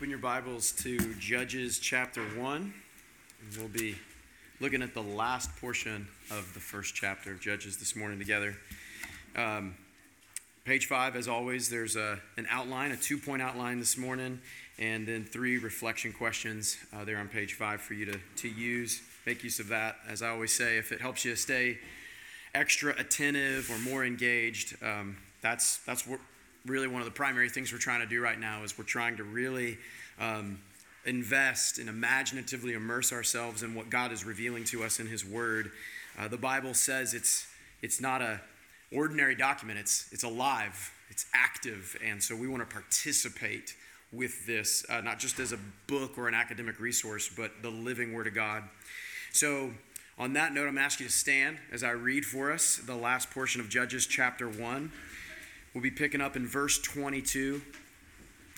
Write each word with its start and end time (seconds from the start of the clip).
open 0.00 0.08
your 0.08 0.18
Bibles 0.18 0.72
to 0.72 0.96
Judges 1.16 1.78
chapter 1.78 2.22
1. 2.22 2.72
We'll 3.58 3.68
be 3.68 3.96
looking 4.58 4.80
at 4.80 4.94
the 4.94 5.02
last 5.02 5.54
portion 5.60 6.08
of 6.30 6.54
the 6.54 6.58
first 6.58 6.94
chapter 6.94 7.32
of 7.32 7.38
Judges 7.38 7.76
this 7.76 7.94
morning 7.94 8.18
together. 8.18 8.56
Um, 9.36 9.74
page 10.64 10.86
5, 10.86 11.16
as 11.16 11.28
always, 11.28 11.68
there's 11.68 11.96
a, 11.96 12.18
an 12.38 12.46
outline, 12.48 12.92
a 12.92 12.96
two 12.96 13.18
point 13.18 13.42
outline 13.42 13.78
this 13.78 13.98
morning, 13.98 14.40
and 14.78 15.06
then 15.06 15.22
three 15.22 15.58
reflection 15.58 16.14
questions 16.14 16.78
uh, 16.94 17.04
there 17.04 17.18
on 17.18 17.28
page 17.28 17.52
5 17.52 17.82
for 17.82 17.92
you 17.92 18.06
to, 18.06 18.18
to 18.36 18.48
use. 18.48 19.02
Make 19.26 19.44
use 19.44 19.60
of 19.60 19.68
that. 19.68 19.96
As 20.08 20.22
I 20.22 20.30
always 20.30 20.54
say, 20.54 20.78
if 20.78 20.92
it 20.92 21.02
helps 21.02 21.26
you 21.26 21.36
stay 21.36 21.76
extra 22.54 22.98
attentive 22.98 23.70
or 23.70 23.78
more 23.78 24.02
engaged, 24.02 24.82
um, 24.82 25.18
that's, 25.42 25.76
that's 25.84 26.06
what 26.06 26.20
really 26.66 26.88
one 26.88 27.00
of 27.00 27.06
the 27.06 27.12
primary 27.12 27.48
things 27.48 27.72
we're 27.72 27.78
trying 27.78 28.00
to 28.00 28.06
do 28.06 28.20
right 28.20 28.38
now 28.38 28.62
is 28.62 28.76
we're 28.76 28.84
trying 28.84 29.16
to 29.16 29.24
really 29.24 29.78
um, 30.18 30.58
invest 31.04 31.78
and 31.78 31.88
imaginatively 31.88 32.74
immerse 32.74 33.12
ourselves 33.12 33.62
in 33.62 33.74
what 33.74 33.90
God 33.90 34.12
is 34.12 34.24
revealing 34.24 34.64
to 34.64 34.84
us 34.84 35.00
in 35.00 35.06
His 35.06 35.24
Word. 35.24 35.70
Uh, 36.18 36.28
the 36.28 36.36
Bible 36.36 36.74
says 36.74 37.14
it's 37.14 37.46
it's 37.82 38.00
not 38.00 38.20
a 38.20 38.40
ordinary 38.92 39.34
document. 39.34 39.78
It's 39.78 40.08
it's 40.12 40.24
alive. 40.24 40.92
It's 41.08 41.26
active, 41.34 41.96
and 42.04 42.22
so 42.22 42.36
we 42.36 42.46
want 42.46 42.68
to 42.68 42.72
participate 42.72 43.74
with 44.12 44.46
this, 44.46 44.84
uh, 44.88 45.00
not 45.00 45.18
just 45.18 45.38
as 45.38 45.52
a 45.52 45.58
book 45.86 46.18
or 46.18 46.28
an 46.28 46.34
academic 46.34 46.78
resource, 46.80 47.30
but 47.34 47.62
the 47.62 47.70
living 47.70 48.12
Word 48.12 48.26
of 48.26 48.34
God. 48.34 48.64
So. 49.32 49.70
On 50.18 50.34
that 50.34 50.52
note, 50.52 50.68
I'm 50.68 50.76
asking 50.76 51.04
you 51.04 51.08
to 51.08 51.16
stand 51.16 51.56
as 51.72 51.82
I 51.82 51.92
read 51.92 52.26
for 52.26 52.52
us 52.52 52.76
the 52.76 52.94
last 52.94 53.30
portion 53.30 53.58
of 53.62 53.70
Judges 53.70 54.06
chapter 54.06 54.50
1. 54.50 54.92
We'll 55.72 55.82
be 55.82 55.92
picking 55.92 56.20
up 56.20 56.34
in 56.34 56.48
verse 56.48 56.80
22, 56.80 57.62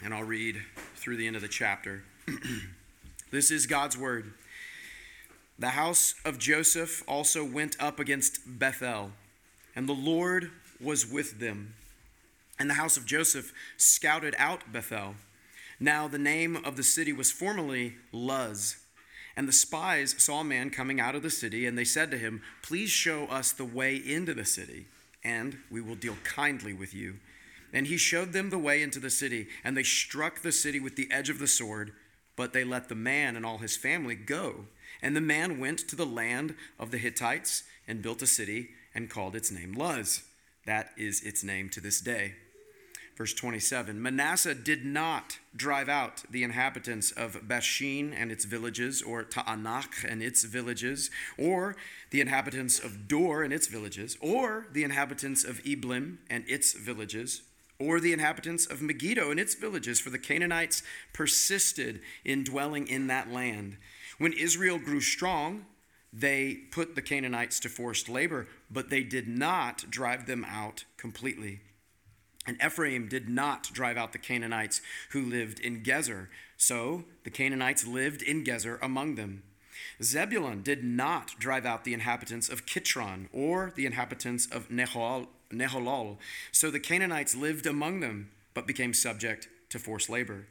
and 0.02 0.14
I'll 0.14 0.24
read 0.24 0.62
through 0.96 1.18
the 1.18 1.26
end 1.26 1.36
of 1.36 1.42
the 1.42 1.48
chapter. 1.48 2.04
this 3.30 3.50
is 3.50 3.66
God's 3.66 3.98
word. 3.98 4.32
The 5.58 5.70
house 5.70 6.14
of 6.24 6.38
Joseph 6.38 7.04
also 7.06 7.44
went 7.44 7.76
up 7.78 8.00
against 8.00 8.58
Bethel, 8.58 9.10
and 9.76 9.86
the 9.86 9.92
Lord 9.92 10.52
was 10.80 11.06
with 11.06 11.38
them. 11.38 11.74
And 12.58 12.70
the 12.70 12.74
house 12.74 12.96
of 12.96 13.04
Joseph 13.04 13.52
scouted 13.76 14.34
out 14.38 14.72
Bethel. 14.72 15.16
Now 15.78 16.08
the 16.08 16.18
name 16.18 16.56
of 16.64 16.76
the 16.76 16.82
city 16.82 17.12
was 17.12 17.30
formerly 17.30 17.96
Luz. 18.10 18.78
And 19.36 19.46
the 19.46 19.52
spies 19.52 20.14
saw 20.16 20.40
a 20.40 20.44
man 20.44 20.70
coming 20.70 20.98
out 20.98 21.14
of 21.14 21.22
the 21.22 21.28
city, 21.28 21.66
and 21.66 21.76
they 21.76 21.84
said 21.84 22.10
to 22.10 22.18
him, 22.18 22.40
Please 22.62 22.88
show 22.88 23.26
us 23.26 23.52
the 23.52 23.66
way 23.66 23.96
into 23.96 24.32
the 24.32 24.46
city 24.46 24.86
and 25.24 25.58
we 25.70 25.80
will 25.80 25.94
deal 25.94 26.16
kindly 26.24 26.72
with 26.72 26.94
you. 26.94 27.16
And 27.72 27.86
he 27.86 27.96
showed 27.96 28.32
them 28.32 28.50
the 28.50 28.58
way 28.58 28.82
into 28.82 29.00
the 29.00 29.10
city, 29.10 29.48
and 29.64 29.76
they 29.76 29.82
struck 29.82 30.42
the 30.42 30.52
city 30.52 30.78
with 30.78 30.96
the 30.96 31.10
edge 31.10 31.30
of 31.30 31.38
the 31.38 31.46
sword, 31.46 31.92
but 32.36 32.52
they 32.52 32.64
let 32.64 32.88
the 32.88 32.94
man 32.94 33.36
and 33.36 33.46
all 33.46 33.58
his 33.58 33.76
family 33.76 34.14
go. 34.14 34.66
And 35.00 35.16
the 35.16 35.20
man 35.20 35.58
went 35.58 35.78
to 35.88 35.96
the 35.96 36.06
land 36.06 36.54
of 36.78 36.90
the 36.90 36.98
Hittites 36.98 37.64
and 37.88 38.02
built 38.02 38.22
a 38.22 38.26
city 38.26 38.70
and 38.94 39.10
called 39.10 39.34
its 39.34 39.50
name 39.50 39.72
Luz. 39.72 40.22
That 40.66 40.90
is 40.96 41.22
its 41.22 41.42
name 41.42 41.70
to 41.70 41.80
this 41.80 42.00
day. 42.00 42.34
Verse 43.16 43.34
27 43.34 44.00
Manasseh 44.00 44.54
did 44.54 44.84
not 44.84 45.38
drive 45.54 45.88
out 45.88 46.22
the 46.30 46.42
inhabitants 46.42 47.10
of 47.12 47.42
Bethshean 47.46 48.12
and 48.16 48.32
its 48.32 48.44
villages, 48.44 49.02
or 49.02 49.22
Taanach 49.22 50.04
and 50.08 50.22
its 50.22 50.44
villages, 50.44 51.10
or 51.36 51.76
the 52.10 52.20
inhabitants 52.20 52.78
of 52.78 53.06
Dor 53.08 53.42
and 53.42 53.52
its 53.52 53.66
villages, 53.66 54.16
or 54.20 54.66
the 54.72 54.84
inhabitants 54.84 55.44
of 55.44 55.62
Ibleam 55.64 56.18
and 56.30 56.44
its 56.48 56.72
villages, 56.72 57.42
or 57.78 58.00
the 58.00 58.12
inhabitants 58.12 58.64
of 58.64 58.80
Megiddo 58.80 59.30
and 59.30 59.38
its 59.38 59.54
villages, 59.54 60.00
for 60.00 60.10
the 60.10 60.18
Canaanites 60.18 60.82
persisted 61.12 62.00
in 62.24 62.44
dwelling 62.44 62.86
in 62.86 63.08
that 63.08 63.30
land. 63.30 63.76
When 64.18 64.32
Israel 64.32 64.78
grew 64.78 65.00
strong, 65.00 65.66
they 66.12 66.54
put 66.70 66.94
the 66.94 67.02
Canaanites 67.02 67.58
to 67.60 67.68
forced 67.68 68.08
labor, 68.08 68.46
but 68.70 68.90
they 68.90 69.02
did 69.02 69.28
not 69.28 69.90
drive 69.90 70.26
them 70.26 70.44
out 70.48 70.84
completely. 70.96 71.60
And 72.46 72.58
Ephraim 72.64 73.08
did 73.08 73.28
not 73.28 73.70
drive 73.72 73.96
out 73.96 74.12
the 74.12 74.18
Canaanites 74.18 74.80
who 75.10 75.22
lived 75.22 75.60
in 75.60 75.82
Gezer. 75.82 76.28
So 76.56 77.04
the 77.24 77.30
Canaanites 77.30 77.86
lived 77.86 78.22
in 78.22 78.44
Gezer 78.44 78.78
among 78.82 79.14
them. 79.14 79.42
Zebulun 80.02 80.62
did 80.62 80.82
not 80.82 81.38
drive 81.38 81.64
out 81.64 81.84
the 81.84 81.94
inhabitants 81.94 82.48
of 82.48 82.66
Kitron 82.66 83.28
or 83.32 83.72
the 83.76 83.86
inhabitants 83.86 84.46
of 84.46 84.68
Nahalol. 84.68 86.16
So 86.50 86.70
the 86.70 86.80
Canaanites 86.80 87.36
lived 87.36 87.66
among 87.66 88.00
them, 88.00 88.30
but 88.54 88.66
became 88.66 88.94
subject 88.94 89.48
to 89.70 89.78
forced 89.78 90.10
labor. 90.10 90.46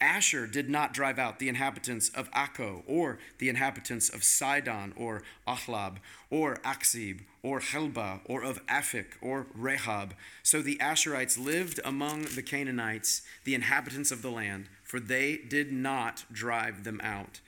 Asher 0.00 0.46
did 0.46 0.68
not 0.68 0.92
drive 0.92 1.18
out 1.18 1.38
the 1.38 1.48
inhabitants 1.48 2.08
of 2.10 2.30
Akko, 2.32 2.82
or 2.86 3.18
the 3.38 3.48
inhabitants 3.48 4.08
of 4.08 4.24
Sidon, 4.24 4.92
or 4.96 5.22
Ahlab, 5.46 5.96
or 6.30 6.56
Achzib, 6.56 7.20
or 7.42 7.60
Helbah, 7.60 8.20
or 8.24 8.42
of 8.42 8.64
Aphik, 8.66 9.14
or 9.20 9.46
Rehob. 9.58 10.12
So 10.42 10.62
the 10.62 10.76
Asherites 10.76 11.38
lived 11.38 11.80
among 11.84 12.22
the 12.34 12.42
Canaanites, 12.42 13.22
the 13.44 13.54
inhabitants 13.54 14.10
of 14.10 14.22
the 14.22 14.30
land, 14.30 14.68
for 14.82 15.00
they 15.00 15.36
did 15.36 15.72
not 15.72 16.24
drive 16.32 16.84
them 16.84 17.00
out. 17.02 17.40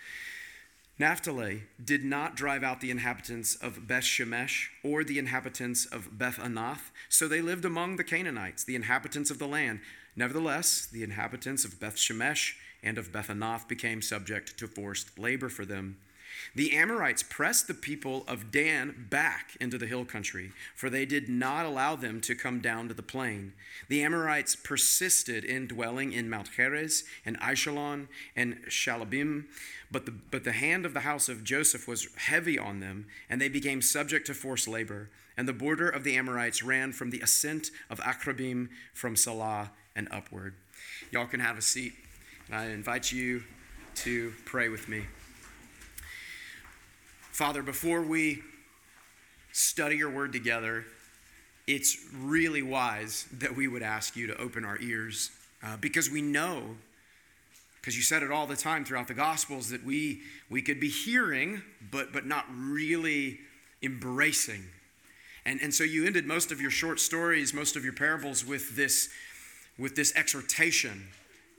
Naphtali 1.01 1.63
did 1.83 2.05
not 2.05 2.35
drive 2.35 2.65
out 2.65 2.81
the 2.81 2.91
inhabitants 2.91 3.55
of 3.55 3.87
Beth 3.87 4.03
Shemesh 4.03 4.67
or 4.83 5.05
the 5.05 5.21
inhabitants 5.21 5.87
of 5.87 6.19
Beth 6.19 6.39
Anath, 6.39 6.91
so 7.09 7.29
they 7.29 7.41
lived 7.41 7.65
among 7.65 7.97
the 7.97 8.05
Canaanites, 8.05 8.65
the 8.65 8.75
inhabitants 8.75 9.31
of 9.31 9.39
the 9.39 9.47
land. 9.47 9.79
Nevertheless, 10.19 10.85
the 10.85 11.05
inhabitants 11.05 11.65
of 11.65 11.79
Beth 11.79 11.95
Shemesh 11.95 12.55
and 12.83 12.99
of 12.99 13.13
Beth 13.13 13.29
Anath 13.29 13.69
became 13.69 14.03
subject 14.03 14.59
to 14.59 14.67
forced 14.67 15.17
labor 15.17 15.49
for 15.49 15.65
them. 15.65 15.97
The 16.57 16.77
Amorites 16.77 17.23
pressed 17.23 17.69
the 17.69 17.75
people 17.75 18.25
of 18.27 18.51
Dan 18.51 19.07
back 19.09 19.57
into 19.61 19.79
the 19.79 19.87
hill 19.87 20.05
country, 20.05 20.51
for 20.75 20.91
they 20.91 21.07
did 21.07 21.29
not 21.29 21.67
allow 21.67 21.95
them 21.95 22.21
to 22.23 22.35
come 22.35 22.59
down 22.59 22.89
to 22.89 22.95
the 22.95 23.03
plain. 23.03 23.53
The 23.87 24.03
Amorites 24.03 24.57
persisted 24.57 25.45
in 25.45 25.69
dwelling 25.69 26.13
in 26.13 26.29
Mount 26.29 26.49
Heres 26.57 27.05
and 27.25 27.39
Aijalon 27.39 28.09
and 28.35 28.59
Shaalbim, 28.69 29.45
but 29.93 30.05
the, 30.05 30.11
but 30.33 30.43
the 30.43 30.51
hand 30.51 30.85
of 30.85 30.95
the 30.95 31.01
house 31.01 31.29
of 31.29 31.45
Joseph 31.45 31.87
was 31.87 32.09
heavy 32.17 32.59
on 32.59 32.81
them, 32.81 33.07
and 33.31 33.41
they 33.41 33.49
became 33.49 33.81
subject 33.81 34.27
to 34.27 34.35
forced 34.35 34.67
labor. 34.67 35.11
And 35.37 35.47
the 35.47 35.53
border 35.53 35.89
of 35.89 36.03
the 36.03 36.17
Amorites 36.17 36.65
ran 36.65 36.91
from 36.91 37.11
the 37.11 37.21
ascent 37.21 37.71
of 37.89 38.01
Akrabbim 38.01 38.69
from 38.93 39.15
Salah 39.15 39.71
and 39.99 40.09
upward. 40.13 40.55
Y'all 41.11 41.27
can 41.27 41.41
have 41.41 41.59
a 41.59 41.63
seat. 41.63 41.93
And 42.47 42.57
I 42.57 42.67
invite 42.67 43.11
you 43.11 43.43
to 43.97 44.33
pray 44.47 44.69
with 44.69 44.89
me. 44.89 45.03
Father, 47.33 47.63
before 47.63 48.03
we 48.03 48.41
study 49.53 49.97
your 49.97 50.11
word 50.11 50.33
together, 50.33 50.85
it's 51.67 51.99
really 52.15 52.63
wise 52.63 53.27
that 53.33 53.57
we 53.57 53.67
would 53.67 53.83
ask 53.83 54.17
you 54.17 54.29
to 54.29 54.41
open 54.41 54.65
our 54.65 54.79
ears 54.81 55.31
uh, 55.65 55.77
because 55.77 56.09
we 56.09 56.23
know, 56.23 56.77
because 57.81 57.97
you 57.97 58.03
said 58.03 58.23
it 58.23 58.31
all 58.31 58.47
the 58.47 58.57
time 58.57 58.85
throughout 58.85 59.09
the 59.09 59.15
Gospels, 59.15 59.69
that 59.71 59.85
we, 59.85 60.21
we 60.49 60.63
could 60.63 60.79
be 60.79 60.89
hearing, 60.89 61.61
but, 61.91 62.13
but 62.13 62.25
not 62.25 62.47
really 62.57 63.41
embracing. 63.83 64.63
And, 65.45 65.61
and 65.61 65.75
so 65.75 65.83
you 65.83 66.07
ended 66.07 66.25
most 66.25 66.53
of 66.53 66.61
your 66.61 66.71
short 66.71 67.01
stories, 67.01 67.53
most 67.53 67.75
of 67.75 67.83
your 67.85 67.95
parables 67.95 68.45
with 68.45 68.77
this 68.77 69.09
with 69.79 69.97
this 69.97 70.13
exhortation 70.17 71.09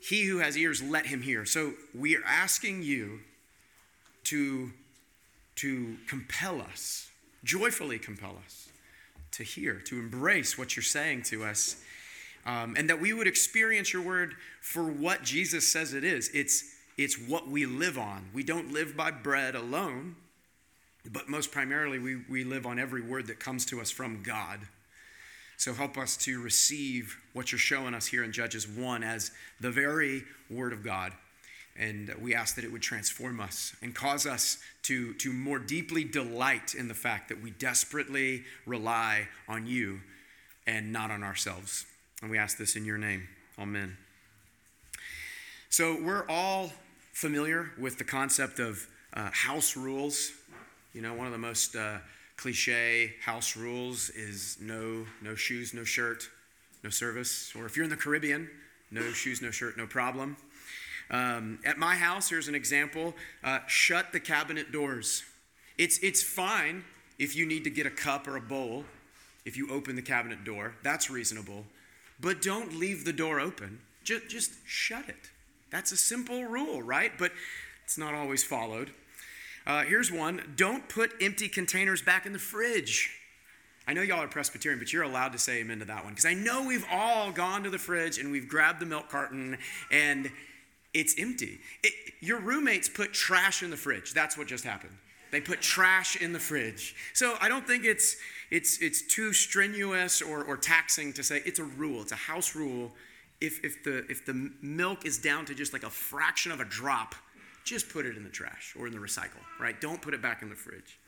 He 0.02 0.26
who 0.26 0.40
has 0.40 0.58
ears, 0.58 0.82
let 0.82 1.08
him 1.08 1.22
hear. 1.22 1.46
So 1.46 1.74
we 1.94 2.16
are 2.16 2.24
asking 2.26 2.84
you 2.84 3.20
to, 4.26 4.72
to 5.58 5.98
compel 6.08 6.62
us, 6.62 7.10
joyfully 7.44 8.00
compel 8.00 8.38
us 8.46 8.70
to 9.32 9.44
hear, 9.44 9.76
to 9.86 10.00
embrace 10.00 10.58
what 10.58 10.76
you're 10.76 10.84
saying 10.84 11.24
to 11.24 11.44
us. 11.44 11.78
Um, 12.46 12.76
and 12.78 12.90
that 12.90 13.02
we 13.02 13.12
would 13.12 13.28
experience 13.28 13.92
your 13.92 14.02
word 14.02 14.36
for 14.62 14.84
what 14.84 15.24
Jesus 15.24 15.68
says 15.68 15.94
it 15.94 16.04
is. 16.04 16.30
It's, 16.34 16.64
it's 16.98 17.20
what 17.20 17.48
we 17.48 17.66
live 17.66 17.98
on. 17.98 18.30
We 18.34 18.44
don't 18.44 18.72
live 18.72 18.96
by 18.96 19.12
bread 19.12 19.56
alone, 19.56 20.16
but 21.12 21.30
most 21.30 21.52
primarily, 21.52 22.00
we, 22.00 22.22
we 22.30 22.44
live 22.44 22.66
on 22.66 22.80
every 22.80 23.02
word 23.02 23.28
that 23.28 23.40
comes 23.40 23.66
to 23.68 23.82
us 23.82 23.92
from 23.92 24.24
God. 24.24 24.60
So 25.60 25.74
help 25.74 25.98
us 25.98 26.16
to 26.20 26.42
receive 26.42 27.18
what 27.34 27.52
you're 27.52 27.60
showing 27.60 27.94
us 27.94 28.08
here 28.08 28.24
in 28.24 28.32
Judges 28.32 28.66
1 28.66 29.04
as 29.04 29.32
the 29.60 29.70
very 29.70 30.24
Word 30.50 30.72
of 30.72 30.86
God. 30.86 31.12
And 31.78 32.16
we 32.22 32.34
ask 32.34 32.56
that 32.56 32.64
it 32.64 32.72
would 32.72 32.82
transform 32.82 33.42
us 33.42 33.76
and 33.82 33.94
cause 33.94 34.26
us 34.26 34.60
to, 34.84 35.14
to 35.16 35.34
more 35.34 35.60
deeply 35.60 36.06
delight 36.06 36.76
in 36.76 36.88
the 36.88 36.94
fact 36.94 37.28
that 37.28 37.44
we 37.44 37.52
desperately 37.52 38.46
rely 38.66 39.28
on 39.50 39.68
you 39.68 40.00
and 40.66 40.94
not 40.94 41.12
on 41.12 41.24
ourselves. 41.24 41.86
And 42.22 42.32
we 42.32 42.38
ask 42.38 42.58
this 42.58 42.78
in 42.78 42.86
your 42.86 42.98
name. 42.98 43.28
Amen. 43.60 43.98
So 45.70 46.02
we're 46.02 46.26
all 46.30 46.72
familiar 47.12 47.72
with 47.78 47.98
the 47.98 48.06
concept 48.06 48.60
of 48.60 48.88
uh, 49.14 49.30
house 49.34 49.76
rules. 49.76 50.32
You 50.94 51.02
know, 51.02 51.14
one 51.14 51.26
of 51.26 51.34
the 51.34 51.38
most 51.38 51.76
uh, 51.76 51.98
cliche 52.40 53.16
house 53.22 53.58
rules 53.58 54.10
is 54.12 54.58
no 54.62 55.06
no 55.22 55.36
shoes, 55.36 55.74
no 55.74 55.84
shirt, 55.84 56.30
no 56.84 56.90
service. 56.90 57.54
Or 57.54 57.66
if 57.66 57.76
you're 57.76 57.84
in 57.84 57.90
the 57.90 57.98
Caribbean, 57.98 58.50
no 58.92 59.02
shoes, 59.12 59.42
no 59.42 59.52
shirt, 59.52 59.78
no 59.78 59.86
problem. 59.86 60.38
Um, 61.12 61.60
at 61.66 61.78
my 61.78 61.96
house, 61.96 62.30
here's 62.30 62.48
an 62.48 62.56
example 62.56 63.14
uh, 63.44 63.60
shut 63.68 64.14
the 64.14 64.20
cabinet 64.20 64.72
doors. 64.72 65.24
It's, 65.78 65.98
it's 66.00 66.24
fine 66.24 66.84
if 67.18 67.36
you 67.36 67.46
need 67.46 67.64
to 67.66 67.70
get 67.70 67.86
a 67.86 67.92
cup 67.92 68.28
or 68.28 68.38
a 68.38 68.42
bowl, 68.42 68.86
if 69.46 69.58
you 69.58 69.70
open 69.70 69.96
the 69.96 70.02
cabinet 70.02 70.44
door. 70.44 70.76
That's 70.82 71.10
reasonable. 71.10 71.66
But 72.22 72.42
don't 72.42 72.76
leave 72.76 73.06
the 73.06 73.14
door 73.14 73.40
open, 73.40 73.80
just, 74.04 74.30
just 74.30 74.52
shut 74.66 75.08
it. 75.10 75.30
That's 75.72 75.92
a 75.92 75.98
simple 75.98 76.44
rule, 76.44 76.82
right? 76.82 77.12
But 77.18 77.32
it's 77.86 77.98
not 77.98 78.14
always 78.14 78.44
followed. 78.44 78.92
Uh, 79.70 79.84
here's 79.84 80.12
one 80.12 80.42
don't 80.56 80.90
put 80.90 81.14
empty 81.22 81.48
containers 81.48 82.02
back 82.02 82.26
in 82.26 82.34
the 82.34 82.40
fridge. 82.40 83.12
I 83.88 83.94
know 83.94 84.02
y'all 84.02 84.24
are 84.24 84.28
Presbyterian, 84.28 84.80
but 84.80 84.92
you're 84.92 85.04
allowed 85.04 85.32
to 85.34 85.38
say 85.38 85.60
amen 85.60 85.78
to 85.80 85.86
that 85.86 86.04
one. 86.04 86.14
Because 86.14 86.26
I 86.26 86.34
know 86.34 86.66
we've 86.66 86.86
all 86.92 87.32
gone 87.32 87.64
to 87.64 87.70
the 87.70 87.78
fridge 87.78 88.18
and 88.18 88.32
we've 88.32 88.48
grabbed 88.48 88.80
the 88.80 88.88
milk 88.88 89.10
carton 89.10 89.60
and 89.92 90.32
it's 90.96 91.14
empty. 91.20 91.60
It, 91.84 91.94
your 92.20 92.40
roommates 92.40 92.90
put 92.90 93.14
trash 93.14 93.62
in 93.62 93.70
the 93.70 93.78
fridge. 93.78 94.12
That's 94.16 94.36
what 94.36 94.48
just 94.48 94.64
happened. 94.64 94.96
They 95.32 95.40
put 95.40 95.62
trash 95.62 96.20
in 96.20 96.34
the 96.34 96.40
fridge. 96.40 96.96
So 97.14 97.36
I 97.40 97.48
don't 97.48 97.68
think 97.68 97.86
it's, 97.86 98.16
it's, 98.50 98.82
it's 98.82 99.04
too 99.04 99.34
strenuous 99.34 100.20
or, 100.20 100.44
or 100.44 100.58
taxing 100.58 101.14
to 101.14 101.24
say 101.24 101.44
it's 101.46 101.60
a 101.60 101.64
rule, 101.64 102.02
it's 102.02 102.12
a 102.12 102.16
house 102.16 102.56
rule. 102.56 102.92
If, 103.40 103.64
if, 103.64 103.84
the, 103.84 104.00
if 104.10 104.26
the 104.26 104.52
milk 104.64 105.06
is 105.06 105.20
down 105.20 105.46
to 105.46 105.54
just 105.54 105.74
like 105.74 105.84
a 105.84 105.90
fraction 105.92 106.52
of 106.52 106.60
a 106.60 106.66
drop, 106.66 107.14
just 107.70 107.90
put 107.90 108.06
it 108.06 108.18
in 108.18 108.24
the 108.24 108.30
trash 108.30 108.76
or 108.80 108.88
in 108.88 108.94
the 108.94 109.00
recycle, 109.00 109.42
right? 109.60 109.80
Don't 109.80 110.02
put 110.02 110.14
it 110.14 110.22
back 110.22 110.42
in 110.42 110.50
the 110.50 110.56
fridge. 110.56 111.00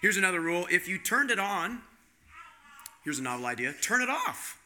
Here's 0.00 0.16
another 0.16 0.40
rule 0.40 0.66
if 0.70 0.88
you 0.88 0.98
turned 0.98 1.30
it 1.30 1.38
on 1.38 1.82
Here's 3.02 3.18
a 3.18 3.22
novel 3.22 3.46
idea 3.46 3.72
turn 3.80 4.02
it 4.02 4.10
off, 4.10 4.60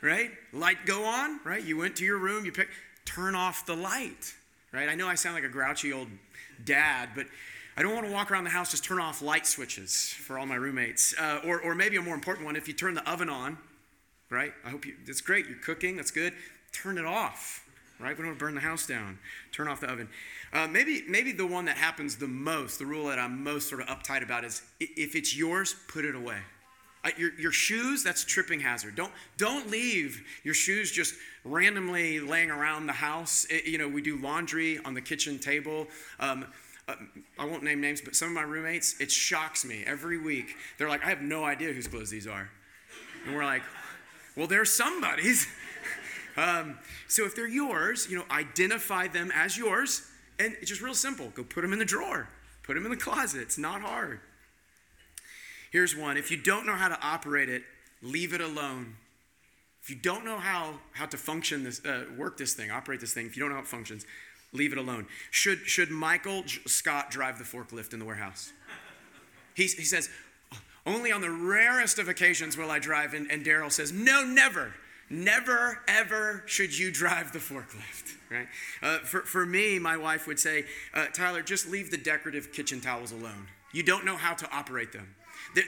right? 0.00 0.30
Light 0.52 0.78
go 0.86 1.04
on, 1.04 1.40
right? 1.44 1.62
You 1.62 1.76
went 1.76 1.96
to 1.96 2.04
your 2.04 2.18
room, 2.18 2.44
you 2.44 2.52
pick, 2.52 2.68
turn 3.04 3.34
off 3.34 3.66
the 3.66 3.76
light, 3.76 4.34
right? 4.72 4.88
I 4.88 4.94
know 4.94 5.08
I 5.08 5.14
sound 5.14 5.34
like 5.34 5.44
a 5.44 5.48
grouchy 5.48 5.92
old 5.92 6.08
dad, 6.64 7.10
but 7.14 7.26
I 7.76 7.82
don't 7.82 7.94
want 7.94 8.06
to 8.06 8.12
walk 8.12 8.30
around 8.30 8.44
the 8.44 8.50
house 8.50 8.70
just 8.70 8.84
turn 8.84 8.98
off 8.98 9.22
light 9.22 9.46
switches 9.46 10.08
for 10.08 10.38
all 10.38 10.46
my 10.46 10.54
roommates. 10.54 11.14
Uh, 11.18 11.40
or, 11.44 11.60
or 11.60 11.74
maybe 11.74 11.96
a 11.96 12.02
more 12.02 12.14
important 12.14 12.46
one, 12.46 12.56
if 12.56 12.66
you 12.66 12.74
turn 12.74 12.94
the 12.94 13.08
oven 13.10 13.28
on, 13.28 13.58
right? 14.30 14.52
I 14.64 14.70
hope 14.70 14.86
you, 14.86 14.94
that's 15.06 15.20
great. 15.20 15.46
You're 15.46 15.58
cooking, 15.58 15.96
that's 15.96 16.10
good. 16.10 16.32
Turn 16.72 16.98
it 16.98 17.04
off, 17.04 17.66
right? 18.00 18.16
We 18.16 18.24
don't 18.24 18.38
burn 18.38 18.54
the 18.54 18.60
house 18.60 18.86
down. 18.86 19.18
Turn 19.52 19.68
off 19.68 19.80
the 19.80 19.90
oven. 19.90 20.08
Uh, 20.52 20.66
maybe, 20.66 21.04
maybe 21.08 21.32
the 21.32 21.46
one 21.46 21.66
that 21.66 21.76
happens 21.76 22.16
the 22.16 22.26
most, 22.26 22.78
the 22.78 22.86
rule 22.86 23.06
that 23.06 23.18
I'm 23.18 23.44
most 23.44 23.68
sort 23.68 23.82
of 23.82 23.88
uptight 23.88 24.22
about 24.22 24.44
is 24.44 24.62
if 24.80 25.14
it's 25.14 25.36
yours, 25.36 25.76
put 25.88 26.04
it 26.04 26.14
away. 26.14 26.38
Your, 27.16 27.32
your 27.38 27.52
shoes, 27.52 28.02
that's 28.02 28.24
a 28.24 28.26
tripping 28.26 28.60
hazard. 28.60 28.94
Don't, 28.94 29.12
don't 29.38 29.70
leave 29.70 30.22
your 30.44 30.52
shoes 30.52 30.90
just 30.92 31.14
randomly 31.44 32.20
laying 32.20 32.50
around 32.50 32.86
the 32.86 32.92
house. 32.92 33.46
It, 33.48 33.64
you 33.64 33.78
know, 33.78 33.88
we 33.88 34.02
do 34.02 34.16
laundry 34.18 34.78
on 34.84 34.92
the 34.92 35.00
kitchen 35.00 35.38
table. 35.38 35.86
Um, 36.18 36.44
uh, 36.88 36.96
I 37.38 37.46
won't 37.46 37.62
name 37.62 37.80
names, 37.80 38.02
but 38.02 38.14
some 38.14 38.28
of 38.28 38.34
my 38.34 38.42
roommates, 38.42 39.00
it 39.00 39.10
shocks 39.10 39.64
me 39.64 39.82
every 39.86 40.18
week. 40.18 40.56
They're 40.76 40.90
like, 40.90 41.04
I 41.04 41.08
have 41.08 41.22
no 41.22 41.44
idea 41.44 41.72
whose 41.72 41.86
clothes 41.86 42.10
these 42.10 42.26
are. 42.26 42.50
And 43.26 43.34
we're 43.34 43.44
like, 43.44 43.62
well, 44.36 44.46
they're 44.46 44.64
somebody's. 44.64 45.46
um, 46.40 46.78
so 47.06 47.24
if 47.26 47.36
they're 47.36 47.46
yours, 47.46 48.08
you 48.10 48.16
know, 48.16 48.24
identify 48.30 49.08
them 49.08 49.30
as 49.34 49.58
yours. 49.58 50.02
And 50.38 50.54
it's 50.60 50.70
just 50.70 50.80
real 50.80 50.94
simple. 50.94 51.28
Go 51.34 51.44
put 51.44 51.60
them 51.60 51.72
in 51.72 51.78
the 51.78 51.84
drawer, 51.84 52.28
put 52.62 52.74
them 52.74 52.84
in 52.84 52.90
the 52.90 52.96
closet. 52.96 53.42
It's 53.42 53.58
not 53.58 53.82
hard. 53.82 54.20
Here's 55.70 55.94
one 55.94 56.16
if 56.16 56.30
you 56.30 56.36
don't 56.36 56.66
know 56.66 56.74
how 56.74 56.88
to 56.88 56.98
operate 57.02 57.48
it, 57.48 57.62
leave 58.02 58.32
it 58.32 58.40
alone. 58.40 58.96
If 59.82 59.88
you 59.88 59.96
don't 59.96 60.24
know 60.24 60.38
how, 60.38 60.78
how 60.92 61.06
to 61.06 61.16
function 61.16 61.64
this, 61.64 61.84
uh, 61.84 62.04
work 62.16 62.36
this 62.36 62.54
thing, 62.54 62.70
operate 62.70 63.00
this 63.00 63.14
thing, 63.14 63.26
if 63.26 63.36
you 63.36 63.40
don't 63.40 63.50
know 63.50 63.56
how 63.56 63.62
it 63.62 63.66
functions, 63.66 64.04
leave 64.52 64.72
it 64.72 64.78
alone. 64.78 65.06
Should, 65.30 65.60
should 65.60 65.90
Michael 65.90 66.42
J- 66.42 66.60
Scott 66.66 67.10
drive 67.10 67.38
the 67.38 67.44
forklift 67.44 67.94
in 67.94 67.98
the 67.98 68.04
warehouse? 68.04 68.52
He, 69.54 69.62
he 69.62 69.84
says, 69.84 70.10
only 70.86 71.12
on 71.12 71.22
the 71.22 71.30
rarest 71.30 71.98
of 71.98 72.08
occasions 72.08 72.56
will 72.56 72.70
I 72.70 72.78
drive. 72.78 73.14
And, 73.14 73.30
and 73.30 73.44
Darryl 73.44 73.72
says, 73.72 73.90
no, 73.90 74.22
never. 74.24 74.74
Never, 75.12 75.82
ever 75.88 76.44
should 76.46 76.76
you 76.76 76.92
drive 76.92 77.32
the 77.32 77.40
forklift, 77.40 78.14
right? 78.30 78.46
Uh, 78.80 78.98
for, 78.98 79.22
for 79.22 79.44
me, 79.44 79.80
my 79.80 79.96
wife 79.96 80.28
would 80.28 80.38
say, 80.38 80.64
uh, 80.94 81.06
Tyler, 81.06 81.42
just 81.42 81.68
leave 81.68 81.90
the 81.90 81.96
decorative 81.96 82.52
kitchen 82.52 82.80
towels 82.80 83.10
alone. 83.10 83.48
You 83.72 83.82
don't 83.82 84.04
know 84.04 84.16
how 84.16 84.34
to 84.34 84.48
operate 84.52 84.92
them. 84.92 85.14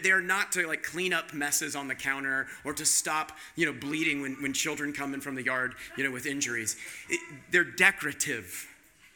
They're 0.05 0.21
not 0.21 0.53
to 0.53 0.67
like 0.69 0.85
clean 0.85 1.13
up 1.13 1.35
messes 1.35 1.75
on 1.75 1.89
the 1.89 1.95
counter 1.97 2.47
or 2.65 2.73
to 2.73 2.85
stop, 2.85 3.33
you 3.57 3.67
know, 3.67 3.73
bleeding 3.73 4.23
when, 4.23 4.35
when 4.35 4.53
children 4.53 4.93
come 4.93 5.13
in 5.13 5.21
from 5.21 5.35
the 5.35 5.43
yard, 5.43 5.75
you 5.97 6.05
know, 6.05 6.13
with 6.13 6.25
injuries. 6.25 6.77
It, 7.09 7.19
they're 7.51 7.65
decorative. 7.65 8.69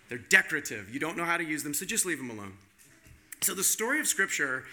They're 0.08 0.18
decorative. 0.18 0.92
You 0.92 0.98
don't 0.98 1.16
know 1.16 1.24
how 1.24 1.36
to 1.36 1.44
use 1.44 1.62
them, 1.62 1.72
so 1.72 1.86
just 1.86 2.04
leave 2.04 2.18
them 2.18 2.30
alone. 2.30 2.54
So 3.42 3.54
the 3.54 3.62
story 3.62 4.00
of 4.00 4.08
Scripture 4.08 4.64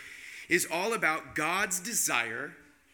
is 0.49 0.67
all 0.71 0.93
about 0.93 1.35
God's 1.35 1.79
desire 1.79 2.53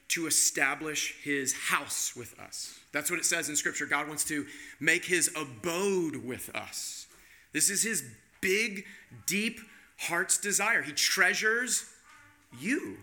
to 0.10 0.28
establish 0.28 1.16
his 1.24 1.54
house 1.54 2.16
with 2.16 2.38
us. 2.40 2.80
That's 2.92 3.10
what 3.10 3.20
it 3.20 3.26
says 3.26 3.50
in 3.50 3.56
Scripture. 3.56 3.86
God 3.86 4.08
wants 4.08 4.24
to 4.26 4.46
make 4.80 5.06
his 5.06 5.32
abode 5.36 6.18
with 6.18 6.54
us. 6.56 7.08
This 7.54 7.70
is 7.70 7.84
his 7.84 8.04
big, 8.42 8.86
deep 9.26 9.60
heart's 9.98 10.38
desire. 10.38 10.82
He 10.82 10.92
treasures 10.92 11.86
you. 12.60 12.98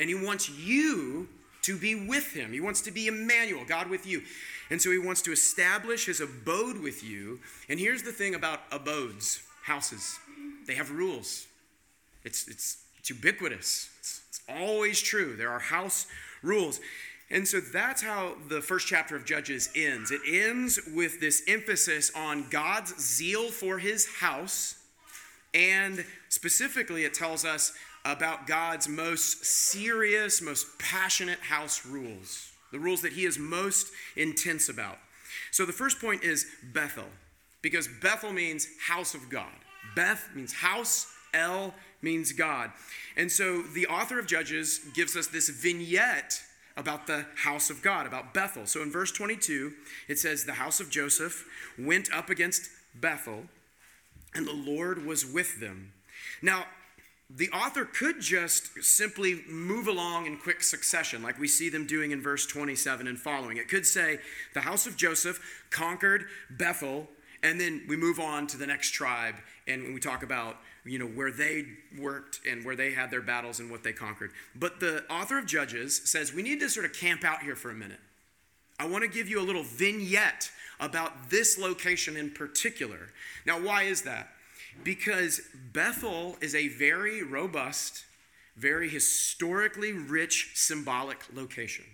And 0.00 0.08
he 0.08 0.14
wants 0.14 0.48
you 0.48 1.28
to 1.62 1.76
be 1.76 1.94
with 2.06 2.32
him. 2.32 2.52
He 2.52 2.60
wants 2.60 2.80
to 2.82 2.90
be 2.90 3.06
Emmanuel, 3.06 3.64
God 3.66 3.90
with 3.90 4.06
you. 4.06 4.22
And 4.70 4.80
so 4.80 4.90
he 4.90 4.98
wants 4.98 5.22
to 5.22 5.32
establish 5.32 6.06
his 6.06 6.20
abode 6.20 6.80
with 6.80 7.04
you. 7.04 7.40
And 7.68 7.78
here's 7.78 8.02
the 8.02 8.12
thing 8.12 8.34
about 8.34 8.60
abodes, 8.70 9.42
houses 9.64 10.18
they 10.66 10.74
have 10.74 10.90
rules. 10.90 11.46
It's, 12.24 12.48
it's, 12.48 12.78
it's 12.98 13.10
ubiquitous, 13.10 13.88
it's, 14.00 14.20
it's 14.28 14.40
always 14.48 15.00
true. 15.00 15.36
There 15.36 15.50
are 15.50 15.60
house 15.60 16.06
rules. 16.42 16.80
And 17.30 17.46
so 17.46 17.58
that's 17.60 18.02
how 18.02 18.36
the 18.48 18.60
first 18.60 18.86
chapter 18.86 19.16
of 19.16 19.24
Judges 19.24 19.68
ends. 19.74 20.10
It 20.10 20.20
ends 20.26 20.78
with 20.94 21.20
this 21.20 21.42
emphasis 21.48 22.12
on 22.14 22.46
God's 22.50 22.96
zeal 23.00 23.50
for 23.50 23.78
his 23.78 24.06
house. 24.06 24.76
And 25.52 26.04
specifically, 26.28 27.04
it 27.04 27.14
tells 27.14 27.44
us 27.44 27.72
about 28.04 28.46
God's 28.46 28.88
most 28.88 29.44
serious, 29.44 30.40
most 30.40 30.78
passionate 30.78 31.40
house 31.40 31.84
rules, 31.84 32.52
the 32.70 32.78
rules 32.78 33.02
that 33.02 33.12
he 33.12 33.24
is 33.24 33.38
most 33.38 33.88
intense 34.14 34.68
about. 34.68 34.98
So 35.50 35.66
the 35.66 35.72
first 35.72 36.00
point 36.00 36.22
is 36.22 36.46
Bethel, 36.72 37.08
because 37.62 37.88
Bethel 37.88 38.32
means 38.32 38.68
house 38.86 39.14
of 39.14 39.28
God. 39.28 39.52
Beth 39.96 40.28
means 40.34 40.52
house, 40.52 41.12
El 41.34 41.74
means 42.02 42.32
God. 42.32 42.70
And 43.16 43.30
so 43.30 43.62
the 43.62 43.86
author 43.86 44.18
of 44.18 44.26
Judges 44.26 44.80
gives 44.94 45.16
us 45.16 45.26
this 45.26 45.48
vignette 45.48 46.42
about 46.76 47.06
the 47.06 47.26
house 47.36 47.70
of 47.70 47.82
God, 47.82 48.06
about 48.06 48.34
Bethel. 48.34 48.66
So 48.66 48.82
in 48.82 48.90
verse 48.90 49.10
22, 49.10 49.72
it 50.08 50.18
says, 50.18 50.44
The 50.44 50.52
house 50.52 50.78
of 50.80 50.90
Joseph 50.90 51.46
went 51.78 52.12
up 52.12 52.28
against 52.28 52.68
Bethel, 52.94 53.44
and 54.34 54.46
the 54.46 54.52
Lord 54.52 55.06
was 55.06 55.24
with 55.24 55.60
them. 55.60 55.92
Now, 56.42 56.66
the 57.28 57.50
author 57.50 57.84
could 57.84 58.20
just 58.20 58.84
simply 58.84 59.42
move 59.48 59.88
along 59.88 60.26
in 60.26 60.36
quick 60.36 60.62
succession, 60.62 61.22
like 61.22 61.40
we 61.40 61.48
see 61.48 61.68
them 61.68 61.86
doing 61.86 62.12
in 62.12 62.22
verse 62.22 62.46
27 62.46 63.08
and 63.08 63.18
following. 63.18 63.56
It 63.56 63.68
could 63.68 63.86
say, 63.86 64.18
The 64.54 64.60
house 64.60 64.86
of 64.86 64.96
Joseph 64.96 65.64
conquered 65.70 66.26
Bethel, 66.50 67.08
and 67.42 67.60
then 67.60 67.82
we 67.88 67.96
move 67.96 68.20
on 68.20 68.46
to 68.48 68.56
the 68.56 68.66
next 68.66 68.92
tribe, 68.92 69.36
and 69.66 69.82
when 69.82 69.94
we 69.94 70.00
talk 70.00 70.22
about 70.22 70.58
you 70.86 70.98
know 70.98 71.06
where 71.06 71.32
they 71.32 71.64
worked 71.98 72.40
and 72.48 72.64
where 72.64 72.76
they 72.76 72.92
had 72.92 73.10
their 73.10 73.20
battles 73.20 73.60
and 73.60 73.70
what 73.70 73.82
they 73.82 73.92
conquered. 73.92 74.30
But 74.54 74.80
the 74.80 75.04
author 75.10 75.38
of 75.38 75.46
Judges 75.46 76.00
says 76.04 76.32
we 76.32 76.42
need 76.42 76.60
to 76.60 76.70
sort 76.70 76.86
of 76.86 76.92
camp 76.92 77.24
out 77.24 77.42
here 77.42 77.56
for 77.56 77.70
a 77.70 77.74
minute. 77.74 78.00
I 78.78 78.86
want 78.86 79.02
to 79.02 79.08
give 79.08 79.28
you 79.28 79.40
a 79.40 79.42
little 79.42 79.62
vignette 79.62 80.50
about 80.78 81.30
this 81.30 81.58
location 81.58 82.16
in 82.16 82.30
particular. 82.30 83.08
Now, 83.46 83.60
why 83.60 83.84
is 83.84 84.02
that? 84.02 84.28
Because 84.84 85.40
Bethel 85.72 86.36
is 86.40 86.54
a 86.54 86.68
very 86.68 87.22
robust, 87.22 88.04
very 88.56 88.88
historically 88.88 89.92
rich 89.92 90.50
symbolic 90.54 91.24
location. 91.34 91.84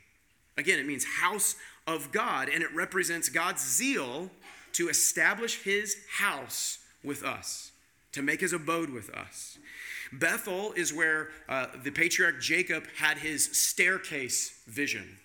Again, 0.59 0.79
it 0.79 0.87
means 0.87 1.05
house 1.05 1.57
of 1.87 2.13
God, 2.13 2.49
and 2.49 2.63
it 2.63 2.75
represents 2.75 3.29
God's 3.29 3.63
zeal 3.65 4.31
to 4.75 4.89
establish 4.89 5.63
his 5.63 5.97
house 6.19 6.79
with 7.05 7.25
us, 7.25 7.72
to 8.13 8.23
make 8.23 8.41
his 8.41 8.53
abode 8.53 8.91
with 8.91 9.11
us. 9.11 9.59
Bethel 10.13 10.73
is 10.73 10.93
where 10.93 11.31
uh, 11.49 11.67
the 11.83 11.91
patriarch 11.91 12.41
Jacob 12.41 12.85
had 12.99 13.19
his 13.19 13.45
staircase 13.57 14.63
vision. 14.67 15.19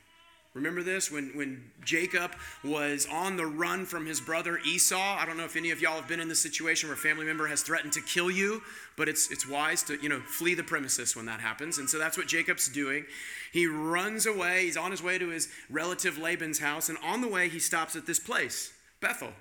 Remember 0.57 0.81
this? 0.81 1.11
When, 1.11 1.29
when 1.35 1.63
Jacob 1.85 2.31
was 2.63 3.07
on 3.11 3.37
the 3.37 3.45
run 3.45 3.85
from 3.85 4.07
his 4.07 4.19
brother 4.19 4.59
Esau. 4.65 5.17
I 5.19 5.23
don't 5.23 5.37
know 5.37 5.45
if 5.45 5.55
any 5.55 5.69
of 5.69 5.79
y'all 5.79 5.97
have 5.97 6.07
been 6.07 6.19
in 6.19 6.29
this 6.29 6.41
situation 6.41 6.89
where 6.89 6.95
a 6.95 6.99
family 6.99 7.25
member 7.25 7.45
has 7.45 7.61
threatened 7.61 7.93
to 7.93 8.01
kill 8.01 8.31
you, 8.31 8.63
but 8.95 9.07
it's, 9.07 9.29
it's 9.29 9.47
wise 9.47 9.83
to, 9.83 10.01
you 10.01 10.09
know, 10.09 10.19
flee 10.19 10.55
the 10.55 10.63
premises 10.63 11.15
when 11.15 11.27
that 11.27 11.41
happens. 11.41 11.77
And 11.77 11.87
so 11.87 11.99
that's 11.99 12.17
what 12.17 12.25
Jacob's 12.25 12.69
doing. 12.69 13.05
He 13.53 13.67
runs 13.67 14.25
away. 14.25 14.63
He's 14.63 14.77
on 14.77 14.89
his 14.89 15.03
way 15.03 15.19
to 15.19 15.29
his 15.29 15.47
relative 15.69 16.17
Laban's 16.17 16.57
house. 16.57 16.89
And 16.89 16.97
on 17.03 17.21
the 17.21 17.27
way, 17.27 17.49
he 17.49 17.59
stops 17.59 17.95
at 17.95 18.07
this 18.07 18.19
place, 18.19 18.73
Bethel. 18.99 19.33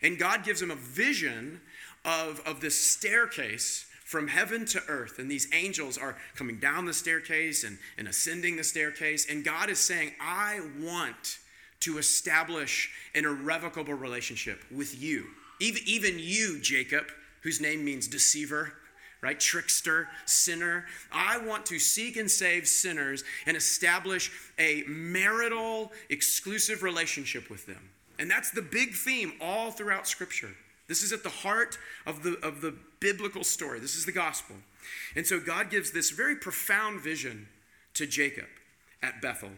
And 0.00 0.16
God 0.16 0.44
gives 0.44 0.62
him 0.62 0.70
a 0.70 0.76
vision 0.76 1.60
of, 2.04 2.40
of 2.46 2.60
this 2.60 2.78
staircase 2.78 3.86
from 4.04 4.28
heaven 4.28 4.66
to 4.66 4.82
earth. 4.88 5.18
And 5.18 5.30
these 5.30 5.48
angels 5.54 5.96
are 5.96 6.16
coming 6.34 6.58
down 6.58 6.84
the 6.84 6.92
staircase 6.92 7.64
and, 7.64 7.78
and 7.96 8.06
ascending 8.06 8.56
the 8.56 8.64
staircase. 8.64 9.26
And 9.30 9.44
God 9.44 9.70
is 9.70 9.78
saying, 9.78 10.12
I 10.20 10.60
want 10.80 11.38
to 11.80 11.98
establish 11.98 12.90
an 13.14 13.24
irrevocable 13.24 13.94
relationship 13.94 14.62
with 14.70 15.00
you. 15.00 15.26
Even, 15.60 15.82
even 15.86 16.18
you, 16.18 16.60
Jacob, 16.60 17.06
whose 17.42 17.60
name 17.60 17.84
means 17.84 18.06
deceiver, 18.06 18.72
right? 19.22 19.38
Trickster, 19.38 20.08
sinner. 20.26 20.84
I 21.10 21.38
want 21.38 21.64
to 21.66 21.78
seek 21.78 22.16
and 22.16 22.30
save 22.30 22.66
sinners 22.66 23.24
and 23.46 23.56
establish 23.56 24.30
a 24.58 24.82
marital, 24.86 25.92
exclusive 26.10 26.82
relationship 26.82 27.48
with 27.48 27.66
them. 27.66 27.90
And 28.18 28.30
that's 28.30 28.50
the 28.50 28.62
big 28.62 28.94
theme 28.94 29.32
all 29.40 29.70
throughout 29.70 30.06
Scripture. 30.06 30.50
This 30.88 31.02
is 31.02 31.12
at 31.12 31.22
the 31.22 31.28
heart 31.28 31.78
of 32.06 32.22
the, 32.22 32.38
of 32.42 32.60
the 32.60 32.74
biblical 33.00 33.44
story. 33.44 33.80
This 33.80 33.96
is 33.96 34.04
the 34.04 34.12
gospel. 34.12 34.56
And 35.14 35.26
so 35.26 35.40
God 35.40 35.70
gives 35.70 35.90
this 35.90 36.10
very 36.10 36.36
profound 36.36 37.00
vision 37.00 37.48
to 37.94 38.06
Jacob 38.06 38.48
at 39.02 39.22
Bethel. 39.22 39.50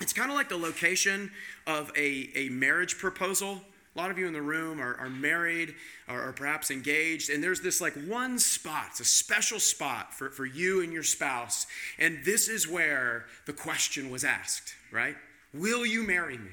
It's 0.00 0.12
kind 0.12 0.30
of 0.30 0.36
like 0.36 0.48
the 0.48 0.56
location 0.56 1.30
of 1.66 1.90
a, 1.96 2.30
a 2.34 2.48
marriage 2.48 2.98
proposal. 2.98 3.60
A 3.94 3.98
lot 3.98 4.10
of 4.10 4.18
you 4.18 4.26
in 4.26 4.32
the 4.32 4.42
room 4.42 4.80
are, 4.80 4.96
are 4.96 5.10
married 5.10 5.74
or, 6.08 6.28
or 6.28 6.32
perhaps 6.32 6.70
engaged, 6.70 7.28
and 7.28 7.42
there's 7.42 7.60
this 7.60 7.80
like 7.80 7.94
one 8.06 8.38
spot, 8.38 8.86
it's 8.90 9.00
a 9.00 9.04
special 9.04 9.58
spot 9.58 10.14
for, 10.14 10.30
for 10.30 10.46
you 10.46 10.82
and 10.82 10.92
your 10.92 11.02
spouse. 11.02 11.66
And 11.98 12.20
this 12.24 12.48
is 12.48 12.68
where 12.68 13.26
the 13.46 13.52
question 13.52 14.10
was 14.10 14.24
asked, 14.24 14.74
right? 14.92 15.16
Will 15.52 15.84
you 15.84 16.06
marry 16.06 16.38
me? 16.38 16.50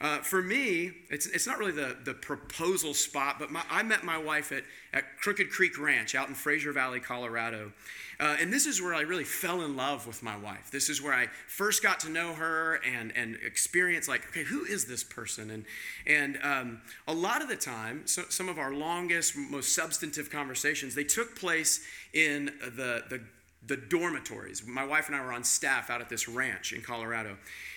Uh, 0.00 0.18
for 0.18 0.42
me, 0.42 0.92
it's, 1.08 1.26
it's 1.26 1.46
not 1.46 1.58
really 1.58 1.72
the, 1.72 1.96
the 2.04 2.12
proposal 2.12 2.92
spot, 2.92 3.36
but 3.38 3.50
my, 3.50 3.62
I 3.70 3.82
met 3.82 4.04
my 4.04 4.18
wife 4.18 4.52
at, 4.52 4.64
at 4.92 5.18
Crooked 5.20 5.50
Creek 5.50 5.78
Ranch 5.78 6.14
out 6.14 6.28
in 6.28 6.34
Fraser 6.34 6.72
Valley, 6.72 7.00
Colorado. 7.00 7.72
Uh, 8.20 8.36
and 8.40 8.52
this 8.52 8.66
is 8.66 8.80
where 8.80 8.94
I 8.94 9.02
really 9.02 9.24
fell 9.24 9.62
in 9.62 9.76
love 9.76 10.06
with 10.06 10.22
my 10.22 10.36
wife. 10.36 10.70
This 10.70 10.88
is 10.88 11.02
where 11.02 11.14
I 11.14 11.28
first 11.48 11.82
got 11.82 12.00
to 12.00 12.10
know 12.10 12.34
her 12.34 12.80
and, 12.86 13.12
and 13.16 13.36
experience, 13.44 14.06
like, 14.06 14.26
okay, 14.28 14.42
who 14.42 14.64
is 14.64 14.84
this 14.84 15.02
person? 15.02 15.50
And, 15.50 15.64
and 16.06 16.38
um, 16.42 16.80
a 17.08 17.14
lot 17.14 17.42
of 17.42 17.48
the 17.48 17.56
time, 17.56 18.06
so, 18.06 18.24
some 18.28 18.48
of 18.48 18.58
our 18.58 18.74
longest, 18.74 19.36
most 19.36 19.74
substantive 19.74 20.30
conversations, 20.30 20.94
they 20.94 21.04
took 21.04 21.36
place 21.36 21.80
in 22.12 22.46
the, 22.60 23.04
the, 23.08 23.20
the 23.66 23.76
dormitories. 23.76 24.66
My 24.66 24.84
wife 24.84 25.08
and 25.08 25.16
I 25.16 25.24
were 25.24 25.32
on 25.32 25.44
staff 25.44 25.90
out 25.90 26.00
at 26.00 26.08
this 26.08 26.28
ranch 26.28 26.72
in 26.72 26.82
Colorado. 26.82 27.36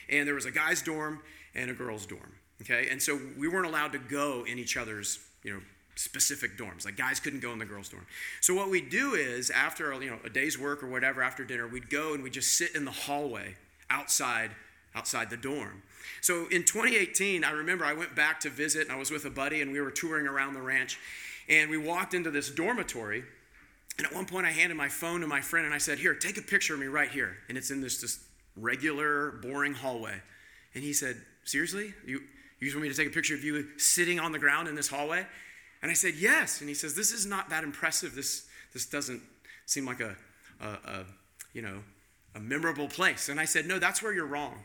And 0.10 0.28
there 0.28 0.36
was 0.36 0.46
a 0.46 0.52
guy's 0.52 0.82
dorm 0.82 1.22
and 1.56 1.70
a 1.70 1.74
girls' 1.74 2.06
dorm. 2.06 2.34
Okay, 2.62 2.90
and 2.90 3.02
so 3.02 3.20
we 3.38 3.48
weren't 3.48 3.66
allowed 3.66 3.94
to 3.94 4.00
go 4.00 4.46
in 4.46 4.60
each 4.60 4.76
other's, 4.76 5.20
you 5.44 5.54
know, 5.54 5.62
specific 5.96 6.58
dorms. 6.58 6.86
Like 6.86 6.98
guys 6.98 7.20
couldn't 7.20 7.42
go 7.42 7.52
in 7.52 7.60
the 7.60 7.66
girls' 7.66 7.90
dorm. 7.90 8.06
So 8.42 8.54
what 8.54 8.70
we 8.70 8.82
do 8.82 9.14
is 9.14 9.50
after 9.50 9.94
you 10.02 10.10
know 10.10 10.20
a 10.24 10.30
day's 10.30 10.58
work 10.58 10.84
or 10.84 10.88
whatever, 10.88 11.22
after 11.22 11.44
dinner, 11.44 11.68
we'd 11.68 11.90
go 11.90 12.14
and 12.14 12.24
we 12.24 12.30
just 12.30 12.58
sit 12.58 12.76
in 12.76 12.86
the 12.86 12.92
hallway 12.92 13.56
outside 13.90 14.52
outside 14.96 15.30
the 15.30 15.38
dorm. 15.38 15.84
So 16.22 16.48
in 16.50 16.64
2018, 16.64 17.44
I 17.44 17.52
remember 17.52 17.86
I 17.86 17.94
went 17.94 18.16
back 18.16 18.40
to 18.42 18.50
visit 18.50 18.84
and 18.84 18.92
I 18.92 18.96
was 18.96 19.12
with 19.12 19.26
a 19.26 19.30
buddy 19.30 19.62
and 19.62 19.72
we 19.72 19.80
were 19.80 19.92
touring 19.92 20.26
around 20.26 20.54
the 20.54 20.62
ranch 20.62 20.98
and 21.48 21.70
we 21.70 21.78
walked 21.78 22.14
into 22.14 22.32
this 22.32 22.50
dormitory 22.50 23.24
and 24.00 24.08
at 24.08 24.14
one 24.14 24.26
point 24.26 24.46
I 24.46 24.52
handed 24.52 24.78
my 24.78 24.88
phone 24.88 25.20
to 25.22 25.28
my 25.28 25.42
friend 25.42 25.66
and 25.66 25.76
I 25.76 25.78
said, 25.78 26.00
"Here, 26.00 26.16
take 26.16 26.38
a 26.38 26.42
picture 26.42 26.74
of 26.74 26.80
me 26.80 26.88
right 26.88 27.10
here." 27.10 27.38
And 27.50 27.58
it's 27.58 27.70
in 27.70 27.82
this 27.82 28.00
just 28.00 28.22
regular 28.56 29.32
boring 29.32 29.74
hallway. 29.74 30.22
And 30.74 30.84
he 30.84 30.94
said, 30.94 31.18
Seriously? 31.50 31.96
You, 32.06 32.22
you 32.60 32.68
just 32.68 32.76
want 32.76 32.84
me 32.84 32.90
to 32.90 32.96
take 32.96 33.08
a 33.08 33.12
picture 33.14 33.34
of 33.34 33.44
you 33.44 33.66
sitting 33.78 34.20
on 34.20 34.32
the 34.32 34.38
ground 34.38 34.68
in 34.68 34.76
this 34.76 34.88
hallway? 34.88 35.26
And 35.82 35.90
I 35.90 35.96
said, 35.96 36.14
Yes. 36.16 36.60
And 36.60 36.70
he 36.70 36.76
says, 36.76 36.94
This 36.94 37.12
is 37.12 37.26
not 37.26 37.50
that 37.50 37.64
impressive. 37.64 38.14
This, 38.14 38.48
this 38.72 38.86
doesn't 38.86 39.22
seem 39.66 39.84
like 39.84 40.00
a, 40.00 40.16
a, 40.62 40.68
a, 40.68 41.06
you 41.54 41.64
know, 41.64 41.80
a 42.36 42.40
memorable 42.40 42.88
place. 42.88 43.30
And 43.30 43.40
I 43.40 43.46
said, 43.46 43.66
No, 43.66 43.80
that's 43.80 44.04
where 44.04 44.14
you're 44.14 44.28
wrong. 44.28 44.64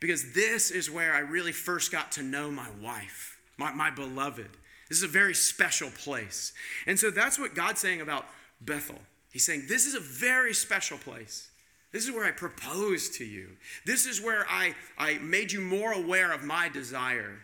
Because 0.00 0.32
this 0.32 0.72
is 0.72 0.90
where 0.90 1.14
I 1.14 1.20
really 1.20 1.52
first 1.52 1.92
got 1.92 2.10
to 2.12 2.24
know 2.24 2.50
my 2.50 2.68
wife, 2.82 3.38
my, 3.56 3.72
my 3.72 3.90
beloved. 3.90 4.48
This 4.88 4.98
is 4.98 5.04
a 5.04 5.08
very 5.08 5.34
special 5.34 5.90
place. 5.90 6.52
And 6.88 6.98
so 6.98 7.10
that's 7.10 7.38
what 7.38 7.54
God's 7.54 7.80
saying 7.80 8.00
about 8.00 8.26
Bethel. 8.60 8.98
He's 9.30 9.46
saying, 9.46 9.66
This 9.68 9.86
is 9.86 9.94
a 9.94 10.00
very 10.00 10.54
special 10.54 10.98
place. 10.98 11.50
This 11.96 12.04
is 12.04 12.12
where 12.12 12.26
I 12.26 12.30
proposed 12.30 13.14
to 13.14 13.24
you. 13.24 13.48
This 13.86 14.04
is 14.04 14.20
where 14.20 14.44
I, 14.50 14.74
I 14.98 15.14
made 15.16 15.50
you 15.50 15.62
more 15.62 15.92
aware 15.92 16.30
of 16.30 16.44
my 16.44 16.68
desire 16.68 17.38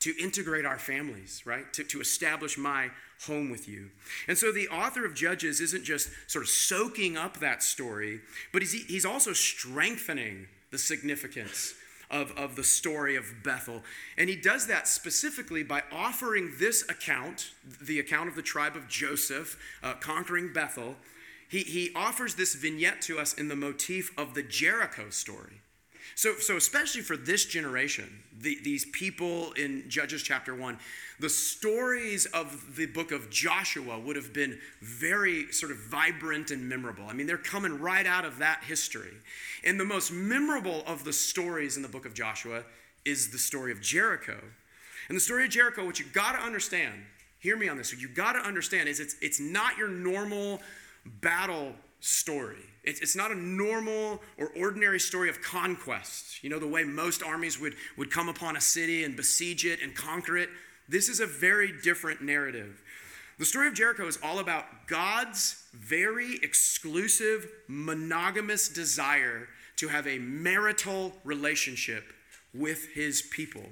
to 0.00 0.14
integrate 0.18 0.64
our 0.64 0.78
families, 0.78 1.42
right? 1.44 1.70
To, 1.74 1.84
to 1.84 2.00
establish 2.00 2.56
my 2.56 2.88
home 3.26 3.50
with 3.50 3.68
you. 3.68 3.90
And 4.26 4.38
so 4.38 4.52
the 4.52 4.68
author 4.68 5.04
of 5.04 5.14
Judges 5.14 5.60
isn't 5.60 5.84
just 5.84 6.08
sort 6.28 6.44
of 6.46 6.48
soaking 6.48 7.18
up 7.18 7.40
that 7.40 7.62
story, 7.62 8.22
but 8.54 8.62
he's, 8.62 8.72
he's 8.72 9.04
also 9.04 9.34
strengthening 9.34 10.46
the 10.70 10.78
significance 10.78 11.74
of, 12.10 12.32
of 12.38 12.56
the 12.56 12.64
story 12.64 13.16
of 13.16 13.26
Bethel. 13.42 13.82
And 14.16 14.30
he 14.30 14.36
does 14.36 14.66
that 14.68 14.88
specifically 14.88 15.62
by 15.62 15.82
offering 15.92 16.54
this 16.58 16.84
account, 16.88 17.50
the 17.82 18.00
account 18.00 18.30
of 18.30 18.34
the 18.34 18.40
tribe 18.40 18.76
of 18.76 18.88
Joseph 18.88 19.58
uh, 19.82 19.92
conquering 20.00 20.54
Bethel, 20.54 20.96
he, 21.54 21.60
he 21.60 21.90
offers 21.94 22.34
this 22.34 22.56
vignette 22.56 23.00
to 23.02 23.20
us 23.20 23.32
in 23.32 23.46
the 23.46 23.54
motif 23.54 24.10
of 24.18 24.34
the 24.34 24.42
Jericho 24.42 25.08
story. 25.10 25.60
So, 26.16 26.34
so 26.40 26.56
especially 26.56 27.02
for 27.02 27.16
this 27.16 27.44
generation, 27.44 28.24
the, 28.36 28.58
these 28.64 28.84
people 28.86 29.52
in 29.52 29.84
Judges 29.88 30.24
chapter 30.24 30.52
1, 30.52 30.78
the 31.20 31.28
stories 31.28 32.26
of 32.26 32.74
the 32.74 32.86
book 32.86 33.12
of 33.12 33.30
Joshua 33.30 34.00
would 34.00 34.16
have 34.16 34.32
been 34.32 34.58
very 34.80 35.52
sort 35.52 35.70
of 35.70 35.78
vibrant 35.78 36.50
and 36.50 36.68
memorable. 36.68 37.04
I 37.08 37.12
mean, 37.12 37.28
they're 37.28 37.38
coming 37.38 37.78
right 37.78 38.04
out 38.04 38.24
of 38.24 38.38
that 38.38 38.64
history. 38.64 39.14
And 39.62 39.78
the 39.78 39.84
most 39.84 40.10
memorable 40.10 40.82
of 40.88 41.04
the 41.04 41.12
stories 41.12 41.76
in 41.76 41.84
the 41.84 41.88
book 41.88 42.04
of 42.04 42.14
Joshua 42.14 42.64
is 43.04 43.30
the 43.30 43.38
story 43.38 43.70
of 43.70 43.80
Jericho. 43.80 44.40
And 45.08 45.16
the 45.16 45.20
story 45.20 45.44
of 45.44 45.50
Jericho, 45.50 45.86
what 45.86 46.00
you 46.00 46.06
got 46.06 46.32
to 46.32 46.44
understand, 46.44 46.94
hear 47.38 47.56
me 47.56 47.68
on 47.68 47.76
this, 47.76 47.92
what 47.92 48.02
you 48.02 48.08
got 48.08 48.32
to 48.32 48.40
understand 48.40 48.88
is 48.88 48.98
it's, 48.98 49.14
it's 49.22 49.38
not 49.38 49.78
your 49.78 49.88
normal 49.88 50.60
battle 51.06 51.72
story. 52.00 52.58
It's, 52.82 53.16
not 53.16 53.30
a 53.30 53.34
normal 53.34 54.20
or 54.38 54.50
ordinary 54.56 55.00
story 55.00 55.30
of 55.30 55.40
conquest. 55.40 56.44
You 56.44 56.50
know, 56.50 56.58
the 56.58 56.68
way 56.68 56.84
most 56.84 57.22
armies 57.22 57.58
would, 57.58 57.74
would 57.96 58.10
come 58.10 58.28
upon 58.28 58.56
a 58.56 58.60
city 58.60 59.04
and 59.04 59.16
besiege 59.16 59.64
it 59.64 59.80
and 59.80 59.94
conquer 59.94 60.36
it. 60.36 60.50
This 60.86 61.08
is 61.08 61.20
a 61.20 61.26
very 61.26 61.72
different 61.82 62.20
narrative. 62.20 62.82
The 63.38 63.46
story 63.46 63.68
of 63.68 63.74
Jericho 63.74 64.06
is 64.06 64.18
all 64.22 64.38
about 64.38 64.86
God's 64.86 65.64
very 65.72 66.38
exclusive, 66.42 67.48
monogamous 67.68 68.68
desire 68.68 69.48
to 69.76 69.88
have 69.88 70.06
a 70.06 70.18
marital 70.18 71.14
relationship 71.24 72.04
with 72.52 72.88
his 72.92 73.22
people. 73.22 73.64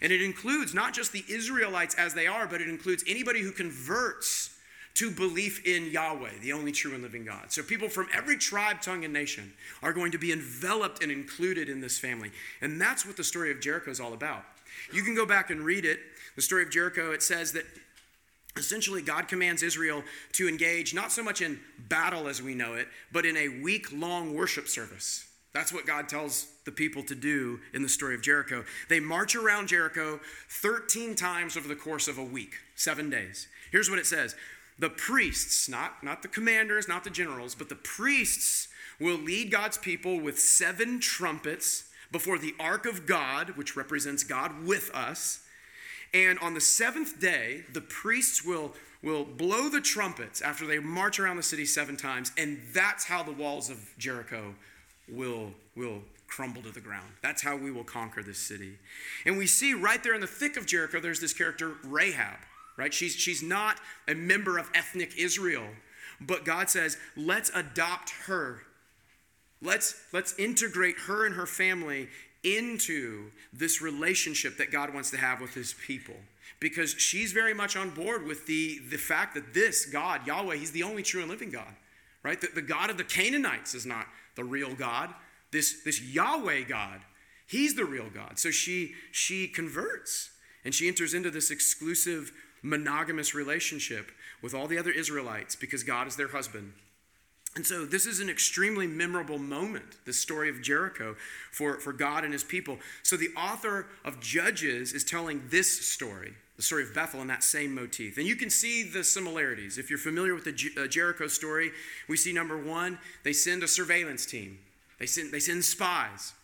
And 0.00 0.12
it 0.12 0.22
includes 0.22 0.74
not 0.74 0.94
just 0.94 1.12
the 1.12 1.24
Israelites 1.28 1.94
as 1.94 2.14
they 2.14 2.26
are, 2.26 2.46
but 2.46 2.60
it 2.60 2.68
includes 2.68 3.02
anybody 3.08 3.40
who 3.40 3.50
converts 3.50 4.57
to 4.98 5.12
belief 5.12 5.64
in 5.64 5.92
Yahweh, 5.92 6.40
the 6.42 6.52
only 6.52 6.72
true 6.72 6.92
and 6.92 7.04
living 7.04 7.24
God. 7.24 7.52
So 7.52 7.62
people 7.62 7.88
from 7.88 8.08
every 8.12 8.36
tribe, 8.36 8.82
tongue, 8.82 9.04
and 9.04 9.12
nation 9.12 9.52
are 9.80 9.92
going 9.92 10.10
to 10.10 10.18
be 10.18 10.32
enveloped 10.32 11.04
and 11.04 11.12
included 11.12 11.68
in 11.68 11.80
this 11.80 12.00
family. 12.00 12.32
And 12.60 12.80
that's 12.80 13.06
what 13.06 13.16
the 13.16 13.22
story 13.22 13.52
of 13.52 13.60
Jericho 13.60 13.92
is 13.92 14.00
all 14.00 14.12
about. 14.12 14.42
You 14.92 15.04
can 15.04 15.14
go 15.14 15.24
back 15.24 15.50
and 15.50 15.60
read 15.60 15.84
it. 15.84 16.00
The 16.34 16.42
story 16.42 16.64
of 16.64 16.70
Jericho, 16.70 17.12
it 17.12 17.22
says 17.22 17.52
that 17.52 17.64
essentially 18.56 19.00
God 19.00 19.28
commands 19.28 19.62
Israel 19.62 20.02
to 20.32 20.48
engage 20.48 20.92
not 20.92 21.12
so 21.12 21.22
much 21.22 21.42
in 21.42 21.60
battle 21.88 22.26
as 22.26 22.42
we 22.42 22.56
know 22.56 22.74
it, 22.74 22.88
but 23.12 23.24
in 23.24 23.36
a 23.36 23.48
week 23.48 23.92
long 23.92 24.34
worship 24.34 24.66
service. 24.66 25.28
That's 25.54 25.72
what 25.72 25.86
God 25.86 26.08
tells 26.08 26.48
the 26.64 26.72
people 26.72 27.04
to 27.04 27.14
do 27.14 27.60
in 27.72 27.82
the 27.82 27.88
story 27.88 28.16
of 28.16 28.22
Jericho. 28.22 28.64
They 28.88 28.98
march 28.98 29.36
around 29.36 29.68
Jericho 29.68 30.18
13 30.50 31.14
times 31.14 31.56
over 31.56 31.68
the 31.68 31.76
course 31.76 32.08
of 32.08 32.18
a 32.18 32.24
week, 32.24 32.56
seven 32.74 33.10
days. 33.10 33.46
Here's 33.70 33.88
what 33.88 34.00
it 34.00 34.06
says 34.06 34.34
the 34.78 34.90
priests, 34.90 35.68
not, 35.68 36.02
not 36.02 36.22
the 36.22 36.28
commanders, 36.28 36.88
not 36.88 37.04
the 37.04 37.10
generals, 37.10 37.54
but 37.54 37.68
the 37.68 37.74
priests 37.74 38.68
will 39.00 39.16
lead 39.16 39.50
God's 39.50 39.78
people 39.78 40.20
with 40.20 40.38
seven 40.38 41.00
trumpets 41.00 41.84
before 42.10 42.38
the 42.38 42.54
ark 42.58 42.86
of 42.86 43.06
God, 43.06 43.50
which 43.56 43.76
represents 43.76 44.24
God 44.24 44.64
with 44.64 44.90
us. 44.94 45.44
And 46.14 46.38
on 46.38 46.54
the 46.54 46.60
seventh 46.60 47.20
day, 47.20 47.64
the 47.72 47.80
priests 47.80 48.44
will, 48.44 48.74
will 49.02 49.24
blow 49.24 49.68
the 49.68 49.80
trumpets 49.80 50.40
after 50.40 50.66
they 50.66 50.78
march 50.78 51.18
around 51.20 51.36
the 51.36 51.42
city 51.42 51.66
seven 51.66 51.96
times, 51.96 52.32
and 52.38 52.60
that's 52.72 53.04
how 53.04 53.22
the 53.22 53.32
walls 53.32 53.68
of 53.68 53.78
Jericho 53.98 54.54
will, 55.08 55.52
will 55.76 56.02
crumble 56.26 56.62
to 56.62 56.70
the 56.70 56.80
ground. 56.80 57.08
That's 57.22 57.42
how 57.42 57.56
we 57.56 57.70
will 57.70 57.84
conquer 57.84 58.22
this 58.22 58.38
city. 58.38 58.78
And 59.26 59.36
we 59.36 59.46
see 59.46 59.74
right 59.74 60.02
there 60.02 60.14
in 60.14 60.20
the 60.20 60.26
thick 60.26 60.56
of 60.56 60.66
Jericho, 60.66 61.00
there's 61.00 61.20
this 61.20 61.34
character, 61.34 61.74
Rahab 61.84 62.38
right? 62.78 62.94
She's, 62.94 63.14
she's 63.14 63.42
not 63.42 63.78
a 64.06 64.14
member 64.14 64.56
of 64.56 64.70
ethnic 64.72 65.18
Israel, 65.18 65.66
but 66.20 66.46
God 66.46 66.70
says, 66.70 66.96
let's 67.16 67.50
adopt 67.54 68.10
her. 68.26 68.62
Let's, 69.60 70.00
let's 70.12 70.38
integrate 70.38 70.96
her 71.06 71.26
and 71.26 71.34
her 71.34 71.46
family 71.46 72.08
into 72.44 73.30
this 73.52 73.82
relationship 73.82 74.56
that 74.56 74.70
God 74.70 74.94
wants 74.94 75.10
to 75.10 75.18
have 75.18 75.40
with 75.40 75.52
his 75.52 75.74
people. 75.74 76.14
because 76.60 76.90
she's 76.92 77.32
very 77.32 77.54
much 77.54 77.76
on 77.76 77.90
board 77.90 78.26
with 78.26 78.46
the, 78.46 78.80
the 78.90 78.96
fact 78.96 79.34
that 79.34 79.54
this 79.54 79.86
God, 79.86 80.26
Yahweh, 80.26 80.56
he's 80.56 80.72
the 80.72 80.82
only 80.82 81.02
true 81.02 81.20
and 81.20 81.30
living 81.30 81.50
God, 81.50 81.74
right? 82.22 82.40
The, 82.40 82.48
the 82.54 82.62
God 82.62 82.90
of 82.90 82.98
the 82.98 83.04
Canaanites 83.04 83.74
is 83.74 83.86
not 83.86 84.06
the 84.34 84.44
real 84.44 84.74
God. 84.74 85.14
This, 85.52 85.82
this 85.84 86.02
Yahweh 86.02 86.62
God, 86.62 87.00
he's 87.46 87.74
the 87.74 87.84
real 87.84 88.10
God. 88.12 88.38
So 88.38 88.50
she, 88.50 88.94
she 89.12 89.46
converts 89.46 90.30
and 90.64 90.74
she 90.74 90.88
enters 90.88 91.14
into 91.14 91.30
this 91.30 91.50
exclusive 91.50 92.32
monogamous 92.62 93.34
relationship 93.34 94.10
with 94.42 94.54
all 94.54 94.66
the 94.66 94.78
other 94.78 94.90
Israelites 94.90 95.56
because 95.56 95.82
God 95.82 96.06
is 96.06 96.16
their 96.16 96.28
husband. 96.28 96.72
And 97.56 97.66
so 97.66 97.84
this 97.84 98.06
is 98.06 98.20
an 98.20 98.30
extremely 98.30 98.86
memorable 98.86 99.38
moment, 99.38 99.96
the 100.04 100.12
story 100.12 100.48
of 100.48 100.62
Jericho 100.62 101.16
for, 101.50 101.80
for 101.80 101.92
God 101.92 102.22
and 102.22 102.32
his 102.32 102.44
people. 102.44 102.78
So 103.02 103.16
the 103.16 103.30
author 103.36 103.86
of 104.04 104.20
Judges 104.20 104.92
is 104.92 105.02
telling 105.02 105.42
this 105.50 105.88
story, 105.88 106.34
the 106.56 106.62
story 106.62 106.84
of 106.84 106.94
Bethel, 106.94 107.20
in 107.20 107.26
that 107.28 107.42
same 107.42 107.74
motif. 107.74 108.16
And 108.16 108.26
you 108.26 108.36
can 108.36 108.50
see 108.50 108.84
the 108.84 109.02
similarities. 109.02 109.78
If 109.78 109.90
you're 109.90 109.98
familiar 109.98 110.34
with 110.34 110.44
the 110.44 110.82
uh, 110.82 110.86
Jericho 110.86 111.26
story, 111.26 111.72
we 112.08 112.16
see 112.16 112.32
number 112.32 112.56
one, 112.56 112.98
they 113.24 113.32
send 113.32 113.62
a 113.62 113.68
surveillance 113.68 114.24
team, 114.26 114.58
they 115.00 115.06
send, 115.06 115.32
they 115.32 115.40
send 115.40 115.64
spies. 115.64 116.34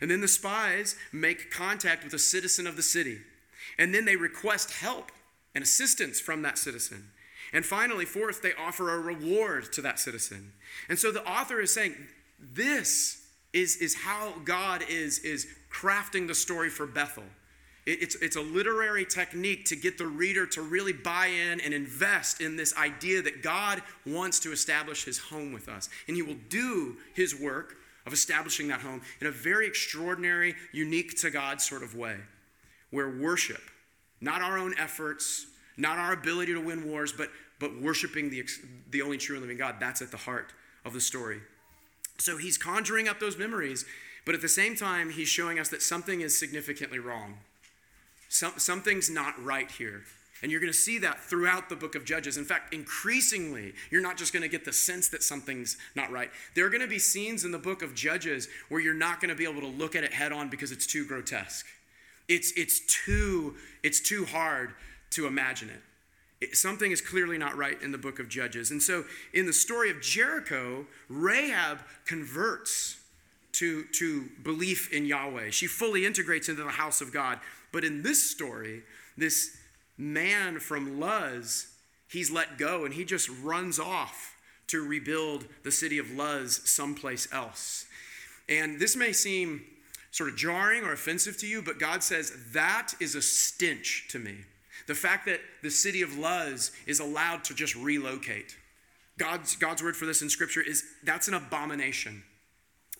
And 0.00 0.10
then 0.10 0.20
the 0.20 0.28
spies 0.28 0.96
make 1.12 1.50
contact 1.50 2.04
with 2.04 2.14
a 2.14 2.18
citizen 2.18 2.66
of 2.66 2.76
the 2.76 2.82
city. 2.82 3.20
And 3.78 3.94
then 3.94 4.04
they 4.04 4.16
request 4.16 4.72
help 4.72 5.12
and 5.54 5.62
assistance 5.62 6.20
from 6.20 6.42
that 6.42 6.58
citizen. 6.58 7.10
And 7.52 7.64
finally, 7.64 8.04
fourth, 8.04 8.42
they 8.42 8.52
offer 8.54 8.94
a 8.94 8.98
reward 8.98 9.72
to 9.74 9.82
that 9.82 10.00
citizen. 10.00 10.52
And 10.88 10.98
so 10.98 11.12
the 11.12 11.24
author 11.24 11.60
is 11.60 11.72
saying, 11.72 11.94
this 12.40 13.24
is, 13.52 13.76
is 13.76 13.94
how 13.94 14.34
God 14.44 14.82
is, 14.88 15.20
is 15.20 15.46
crafting 15.70 16.26
the 16.26 16.34
story 16.34 16.68
for 16.68 16.86
Bethel. 16.86 17.24
It, 17.86 18.02
it's, 18.02 18.14
it's 18.16 18.36
a 18.36 18.40
literary 18.40 19.04
technique 19.04 19.66
to 19.66 19.76
get 19.76 19.98
the 19.98 20.06
reader 20.06 20.46
to 20.46 20.62
really 20.62 20.92
buy 20.92 21.26
in 21.26 21.60
and 21.60 21.72
invest 21.72 22.40
in 22.40 22.56
this 22.56 22.76
idea 22.76 23.22
that 23.22 23.42
God 23.42 23.82
wants 24.06 24.40
to 24.40 24.52
establish 24.52 25.04
his 25.04 25.18
home 25.18 25.52
with 25.52 25.68
us. 25.68 25.88
And 26.08 26.16
he 26.16 26.22
will 26.22 26.38
do 26.48 26.96
his 27.14 27.38
work 27.38 27.76
of 28.06 28.12
establishing 28.12 28.68
that 28.68 28.80
home 28.80 29.00
in 29.20 29.26
a 29.26 29.30
very 29.30 29.66
extraordinary, 29.66 30.54
unique 30.72 31.18
to 31.20 31.30
God 31.30 31.60
sort 31.60 31.82
of 31.82 31.94
way, 31.94 32.16
where 32.90 33.08
worship, 33.08 33.62
not 34.20 34.42
our 34.42 34.58
own 34.58 34.74
efforts, 34.78 35.46
not 35.76 35.98
our 35.98 36.12
ability 36.12 36.52
to 36.54 36.60
win 36.60 36.88
wars, 36.88 37.12
but 37.12 37.30
but 37.60 37.80
worshiping 37.80 38.30
the, 38.30 38.44
the 38.90 39.02
only 39.02 39.18
true 39.18 39.36
and 39.36 39.42
living 39.42 39.56
God. 39.56 39.76
That's 39.80 40.02
at 40.02 40.10
the 40.10 40.16
heart 40.16 40.52
of 40.84 40.92
the 40.92 41.00
story. 41.00 41.40
So 42.18 42.36
he's 42.36 42.58
conjuring 42.58 43.08
up 43.08 43.20
those 43.20 43.38
memories, 43.38 43.84
but 44.24 44.34
at 44.34 44.42
the 44.42 44.48
same 44.48 44.76
time, 44.76 45.10
he's 45.10 45.28
showing 45.28 45.58
us 45.58 45.68
that 45.70 45.82
something 45.82 46.20
is 46.20 46.38
significantly 46.38 46.98
wrong. 46.98 47.38
Some, 48.28 48.52
something's 48.56 49.10
not 49.10 49.42
right 49.42 49.70
here. 49.70 50.02
And 50.42 50.50
you're 50.50 50.60
going 50.60 50.72
to 50.72 50.78
see 50.78 50.98
that 50.98 51.20
throughout 51.20 51.68
the 51.68 51.76
book 51.76 51.94
of 51.94 52.04
Judges. 52.04 52.36
In 52.36 52.44
fact, 52.44 52.74
increasingly, 52.74 53.72
you're 53.90 54.02
not 54.02 54.18
just 54.18 54.32
going 54.32 54.42
to 54.42 54.48
get 54.48 54.64
the 54.64 54.72
sense 54.72 55.08
that 55.08 55.22
something's 55.22 55.78
not 55.94 56.10
right. 56.10 56.30
There 56.54 56.66
are 56.66 56.70
going 56.70 56.82
to 56.82 56.86
be 56.86 56.98
scenes 56.98 57.44
in 57.44 57.50
the 57.50 57.58
book 57.58 57.82
of 57.82 57.94
Judges 57.94 58.48
where 58.68 58.80
you're 58.80 58.92
not 58.92 59.20
going 59.20 59.30
to 59.30 59.34
be 59.34 59.48
able 59.48 59.62
to 59.62 59.66
look 59.66 59.96
at 59.96 60.04
it 60.04 60.12
head 60.12 60.32
on 60.32 60.50
because 60.50 60.70
it's 60.70 60.86
too 60.86 61.06
grotesque. 61.06 61.66
It's, 62.28 62.52
it's, 62.56 62.80
too, 62.80 63.54
it's 63.82 64.00
too 64.00 64.24
hard 64.24 64.74
to 65.10 65.26
imagine 65.26 65.68
it 65.68 65.80
something 66.52 66.92
is 66.92 67.00
clearly 67.00 67.38
not 67.38 67.56
right 67.56 67.80
in 67.80 67.92
the 67.92 67.98
book 67.98 68.18
of 68.18 68.28
Judges. 68.28 68.70
And 68.70 68.82
so 68.82 69.04
in 69.32 69.46
the 69.46 69.52
story 69.52 69.90
of 69.90 70.00
Jericho, 70.00 70.86
Rahab 71.08 71.78
converts 72.04 72.98
to, 73.52 73.84
to 73.92 74.28
belief 74.42 74.92
in 74.92 75.06
Yahweh. 75.06 75.50
She 75.50 75.66
fully 75.66 76.04
integrates 76.04 76.48
into 76.48 76.62
the 76.62 76.70
house 76.70 77.00
of 77.00 77.12
God. 77.12 77.38
But 77.72 77.84
in 77.84 78.02
this 78.02 78.30
story, 78.30 78.82
this 79.16 79.56
man 79.96 80.58
from 80.58 80.98
Luz, 80.98 81.68
he's 82.08 82.30
let 82.30 82.58
go 82.58 82.84
and 82.84 82.94
he 82.94 83.04
just 83.04 83.28
runs 83.42 83.78
off 83.78 84.36
to 84.66 84.86
rebuild 84.86 85.46
the 85.62 85.70
city 85.70 85.98
of 85.98 86.10
Luz 86.10 86.60
someplace 86.64 87.28
else. 87.32 87.86
And 88.48 88.80
this 88.80 88.96
may 88.96 89.12
seem 89.12 89.64
sort 90.14 90.30
of 90.30 90.36
jarring 90.36 90.84
or 90.84 90.92
offensive 90.92 91.36
to 91.36 91.44
you, 91.44 91.60
but 91.60 91.80
God 91.80 92.00
says, 92.00 92.32
that 92.52 92.92
is 93.00 93.16
a 93.16 93.20
stench 93.20 94.06
to 94.10 94.20
me. 94.20 94.36
The 94.86 94.94
fact 94.94 95.26
that 95.26 95.40
the 95.60 95.72
city 95.72 96.02
of 96.02 96.16
Luz 96.16 96.70
is 96.86 97.00
allowed 97.00 97.42
to 97.44 97.54
just 97.54 97.74
relocate. 97.74 98.56
God's, 99.18 99.56
God's 99.56 99.82
word 99.82 99.96
for 99.96 100.06
this 100.06 100.22
in 100.22 100.30
Scripture 100.30 100.60
is 100.62 100.84
that's 101.02 101.26
an 101.26 101.34
abomination. 101.34 102.22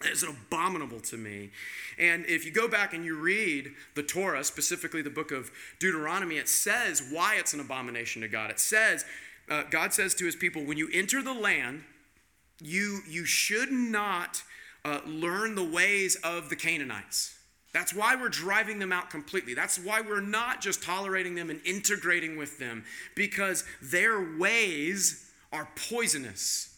It's 0.02 0.24
abominable 0.24 0.98
to 1.02 1.16
me. 1.16 1.50
And 2.00 2.26
if 2.26 2.44
you 2.44 2.50
go 2.50 2.66
back 2.66 2.94
and 2.94 3.04
you 3.04 3.16
read 3.16 3.70
the 3.94 4.02
Torah, 4.02 4.42
specifically 4.42 5.00
the 5.00 5.08
book 5.08 5.30
of 5.30 5.52
Deuteronomy, 5.78 6.38
it 6.38 6.48
says 6.48 7.00
why 7.12 7.36
it's 7.36 7.54
an 7.54 7.60
abomination 7.60 8.22
to 8.22 8.28
God. 8.28 8.50
It 8.50 8.58
says, 8.58 9.04
uh, 9.48 9.62
God 9.70 9.94
says 9.94 10.16
to 10.16 10.24
his 10.24 10.34
people, 10.34 10.64
when 10.64 10.78
you 10.78 10.88
enter 10.92 11.22
the 11.22 11.32
land, 11.32 11.84
you, 12.60 13.02
you 13.08 13.24
should 13.24 13.70
not 13.70 14.42
uh, 14.84 15.00
learn 15.06 15.54
the 15.54 15.64
ways 15.64 16.16
of 16.16 16.48
the 16.48 16.56
Canaanites. 16.56 17.34
That's 17.72 17.92
why 17.92 18.14
we're 18.14 18.28
driving 18.28 18.78
them 18.78 18.92
out 18.92 19.10
completely. 19.10 19.54
That's 19.54 19.78
why 19.78 20.00
we're 20.00 20.20
not 20.20 20.60
just 20.60 20.82
tolerating 20.82 21.34
them 21.34 21.50
and 21.50 21.60
integrating 21.64 22.36
with 22.36 22.58
them, 22.58 22.84
because 23.16 23.64
their 23.82 24.38
ways 24.38 25.32
are 25.52 25.68
poisonous. 25.88 26.70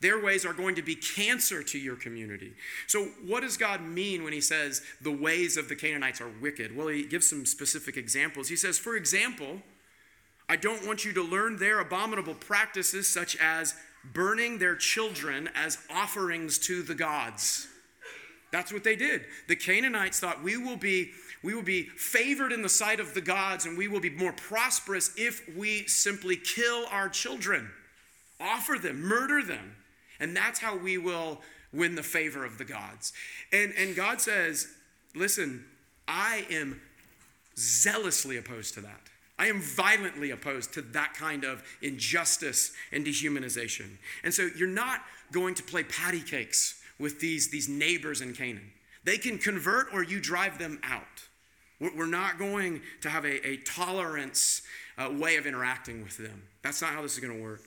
Their 0.00 0.22
ways 0.22 0.44
are 0.44 0.52
going 0.52 0.74
to 0.76 0.82
be 0.82 0.94
cancer 0.94 1.62
to 1.62 1.78
your 1.78 1.96
community. 1.96 2.52
So, 2.86 3.06
what 3.26 3.40
does 3.40 3.56
God 3.56 3.82
mean 3.82 4.22
when 4.22 4.32
He 4.32 4.40
says 4.40 4.82
the 5.00 5.10
ways 5.10 5.56
of 5.56 5.68
the 5.68 5.74
Canaanites 5.74 6.20
are 6.20 6.30
wicked? 6.40 6.76
Well, 6.76 6.88
He 6.88 7.04
gives 7.04 7.28
some 7.28 7.44
specific 7.46 7.96
examples. 7.96 8.48
He 8.48 8.56
says, 8.56 8.78
for 8.78 8.94
example, 8.94 9.62
I 10.48 10.56
don't 10.56 10.86
want 10.86 11.04
you 11.04 11.12
to 11.14 11.22
learn 11.22 11.56
their 11.56 11.80
abominable 11.80 12.34
practices, 12.34 13.08
such 13.08 13.36
as 13.36 13.74
burning 14.12 14.58
their 14.58 14.76
children 14.76 15.48
as 15.54 15.78
offerings 15.90 16.58
to 16.58 16.82
the 16.82 16.94
gods. 16.94 17.68
That's 18.52 18.72
what 18.72 18.84
they 18.84 18.96
did. 18.96 19.24
The 19.48 19.56
Canaanites 19.56 20.20
thought 20.20 20.42
we 20.42 20.56
will 20.56 20.76
be 20.76 21.12
we 21.42 21.54
will 21.54 21.62
be 21.62 21.84
favored 21.84 22.52
in 22.52 22.62
the 22.62 22.68
sight 22.68 22.98
of 22.98 23.14
the 23.14 23.20
gods 23.20 23.66
and 23.66 23.78
we 23.78 23.86
will 23.86 24.00
be 24.00 24.10
more 24.10 24.32
prosperous 24.32 25.12
if 25.16 25.46
we 25.56 25.86
simply 25.86 26.36
kill 26.36 26.86
our 26.90 27.08
children, 27.08 27.70
offer 28.40 28.78
them, 28.80 29.02
murder 29.02 29.42
them. 29.42 29.76
And 30.18 30.34
that's 30.34 30.58
how 30.58 30.76
we 30.76 30.98
will 30.98 31.42
win 31.72 31.94
the 31.94 32.02
favor 32.02 32.44
of 32.44 32.58
the 32.58 32.64
gods. 32.64 33.12
And 33.52 33.72
and 33.76 33.94
God 33.94 34.20
says, 34.20 34.68
"Listen, 35.14 35.66
I 36.08 36.46
am 36.50 36.80
zealously 37.58 38.36
opposed 38.36 38.74
to 38.74 38.80
that. 38.82 39.10
I 39.38 39.48
am 39.48 39.60
violently 39.60 40.30
opposed 40.30 40.72
to 40.74 40.82
that 40.82 41.14
kind 41.14 41.44
of 41.44 41.62
injustice 41.82 42.72
and 42.90 43.04
dehumanization. 43.04 43.96
And 44.24 44.32
so 44.32 44.48
you're 44.56 44.68
not 44.68 45.02
going 45.32 45.54
to 45.54 45.62
play 45.62 45.82
patty 45.84 46.20
cakes 46.20 46.80
with 46.98 47.20
these, 47.20 47.50
these 47.50 47.68
neighbors 47.68 48.20
in 48.20 48.32
Canaan. 48.32 48.70
They 49.04 49.18
can 49.18 49.38
convert 49.38 49.92
or 49.92 50.02
you 50.02 50.20
drive 50.20 50.58
them 50.58 50.80
out. 50.82 51.04
We're 51.78 52.06
not 52.06 52.38
going 52.38 52.80
to 53.02 53.10
have 53.10 53.24
a, 53.24 53.46
a 53.46 53.56
tolerance 53.58 54.62
uh, 54.96 55.10
way 55.12 55.36
of 55.36 55.46
interacting 55.46 56.02
with 56.02 56.16
them. 56.16 56.42
That's 56.62 56.80
not 56.80 56.92
how 56.92 57.02
this 57.02 57.12
is 57.14 57.20
going 57.20 57.36
to 57.36 57.42
work. 57.42 57.60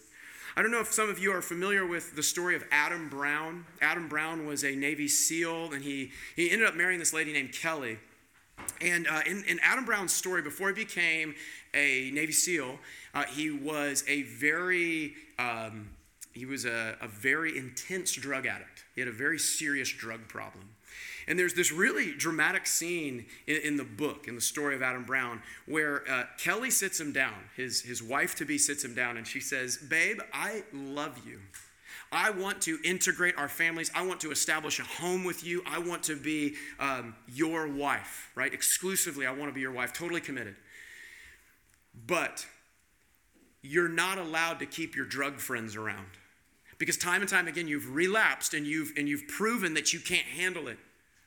I 0.55 0.63
don't 0.63 0.71
know 0.71 0.79
if 0.79 0.91
some 0.91 1.09
of 1.09 1.19
you 1.19 1.31
are 1.31 1.43
familiar 1.43 1.85
with 1.85 2.15
the 2.15 2.23
story 2.23 2.55
of 2.55 2.63
Adam 2.71 3.07
Brown. 3.07 3.65
Adam 3.81 4.07
Brown 4.09 4.47
was 4.47 4.63
a 4.63 4.75
Navy 4.75 5.07
SEAL, 5.07 5.73
and 5.73 5.83
he, 5.83 6.11
he 6.35 6.49
ended 6.49 6.67
up 6.67 6.75
marrying 6.75 6.99
this 6.99 7.13
lady 7.13 7.31
named 7.31 7.53
Kelly. 7.53 7.99
And 8.81 9.07
uh, 9.07 9.21
in, 9.25 9.43
in, 9.45 9.59
Adam 9.61 9.85
Brown's 9.85 10.13
story, 10.13 10.41
before 10.41 10.69
he 10.69 10.73
became 10.73 11.35
a 11.73 12.11
Navy 12.11 12.31
SEAL, 12.31 12.79
uh, 13.13 13.25
he 13.25 13.51
was 13.51 14.03
a 14.07 14.23
very 14.23 15.13
um, 15.37 15.89
he 16.33 16.45
was 16.45 16.65
a, 16.65 16.95
a 17.01 17.07
very 17.07 17.57
intense 17.57 18.13
drug 18.13 18.45
addict. 18.45 18.85
He 18.95 19.01
had 19.01 19.07
a 19.07 19.13
very 19.13 19.39
serious 19.39 19.89
drug 19.89 20.27
problem. 20.27 20.69
And 21.27 21.37
there's 21.37 21.53
this 21.53 21.71
really 21.71 22.13
dramatic 22.13 22.65
scene 22.65 23.25
in, 23.45 23.57
in, 23.57 23.77
the 23.77 23.83
book, 23.83 24.27
in 24.27 24.35
the 24.35 24.41
story 24.41 24.75
of 24.75 24.81
Adam 24.81 25.03
Brown, 25.03 25.41
where 25.65 26.09
uh, 26.09 26.23
Kelly 26.37 26.71
sits 26.71 26.99
him 26.99 27.11
down, 27.11 27.35
his, 27.55 27.81
his 27.81 28.01
wife 28.01 28.35
to 28.35 28.45
be 28.45 28.57
sits 28.57 28.83
him 28.83 28.95
down, 28.95 29.17
and 29.17 29.27
she 29.27 29.39
says, 29.39 29.77
Babe, 29.77 30.19
I 30.33 30.63
love 30.73 31.19
you. 31.27 31.39
I 32.11 32.31
want 32.31 32.61
to 32.63 32.79
integrate 32.83 33.37
our 33.37 33.49
families. 33.49 33.91
I 33.93 34.05
want 34.05 34.21
to 34.21 34.31
establish 34.31 34.79
a 34.79 34.83
home 34.83 35.23
with 35.23 35.43
you. 35.43 35.61
I 35.65 35.79
want 35.79 36.03
to 36.03 36.15
be 36.15 36.55
um, 36.79 37.15
your 37.27 37.67
wife, 37.67 38.31
right? 38.35 38.53
Exclusively, 38.53 39.27
I 39.27 39.31
want 39.31 39.49
to 39.49 39.53
be 39.53 39.61
your 39.61 39.71
wife, 39.71 39.93
totally 39.93 40.21
committed. 40.21 40.55
But 42.07 42.45
you're 43.61 43.89
not 43.89 44.17
allowed 44.17 44.59
to 44.59 44.65
keep 44.65 44.95
your 44.95 45.05
drug 45.05 45.39
friends 45.39 45.75
around 45.75 46.07
because 46.77 46.97
time 46.97 47.21
and 47.21 47.29
time 47.29 47.47
again 47.47 47.67
you've 47.67 47.93
relapsed 47.93 48.53
and 48.53 48.65
you've 48.65 48.91
and 48.97 49.07
you've 49.07 49.27
proven 49.27 49.73
that 49.73 49.93
you 49.93 49.99
can't 49.99 50.25
handle 50.25 50.67
it 50.67 50.77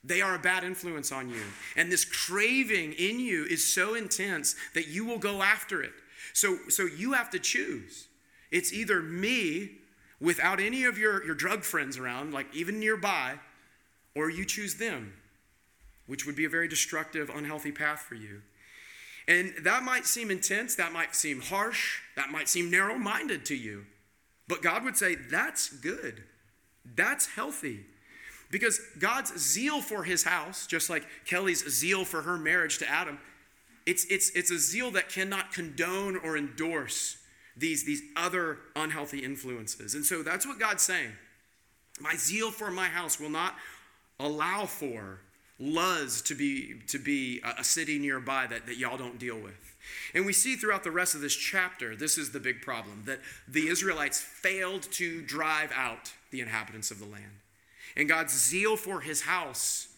they 0.02 0.20
are 0.20 0.34
a 0.34 0.38
bad 0.38 0.64
influence 0.64 1.12
on 1.12 1.28
you 1.28 1.42
and 1.76 1.92
this 1.92 2.04
craving 2.04 2.92
in 2.94 3.20
you 3.20 3.44
is 3.44 3.72
so 3.72 3.94
intense 3.94 4.56
that 4.74 4.88
you 4.88 5.04
will 5.04 5.18
go 5.18 5.42
after 5.42 5.82
it 5.82 5.92
so 6.32 6.56
so 6.68 6.84
you 6.84 7.12
have 7.12 7.28
to 7.28 7.38
choose 7.38 8.08
it's 8.50 8.72
either 8.72 9.02
me 9.02 9.70
without 10.22 10.58
any 10.60 10.84
of 10.84 10.96
your 10.96 11.22
your 11.26 11.34
drug 11.34 11.62
friends 11.64 11.98
around 11.98 12.32
like 12.32 12.46
even 12.54 12.80
nearby 12.80 13.34
or 14.14 14.30
you 14.30 14.46
choose 14.46 14.76
them 14.76 15.12
which 16.06 16.24
would 16.24 16.36
be 16.36 16.46
a 16.46 16.48
very 16.48 16.68
destructive 16.68 17.30
unhealthy 17.30 17.72
path 17.72 18.00
for 18.00 18.14
you 18.14 18.40
And 19.28 19.54
that 19.60 19.82
might 19.82 20.06
seem 20.06 20.30
intense, 20.30 20.74
that 20.76 20.92
might 20.92 21.14
seem 21.14 21.40
harsh, 21.40 22.00
that 22.16 22.30
might 22.30 22.48
seem 22.48 22.70
narrow 22.70 22.98
minded 22.98 23.44
to 23.46 23.54
you. 23.54 23.86
But 24.48 24.62
God 24.62 24.84
would 24.84 24.96
say, 24.96 25.14
that's 25.14 25.68
good. 25.68 26.24
That's 26.96 27.26
healthy. 27.26 27.86
Because 28.50 28.80
God's 28.98 29.38
zeal 29.40 29.80
for 29.80 30.04
his 30.04 30.24
house, 30.24 30.66
just 30.66 30.90
like 30.90 31.06
Kelly's 31.24 31.66
zeal 31.70 32.04
for 32.04 32.22
her 32.22 32.36
marriage 32.36 32.78
to 32.78 32.90
Adam, 32.90 33.18
it's, 33.86 34.04
it's, 34.06 34.30
it's 34.30 34.50
a 34.50 34.58
zeal 34.58 34.90
that 34.92 35.08
cannot 35.08 35.52
condone 35.52 36.16
or 36.16 36.36
endorse 36.36 37.16
these, 37.56 37.84
these 37.84 38.02
other 38.16 38.58
unhealthy 38.76 39.18
influences. 39.18 39.94
And 39.94 40.04
so 40.04 40.22
that's 40.22 40.46
what 40.46 40.58
God's 40.58 40.82
saying. 40.82 41.12
My 42.00 42.14
zeal 42.14 42.50
for 42.50 42.70
my 42.70 42.86
house 42.86 43.20
will 43.20 43.30
not 43.30 43.54
allow 44.18 44.66
for 44.66 45.20
Luz 45.58 46.22
to 46.22 46.34
be, 46.34 46.80
to 46.88 46.98
be 46.98 47.40
a 47.58 47.62
city 47.62 47.98
nearby 47.98 48.46
that, 48.48 48.66
that 48.66 48.78
y'all 48.78 48.96
don't 48.96 49.18
deal 49.18 49.38
with. 49.38 49.76
And 50.14 50.26
we 50.26 50.32
see 50.32 50.56
throughout 50.56 50.84
the 50.84 50.90
rest 50.90 51.14
of 51.14 51.20
this 51.20 51.36
chapter, 51.36 51.94
this 51.94 52.18
is 52.18 52.30
the 52.30 52.40
big 52.40 52.62
problem 52.62 53.02
that 53.06 53.20
the 53.46 53.68
Israelites 53.68 54.20
failed 54.20 54.82
to 54.92 55.22
drive 55.22 55.70
out 55.74 56.12
the 56.30 56.40
inhabitants 56.40 56.90
of 56.90 56.98
the 56.98 57.06
land. 57.06 57.40
And 57.96 58.08
God's 58.08 58.32
zeal 58.32 58.76
for 58.76 59.00
his 59.00 59.22
house 59.22 59.88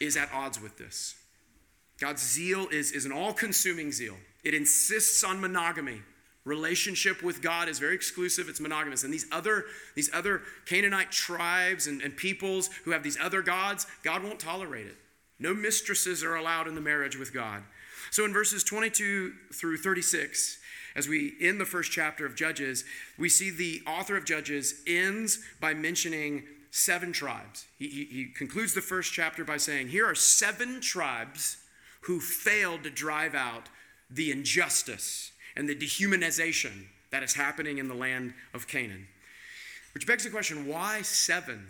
is 0.00 0.16
at 0.16 0.32
odds 0.32 0.60
with 0.60 0.78
this. 0.78 1.16
God's 1.98 2.22
zeal 2.22 2.68
is, 2.70 2.92
is 2.92 3.04
an 3.04 3.12
all 3.12 3.32
consuming 3.32 3.92
zeal, 3.92 4.16
it 4.44 4.54
insists 4.54 5.22
on 5.22 5.40
monogamy. 5.40 6.02
Relationship 6.44 7.22
with 7.22 7.40
God 7.40 7.68
is 7.68 7.78
very 7.78 7.94
exclusive, 7.94 8.48
it's 8.48 8.60
monogamous. 8.60 9.04
And 9.04 9.12
these 9.12 9.26
other, 9.30 9.64
these 9.94 10.10
other 10.12 10.42
Canaanite 10.66 11.12
tribes 11.12 11.86
and, 11.86 12.02
and 12.02 12.16
peoples 12.16 12.68
who 12.84 12.90
have 12.90 13.04
these 13.04 13.18
other 13.20 13.42
gods, 13.42 13.86
God 14.02 14.24
won't 14.24 14.40
tolerate 14.40 14.86
it. 14.86 14.96
No 15.38 15.54
mistresses 15.54 16.24
are 16.24 16.34
allowed 16.34 16.66
in 16.66 16.74
the 16.74 16.80
marriage 16.80 17.16
with 17.16 17.32
God. 17.32 17.62
So 18.10 18.24
in 18.24 18.32
verses 18.32 18.64
22 18.64 19.32
through 19.52 19.78
36, 19.78 20.58
as 20.96 21.08
we 21.08 21.34
end 21.40 21.60
the 21.60 21.64
first 21.64 21.92
chapter 21.92 22.26
of 22.26 22.34
Judges, 22.34 22.84
we 23.18 23.28
see 23.28 23.50
the 23.50 23.82
author 23.86 24.16
of 24.16 24.24
Judges 24.24 24.82
ends 24.86 25.38
by 25.60 25.74
mentioning 25.74 26.42
seven 26.70 27.12
tribes. 27.12 27.66
He, 27.78 27.88
he, 27.88 28.04
he, 28.04 28.24
concludes 28.26 28.74
the 28.74 28.80
first 28.80 29.12
chapter 29.12 29.44
by 29.44 29.58
saying, 29.58 29.88
Here 29.88 30.06
are 30.06 30.14
seven 30.14 30.80
tribes 30.80 31.58
who 32.02 32.18
failed 32.18 32.82
to 32.82 32.90
drive 32.90 33.34
out 33.34 33.68
the 34.10 34.30
injustice 34.30 35.31
and 35.56 35.68
the 35.68 35.74
dehumanization 35.74 36.86
that 37.10 37.22
is 37.22 37.34
happening 37.34 37.78
in 37.78 37.88
the 37.88 37.94
land 37.94 38.34
of 38.54 38.66
Canaan. 38.66 39.06
Which 39.94 40.06
begs 40.06 40.24
the 40.24 40.30
question 40.30 40.66
why 40.66 41.02
seven? 41.02 41.68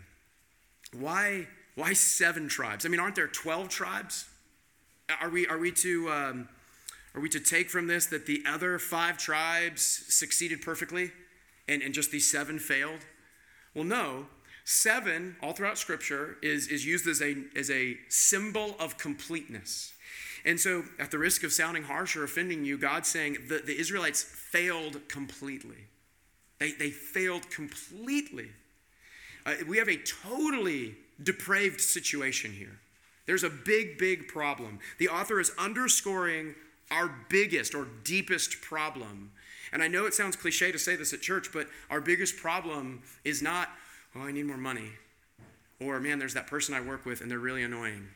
Why, 0.92 1.48
why 1.74 1.92
seven 1.94 2.48
tribes? 2.48 2.86
I 2.86 2.88
mean, 2.88 3.00
aren't 3.00 3.16
there 3.16 3.28
12 3.28 3.68
tribes? 3.68 4.28
Are 5.20 5.28
we, 5.28 5.46
are 5.46 5.58
we 5.58 5.72
to. 5.72 6.10
Um, 6.10 6.48
are 7.14 7.20
we 7.20 7.28
to 7.30 7.40
take 7.40 7.68
from 7.68 7.86
this 7.86 8.06
that 8.06 8.26
the 8.26 8.42
other 8.48 8.78
five 8.78 9.18
tribes 9.18 9.82
succeeded 9.82 10.62
perfectly 10.62 11.10
and, 11.68 11.82
and 11.82 11.92
just 11.92 12.10
these 12.10 12.30
seven 12.30 12.58
failed? 12.58 13.00
Well, 13.74 13.84
no. 13.84 14.26
Seven, 14.64 15.36
all 15.42 15.52
throughout 15.52 15.76
Scripture, 15.76 16.36
is, 16.40 16.68
is 16.68 16.86
used 16.86 17.06
as 17.06 17.20
a, 17.20 17.36
as 17.56 17.70
a 17.70 17.98
symbol 18.08 18.76
of 18.78 18.96
completeness. 18.96 19.92
And 20.44 20.58
so, 20.58 20.84
at 20.98 21.10
the 21.10 21.18
risk 21.18 21.44
of 21.44 21.52
sounding 21.52 21.84
harsh 21.84 22.16
or 22.16 22.24
offending 22.24 22.64
you, 22.64 22.76
God's 22.76 23.08
saying 23.08 23.38
the, 23.48 23.58
the 23.58 23.78
Israelites 23.78 24.22
failed 24.22 25.08
completely. 25.08 25.86
They, 26.58 26.72
they 26.72 26.90
failed 26.90 27.48
completely. 27.50 28.48
Uh, 29.46 29.54
we 29.68 29.78
have 29.78 29.88
a 29.88 29.96
totally 29.96 30.96
depraved 31.22 31.80
situation 31.80 32.52
here. 32.52 32.78
There's 33.26 33.44
a 33.44 33.50
big, 33.50 33.98
big 33.98 34.28
problem. 34.28 34.80
The 34.98 35.08
author 35.08 35.40
is 35.40 35.52
underscoring 35.58 36.54
our 36.90 37.14
biggest 37.28 37.74
or 37.74 37.86
deepest 38.04 38.60
problem. 38.60 39.32
And 39.72 39.82
I 39.82 39.88
know 39.88 40.06
it 40.06 40.14
sounds 40.14 40.36
cliche 40.36 40.72
to 40.72 40.78
say 40.78 40.96
this 40.96 41.12
at 41.12 41.20
church, 41.20 41.50
but 41.52 41.66
our 41.88 42.00
biggest 42.00 42.36
problem 42.36 43.02
is 43.24 43.42
not, 43.42 43.70
oh, 44.14 44.20
I 44.20 44.32
need 44.32 44.46
more 44.46 44.56
money. 44.56 44.90
Or, 45.80 45.98
man, 45.98 46.18
there's 46.18 46.34
that 46.34 46.46
person 46.46 46.74
I 46.74 46.80
work 46.80 47.06
with 47.06 47.22
and 47.22 47.30
they're 47.30 47.38
really 47.38 47.62
annoying. 47.62 48.08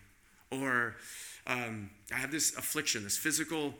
Or, 0.50 0.96
um, 1.46 1.90
I 2.12 2.16
have 2.16 2.30
this 2.30 2.56
affliction, 2.56 3.04
this 3.04 3.16
physical 3.16 3.74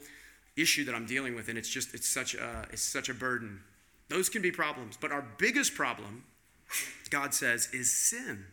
issue 0.57 0.85
that 0.85 0.95
I'm 0.95 1.07
dealing 1.07 1.35
with, 1.35 1.49
and 1.49 1.59
it's 1.59 1.69
just, 1.69 1.95
it's 1.95 2.09
such 2.09 2.35
a, 2.35 2.67
it's 2.73 2.83
such 2.83 3.09
a 3.09 3.15
burden. 3.15 3.61
Those 4.09 4.29
can 4.29 4.43
be 4.43 4.51
problems. 4.51 4.97
But 5.01 5.13
our 5.13 5.25
biggest 5.39 5.75
problem, 5.75 6.25
God 7.11 7.35
says, 7.35 7.69
is 7.73 7.91
sin. 7.91 8.47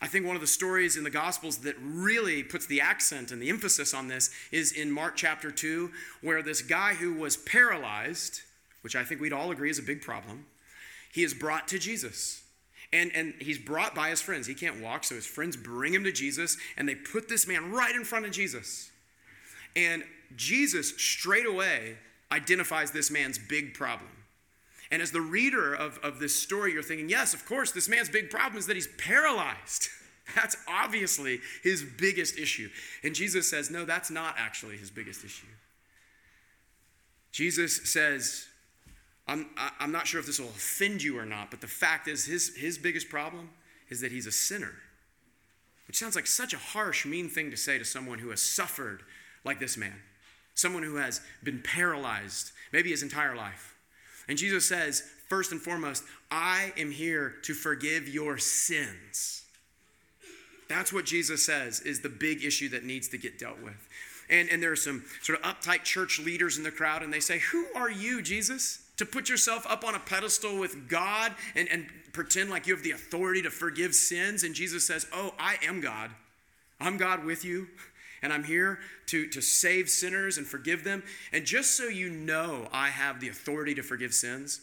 I 0.00 0.06
think 0.06 0.26
one 0.26 0.36
of 0.36 0.42
the 0.42 0.46
stories 0.46 0.96
in 0.96 1.04
the 1.04 1.10
Gospels 1.10 1.58
that 1.58 1.76
really 1.80 2.42
puts 2.42 2.66
the 2.66 2.80
accent 2.80 3.30
and 3.30 3.40
the 3.40 3.48
emphasis 3.48 3.94
on 3.94 4.08
this 4.08 4.30
is 4.52 4.72
in 4.72 4.90
Mark 4.90 5.16
chapter 5.16 5.50
2, 5.50 5.90
where 6.20 6.42
this 6.42 6.60
guy 6.62 6.94
who 6.94 7.14
was 7.14 7.36
paralyzed, 7.36 8.42
which 8.82 8.96
I 8.96 9.04
think 9.04 9.20
we'd 9.20 9.32
all 9.32 9.50
agree 9.50 9.70
is 9.70 9.78
a 9.78 9.82
big 9.82 10.02
problem, 10.02 10.46
he 11.12 11.24
is 11.24 11.32
brought 11.32 11.68
to 11.68 11.78
Jesus. 11.78 12.43
And, 12.94 13.10
and 13.12 13.34
he's 13.40 13.58
brought 13.58 13.92
by 13.92 14.10
his 14.10 14.20
friends. 14.20 14.46
He 14.46 14.54
can't 14.54 14.80
walk, 14.80 15.02
so 15.02 15.16
his 15.16 15.26
friends 15.26 15.56
bring 15.56 15.92
him 15.92 16.04
to 16.04 16.12
Jesus, 16.12 16.56
and 16.76 16.88
they 16.88 16.94
put 16.94 17.28
this 17.28 17.44
man 17.46 17.72
right 17.72 17.94
in 17.94 18.04
front 18.04 18.24
of 18.24 18.30
Jesus. 18.30 18.88
And 19.74 20.04
Jesus 20.36 20.90
straight 20.96 21.44
away 21.44 21.96
identifies 22.30 22.92
this 22.92 23.10
man's 23.10 23.36
big 23.36 23.74
problem. 23.74 24.10
And 24.92 25.02
as 25.02 25.10
the 25.10 25.20
reader 25.20 25.74
of, 25.74 25.98
of 26.04 26.20
this 26.20 26.40
story, 26.40 26.72
you're 26.72 26.84
thinking, 26.84 27.08
yes, 27.08 27.34
of 27.34 27.44
course, 27.46 27.72
this 27.72 27.88
man's 27.88 28.08
big 28.08 28.30
problem 28.30 28.58
is 28.58 28.66
that 28.66 28.76
he's 28.76 28.86
paralyzed. 28.96 29.88
That's 30.36 30.56
obviously 30.68 31.40
his 31.64 31.82
biggest 31.82 32.38
issue. 32.38 32.70
And 33.02 33.12
Jesus 33.12 33.50
says, 33.50 33.70
no, 33.72 33.84
that's 33.84 34.10
not 34.10 34.36
actually 34.38 34.78
his 34.78 34.90
biggest 34.90 35.22
issue. 35.22 35.46
Jesus 37.30 37.92
says, 37.92 38.46
I'm, 39.26 39.46
I'm 39.80 39.92
not 39.92 40.06
sure 40.06 40.20
if 40.20 40.26
this 40.26 40.38
will 40.38 40.48
offend 40.48 41.02
you 41.02 41.18
or 41.18 41.24
not, 41.24 41.50
but 41.50 41.60
the 41.60 41.66
fact 41.66 42.08
is, 42.08 42.26
his, 42.26 42.54
his 42.56 42.76
biggest 42.76 43.08
problem 43.08 43.50
is 43.88 44.00
that 44.00 44.12
he's 44.12 44.26
a 44.26 44.32
sinner. 44.32 44.72
Which 45.86 45.98
sounds 45.98 46.16
like 46.16 46.26
such 46.26 46.52
a 46.52 46.58
harsh, 46.58 47.06
mean 47.06 47.28
thing 47.28 47.50
to 47.50 47.56
say 47.56 47.78
to 47.78 47.84
someone 47.84 48.18
who 48.18 48.30
has 48.30 48.42
suffered 48.42 49.02
like 49.44 49.60
this 49.60 49.76
man, 49.76 49.94
someone 50.54 50.82
who 50.82 50.96
has 50.96 51.20
been 51.42 51.62
paralyzed 51.62 52.52
maybe 52.72 52.90
his 52.90 53.02
entire 53.02 53.36
life. 53.36 53.76
And 54.28 54.36
Jesus 54.36 54.66
says, 54.66 55.02
first 55.28 55.52
and 55.52 55.60
foremost, 55.60 56.04
I 56.30 56.72
am 56.76 56.90
here 56.90 57.34
to 57.42 57.54
forgive 57.54 58.08
your 58.08 58.38
sins. 58.38 59.44
That's 60.68 60.92
what 60.92 61.04
Jesus 61.04 61.44
says 61.44 61.80
is 61.80 62.00
the 62.00 62.08
big 62.08 62.44
issue 62.44 62.68
that 62.70 62.84
needs 62.84 63.08
to 63.08 63.18
get 63.18 63.38
dealt 63.38 63.60
with. 63.62 63.88
And, 64.30 64.48
and 64.48 64.62
there 64.62 64.72
are 64.72 64.76
some 64.76 65.04
sort 65.22 65.38
of 65.38 65.44
uptight 65.44 65.84
church 65.84 66.18
leaders 66.18 66.56
in 66.56 66.62
the 66.62 66.70
crowd, 66.70 67.02
and 67.02 67.12
they 67.12 67.20
say, 67.20 67.38
Who 67.52 67.66
are 67.76 67.90
you, 67.90 68.22
Jesus? 68.22 68.83
To 68.96 69.06
put 69.06 69.28
yourself 69.28 69.66
up 69.68 69.84
on 69.84 69.94
a 69.94 69.98
pedestal 69.98 70.58
with 70.58 70.88
God 70.88 71.32
and, 71.54 71.68
and 71.68 71.86
pretend 72.12 72.50
like 72.50 72.66
you 72.66 72.74
have 72.74 72.84
the 72.84 72.92
authority 72.92 73.42
to 73.42 73.50
forgive 73.50 73.94
sins. 73.94 74.44
And 74.44 74.54
Jesus 74.54 74.86
says, 74.86 75.06
Oh, 75.12 75.34
I 75.38 75.56
am 75.66 75.80
God. 75.80 76.10
I'm 76.80 76.96
God 76.96 77.24
with 77.24 77.44
you, 77.44 77.68
and 78.20 78.32
I'm 78.32 78.44
here 78.44 78.80
to, 79.06 79.28
to 79.28 79.40
save 79.40 79.88
sinners 79.88 80.38
and 80.38 80.46
forgive 80.46 80.84
them. 80.84 81.02
And 81.32 81.44
just 81.44 81.76
so 81.76 81.84
you 81.84 82.10
know 82.10 82.68
I 82.72 82.88
have 82.88 83.20
the 83.20 83.28
authority 83.28 83.74
to 83.76 83.82
forgive 83.82 84.12
sins, 84.12 84.60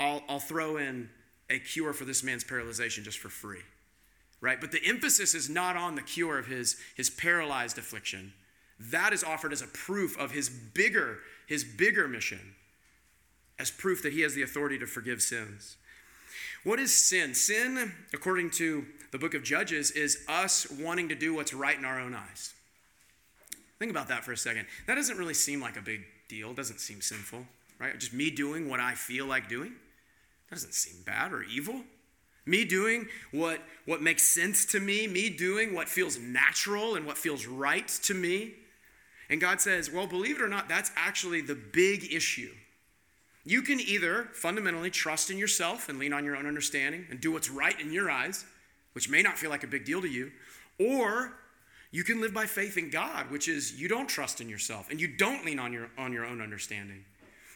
I'll, 0.00 0.22
I'll 0.28 0.40
throw 0.40 0.78
in 0.78 1.10
a 1.50 1.58
cure 1.58 1.92
for 1.92 2.04
this 2.04 2.22
man's 2.22 2.44
paralyzation 2.44 3.04
just 3.04 3.18
for 3.18 3.28
free. 3.28 3.60
Right? 4.40 4.60
But 4.60 4.72
the 4.72 4.84
emphasis 4.84 5.34
is 5.34 5.48
not 5.48 5.76
on 5.76 5.94
the 5.94 6.02
cure 6.02 6.38
of 6.38 6.46
his, 6.46 6.76
his 6.96 7.08
paralyzed 7.08 7.78
affliction. 7.78 8.32
That 8.78 9.12
is 9.12 9.22
offered 9.22 9.52
as 9.52 9.62
a 9.62 9.66
proof 9.66 10.18
of 10.18 10.32
his 10.32 10.48
bigger, 10.48 11.18
his 11.46 11.64
bigger 11.64 12.08
mission 12.08 12.54
as 13.58 13.70
proof 13.70 14.02
that 14.02 14.12
he 14.12 14.22
has 14.22 14.34
the 14.34 14.42
authority 14.42 14.78
to 14.78 14.86
forgive 14.86 15.22
sins. 15.22 15.76
What 16.64 16.80
is 16.80 16.94
sin? 16.94 17.34
Sin, 17.34 17.92
according 18.12 18.50
to 18.52 18.86
the 19.12 19.18
book 19.18 19.34
of 19.34 19.44
Judges, 19.44 19.90
is 19.90 20.24
us 20.28 20.66
wanting 20.70 21.08
to 21.10 21.14
do 21.14 21.34
what's 21.34 21.52
right 21.52 21.78
in 21.78 21.84
our 21.84 22.00
own 22.00 22.14
eyes. 22.14 22.54
Think 23.78 23.90
about 23.90 24.08
that 24.08 24.24
for 24.24 24.32
a 24.32 24.36
second. 24.36 24.66
That 24.86 24.94
doesn't 24.94 25.18
really 25.18 25.34
seem 25.34 25.60
like 25.60 25.76
a 25.76 25.82
big 25.82 26.04
deal, 26.28 26.50
it 26.50 26.56
doesn't 26.56 26.80
seem 26.80 27.00
sinful, 27.00 27.46
right? 27.78 27.98
Just 27.98 28.14
me 28.14 28.30
doing 28.30 28.68
what 28.68 28.80
I 28.80 28.94
feel 28.94 29.26
like 29.26 29.48
doing. 29.48 29.74
That 30.48 30.56
doesn't 30.56 30.74
seem 30.74 31.02
bad 31.04 31.32
or 31.32 31.42
evil. 31.42 31.82
Me 32.46 32.64
doing 32.64 33.08
what, 33.30 33.60
what 33.86 34.02
makes 34.02 34.22
sense 34.22 34.66
to 34.66 34.80
me, 34.80 35.06
me 35.06 35.30
doing 35.30 35.74
what 35.74 35.88
feels 35.88 36.18
natural 36.18 36.94
and 36.94 37.06
what 37.06 37.16
feels 37.16 37.46
right 37.46 37.88
to 37.88 38.14
me. 38.14 38.54
And 39.30 39.40
God 39.40 39.60
says, 39.60 39.90
well, 39.90 40.06
believe 40.06 40.36
it 40.36 40.42
or 40.42 40.48
not, 40.48 40.68
that's 40.68 40.90
actually 40.96 41.40
the 41.40 41.54
big 41.54 42.12
issue 42.12 42.52
you 43.44 43.62
can 43.62 43.78
either 43.80 44.28
fundamentally 44.32 44.90
trust 44.90 45.30
in 45.30 45.36
yourself 45.36 45.88
and 45.88 45.98
lean 45.98 46.12
on 46.12 46.24
your 46.24 46.36
own 46.36 46.46
understanding 46.46 47.06
and 47.10 47.20
do 47.20 47.30
what's 47.30 47.50
right 47.50 47.78
in 47.78 47.92
your 47.92 48.10
eyes, 48.10 48.44
which 48.94 49.10
may 49.10 49.22
not 49.22 49.38
feel 49.38 49.50
like 49.50 49.64
a 49.64 49.66
big 49.66 49.84
deal 49.84 50.00
to 50.00 50.08
you, 50.08 50.32
or 50.78 51.34
you 51.90 52.04
can 52.04 52.20
live 52.20 52.32
by 52.32 52.46
faith 52.46 52.78
in 52.78 52.90
God, 52.90 53.30
which 53.30 53.46
is 53.46 53.80
you 53.80 53.86
don't 53.86 54.08
trust 54.08 54.40
in 54.40 54.48
yourself 54.48 54.90
and 54.90 55.00
you 55.00 55.08
don't 55.08 55.44
lean 55.44 55.58
on 55.58 55.72
your, 55.72 55.90
on 55.98 56.12
your 56.12 56.24
own 56.24 56.40
understanding. 56.40 57.04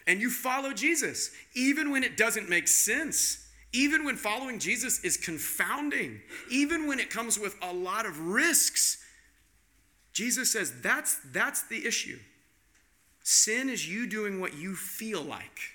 And 0.05 0.21
you 0.21 0.29
follow 0.29 0.73
Jesus, 0.73 1.31
even 1.55 1.91
when 1.91 2.03
it 2.03 2.17
doesn't 2.17 2.49
make 2.49 2.67
sense, 2.67 3.47
even 3.73 4.05
when 4.05 4.15
following 4.15 4.59
Jesus 4.59 5.03
is 5.03 5.17
confounding, 5.17 6.21
even 6.49 6.87
when 6.87 6.99
it 6.99 7.09
comes 7.09 7.37
with 7.37 7.55
a 7.61 7.73
lot 7.73 8.05
of 8.05 8.19
risks. 8.19 9.03
Jesus 10.13 10.51
says 10.51 10.81
that's, 10.81 11.19
that's 11.31 11.63
the 11.67 11.85
issue. 11.85 12.19
Sin 13.23 13.69
is 13.69 13.87
you 13.87 14.07
doing 14.07 14.39
what 14.39 14.55
you 14.55 14.75
feel 14.75 15.21
like. 15.21 15.73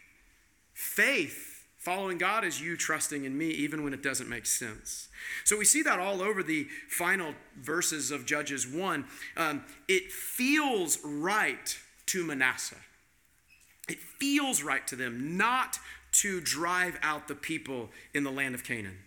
Faith, 0.75 1.65
following 1.79 2.19
God, 2.19 2.45
is 2.45 2.61
you 2.61 2.77
trusting 2.77 3.25
in 3.25 3.39
me 3.39 3.47
even 3.47 3.85
when 3.85 3.95
it 3.95 4.03
doesn't 4.03 4.29
make 4.29 4.45
sense. 4.45 5.09
So 5.45 5.57
we 5.57 5.65
see 5.65 5.83
that 5.83 6.01
all 6.01 6.21
over 6.21 6.43
the 6.43 6.67
final 6.89 7.35
verses 7.57 8.11
of 8.11 8.27
Judges 8.27 8.67
1. 8.67 9.05
Um, 9.37 9.65
it 9.89 10.11
feels 10.11 10.99
right 11.05 11.79
to 12.07 12.25
Manasseh. 12.25 12.77
It 13.89 13.99
feels 13.99 14.63
right 14.63 14.87
to 14.89 14.97
them 14.97 15.37
not 15.37 15.79
to 16.13 16.41
drive 16.41 16.99
out 17.03 17.29
the 17.29 17.35
people 17.35 17.91
in 18.13 18.25
the 18.25 18.31
land 18.31 18.55
of 18.55 18.65
Canaan. 18.65 18.99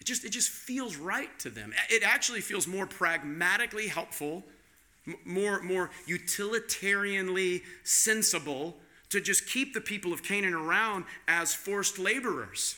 It 0.00 0.04
just, 0.04 0.24
it 0.24 0.30
just 0.30 0.50
feels 0.50 0.96
right 0.96 1.36
to 1.40 1.50
them. 1.50 1.72
It 1.88 2.02
actually 2.04 2.40
feels 2.40 2.66
more 2.66 2.86
pragmatically 2.86 3.86
helpful, 3.86 4.44
more, 5.24 5.62
more 5.62 5.90
utilitarianly 6.08 7.62
sensible 7.84 8.76
to 9.12 9.20
just 9.20 9.48
keep 9.48 9.72
the 9.72 9.80
people 9.80 10.12
of 10.12 10.22
Canaan 10.22 10.54
around 10.54 11.04
as 11.26 11.54
forced 11.54 11.98
laborers. 11.98 12.76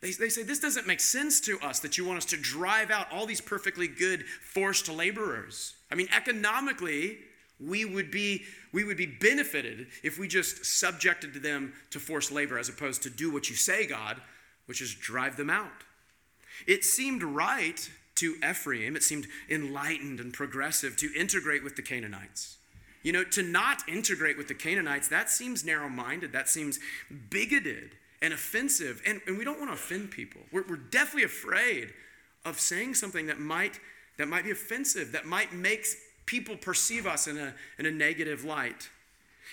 They, 0.00 0.12
they 0.12 0.28
say, 0.28 0.42
This 0.42 0.58
doesn't 0.58 0.86
make 0.86 1.00
sense 1.00 1.40
to 1.42 1.58
us 1.60 1.80
that 1.80 1.98
you 1.98 2.04
want 2.04 2.18
us 2.18 2.24
to 2.26 2.36
drive 2.36 2.90
out 2.90 3.06
all 3.12 3.26
these 3.26 3.40
perfectly 3.40 3.86
good 3.86 4.24
forced 4.26 4.88
laborers. 4.88 5.74
I 5.90 5.94
mean, 5.94 6.08
economically, 6.16 7.18
we 7.60 7.84
would 7.84 8.10
be 8.10 8.44
we 8.72 8.84
would 8.84 8.96
be 8.96 9.06
benefited 9.06 9.88
if 10.02 10.18
we 10.18 10.26
just 10.26 10.64
subjected 10.64 11.34
them 11.34 11.74
to 11.90 12.00
forced 12.00 12.32
labor 12.32 12.58
as 12.58 12.68
opposed 12.68 13.02
to 13.02 13.10
do 13.10 13.30
what 13.30 13.50
you 13.50 13.56
say 13.56 13.86
god 13.86 14.16
which 14.64 14.80
is 14.80 14.94
drive 14.94 15.36
them 15.36 15.50
out 15.50 15.84
it 16.66 16.84
seemed 16.84 17.22
right 17.22 17.90
to 18.20 18.36
Ephraim, 18.48 18.96
it 18.96 19.02
seemed 19.02 19.26
enlightened 19.48 20.20
and 20.20 20.32
progressive 20.32 20.94
to 20.98 21.10
integrate 21.18 21.64
with 21.64 21.76
the 21.76 21.82
Canaanites. 21.82 22.58
You 23.02 23.12
know, 23.12 23.24
to 23.24 23.42
not 23.42 23.88
integrate 23.88 24.36
with 24.36 24.48
the 24.48 24.54
Canaanites, 24.54 25.08
that 25.08 25.30
seems 25.30 25.64
narrow 25.64 25.88
minded, 25.88 26.32
that 26.32 26.48
seems 26.48 26.78
bigoted 27.30 27.92
and 28.22 28.34
offensive. 28.34 29.00
And, 29.06 29.20
and 29.26 29.38
we 29.38 29.44
don't 29.44 29.58
want 29.58 29.70
to 29.70 29.74
offend 29.74 30.10
people. 30.10 30.42
We're, 30.52 30.64
we're 30.68 30.76
definitely 30.76 31.24
afraid 31.24 31.92
of 32.44 32.60
saying 32.60 32.94
something 32.94 33.26
that 33.26 33.38
might, 33.38 33.80
that 34.18 34.28
might 34.28 34.44
be 34.44 34.50
offensive, 34.50 35.12
that 35.12 35.26
might 35.26 35.52
make 35.52 35.86
people 36.26 36.56
perceive 36.56 37.06
us 37.06 37.26
in 37.26 37.38
a, 37.38 37.54
in 37.78 37.86
a 37.86 37.90
negative 37.90 38.44
light. 38.44 38.88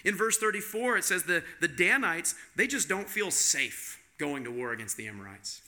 In 0.04 0.16
verse 0.16 0.38
34, 0.38 0.98
it 0.98 1.04
says 1.06 1.24
the, 1.24 1.44
the 1.60 1.68
Danites, 1.68 2.36
they 2.56 2.68
just 2.68 2.88
don't 2.88 3.10
feel 3.10 3.32
safe 3.32 4.00
going 4.18 4.44
to 4.44 4.52
war 4.52 4.72
against 4.72 4.98
the 4.98 5.08
Amorites. 5.08 5.62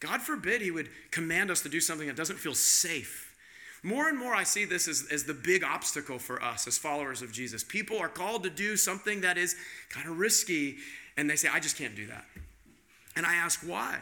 God 0.00 0.20
forbid 0.20 0.60
he 0.60 0.70
would 0.70 0.88
command 1.10 1.50
us 1.50 1.62
to 1.62 1.68
do 1.68 1.80
something 1.80 2.06
that 2.06 2.16
doesn't 2.16 2.38
feel 2.38 2.54
safe. 2.54 3.27
More 3.82 4.08
and 4.08 4.18
more, 4.18 4.34
I 4.34 4.42
see 4.42 4.64
this 4.64 4.88
as, 4.88 5.06
as 5.10 5.24
the 5.24 5.34
big 5.34 5.62
obstacle 5.62 6.18
for 6.18 6.42
us 6.42 6.66
as 6.66 6.76
followers 6.76 7.22
of 7.22 7.32
Jesus. 7.32 7.62
People 7.62 7.98
are 7.98 8.08
called 8.08 8.42
to 8.42 8.50
do 8.50 8.76
something 8.76 9.20
that 9.20 9.38
is 9.38 9.54
kind 9.88 10.08
of 10.08 10.18
risky, 10.18 10.76
and 11.16 11.30
they 11.30 11.36
say, 11.36 11.48
I 11.52 11.60
just 11.60 11.76
can't 11.76 11.94
do 11.94 12.06
that. 12.06 12.24
And 13.16 13.24
I 13.24 13.34
ask 13.34 13.60
why. 13.60 13.98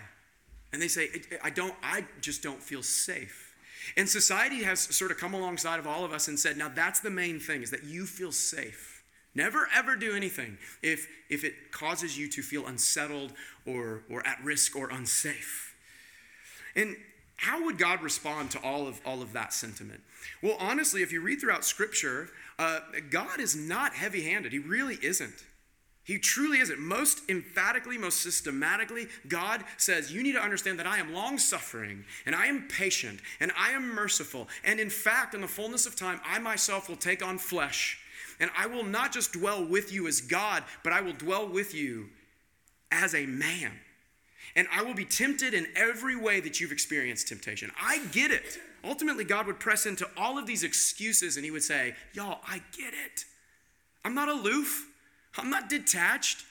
And 0.72 0.80
they 0.80 0.88
say, 0.88 1.08
I 1.42 1.50
don't, 1.50 1.74
I 1.82 2.04
just 2.20 2.42
don't 2.42 2.62
feel 2.62 2.82
safe. 2.82 3.54
And 3.96 4.08
society 4.08 4.64
has 4.64 4.80
sort 4.80 5.10
of 5.10 5.18
come 5.18 5.34
alongside 5.34 5.78
of 5.78 5.86
all 5.86 6.04
of 6.04 6.12
us 6.12 6.28
and 6.28 6.38
said, 6.38 6.56
now 6.56 6.68
that's 6.68 7.00
the 7.00 7.10
main 7.10 7.38
thing, 7.38 7.62
is 7.62 7.70
that 7.70 7.84
you 7.84 8.06
feel 8.06 8.32
safe. 8.32 9.04
Never 9.34 9.68
ever 9.74 9.96
do 9.96 10.16
anything 10.16 10.56
if, 10.82 11.06
if 11.28 11.44
it 11.44 11.70
causes 11.70 12.18
you 12.18 12.28
to 12.30 12.42
feel 12.42 12.66
unsettled 12.66 13.32
or, 13.66 14.02
or 14.10 14.26
at 14.26 14.42
risk 14.42 14.74
or 14.74 14.88
unsafe. 14.88 15.74
And 16.74 16.96
how 17.36 17.64
would 17.64 17.78
God 17.78 18.02
respond 18.02 18.50
to 18.52 18.62
all 18.62 18.88
of, 18.88 19.00
all 19.04 19.22
of 19.22 19.32
that 19.34 19.52
sentiment? 19.52 20.00
Well, 20.42 20.56
honestly, 20.58 21.02
if 21.02 21.12
you 21.12 21.20
read 21.20 21.40
throughout 21.40 21.64
Scripture, 21.64 22.30
uh, 22.58 22.80
God 23.10 23.40
is 23.40 23.54
not 23.54 23.94
heavy 23.94 24.22
handed. 24.22 24.52
He 24.52 24.58
really 24.58 24.98
isn't. 25.02 25.44
He 26.02 26.18
truly 26.18 26.60
isn't. 26.60 26.78
Most 26.78 27.28
emphatically, 27.28 27.98
most 27.98 28.22
systematically, 28.22 29.08
God 29.28 29.64
says, 29.76 30.12
You 30.12 30.22
need 30.22 30.32
to 30.32 30.40
understand 30.40 30.78
that 30.78 30.86
I 30.86 30.98
am 30.98 31.12
long 31.12 31.36
suffering, 31.36 32.04
and 32.24 32.34
I 32.34 32.46
am 32.46 32.68
patient, 32.68 33.20
and 33.40 33.52
I 33.58 33.70
am 33.70 33.94
merciful. 33.94 34.48
And 34.64 34.78
in 34.78 34.88
fact, 34.88 35.34
in 35.34 35.40
the 35.40 35.48
fullness 35.48 35.84
of 35.84 35.96
time, 35.96 36.20
I 36.24 36.38
myself 36.38 36.88
will 36.88 36.96
take 36.96 37.26
on 37.26 37.38
flesh. 37.38 37.98
And 38.38 38.50
I 38.56 38.66
will 38.66 38.84
not 38.84 39.12
just 39.12 39.32
dwell 39.32 39.64
with 39.64 39.92
you 39.92 40.06
as 40.06 40.20
God, 40.20 40.62
but 40.84 40.92
I 40.92 41.00
will 41.00 41.12
dwell 41.12 41.48
with 41.48 41.74
you 41.74 42.08
as 42.92 43.14
a 43.14 43.26
man 43.26 43.72
and 44.56 44.66
I 44.72 44.82
will 44.82 44.94
be 44.94 45.04
tempted 45.04 45.52
in 45.52 45.68
every 45.76 46.16
way 46.16 46.40
that 46.40 46.60
you've 46.60 46.72
experienced 46.72 47.28
temptation. 47.28 47.70
I 47.80 47.98
get 48.06 48.30
it. 48.30 48.58
Ultimately, 48.82 49.24
God 49.24 49.46
would 49.46 49.60
press 49.60 49.84
into 49.84 50.08
all 50.16 50.38
of 50.38 50.46
these 50.46 50.64
excuses 50.64 51.36
and 51.36 51.44
He 51.44 51.50
would 51.50 51.62
say, 51.62 51.94
Y'all, 52.14 52.40
I 52.48 52.62
get 52.76 52.94
it. 52.94 53.24
I'm 54.04 54.14
not 54.14 54.28
aloof, 54.28 54.86
I'm 55.36 55.50
not 55.50 55.68
detached. 55.68 56.44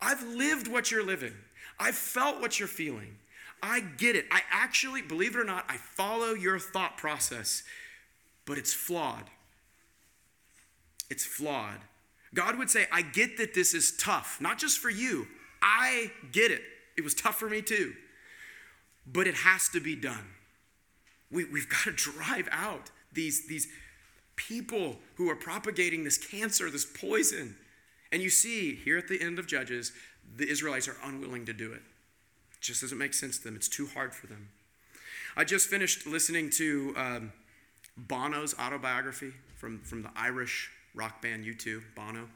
I've 0.00 0.22
lived 0.22 0.68
what 0.68 0.90
you're 0.90 1.04
living, 1.04 1.34
I've 1.78 1.96
felt 1.96 2.40
what 2.40 2.58
you're 2.58 2.68
feeling. 2.68 3.16
I 3.64 3.78
get 3.78 4.16
it. 4.16 4.26
I 4.32 4.40
actually, 4.50 5.02
believe 5.02 5.36
it 5.36 5.38
or 5.38 5.44
not, 5.44 5.64
I 5.68 5.76
follow 5.76 6.32
your 6.32 6.58
thought 6.58 6.96
process, 6.96 7.62
but 8.44 8.58
it's 8.58 8.74
flawed. 8.74 9.30
It's 11.08 11.24
flawed. 11.24 11.78
God 12.34 12.58
would 12.58 12.70
say, 12.70 12.86
I 12.90 13.02
get 13.02 13.36
that 13.36 13.54
this 13.54 13.72
is 13.72 13.96
tough, 13.96 14.40
not 14.40 14.58
just 14.58 14.80
for 14.80 14.90
you. 14.90 15.28
I 15.62 16.10
get 16.32 16.50
it. 16.50 16.62
It 16.96 17.04
was 17.04 17.14
tough 17.14 17.38
for 17.38 17.48
me 17.48 17.62
too. 17.62 17.94
But 19.06 19.26
it 19.26 19.34
has 19.34 19.68
to 19.70 19.80
be 19.80 19.96
done. 19.96 20.26
We, 21.30 21.44
we've 21.44 21.68
got 21.68 21.84
to 21.84 21.92
drive 21.92 22.48
out 22.52 22.90
these, 23.12 23.46
these 23.46 23.66
people 24.36 24.96
who 25.16 25.28
are 25.28 25.36
propagating 25.36 26.04
this 26.04 26.18
cancer, 26.18 26.70
this 26.70 26.84
poison. 26.84 27.56
And 28.10 28.22
you 28.22 28.30
see 28.30 28.74
here 28.74 28.98
at 28.98 29.08
the 29.08 29.20
end 29.20 29.38
of 29.38 29.46
Judges, 29.46 29.92
the 30.36 30.48
Israelites 30.48 30.88
are 30.88 30.96
unwilling 31.04 31.46
to 31.46 31.52
do 31.52 31.72
it. 31.72 31.82
it 32.52 32.60
just 32.60 32.80
doesn't 32.80 32.98
make 32.98 33.14
sense 33.14 33.38
to 33.38 33.44
them, 33.44 33.56
it's 33.56 33.68
too 33.68 33.86
hard 33.86 34.14
for 34.14 34.26
them. 34.26 34.48
I 35.36 35.44
just 35.44 35.68
finished 35.68 36.06
listening 36.06 36.50
to 36.50 36.94
um, 36.96 37.32
Bono's 37.96 38.54
autobiography 38.58 39.32
from, 39.56 39.80
from 39.80 40.02
the 40.02 40.10
Irish 40.14 40.70
rock 40.94 41.22
band 41.22 41.44
U2, 41.44 41.82
Bono. 41.94 42.28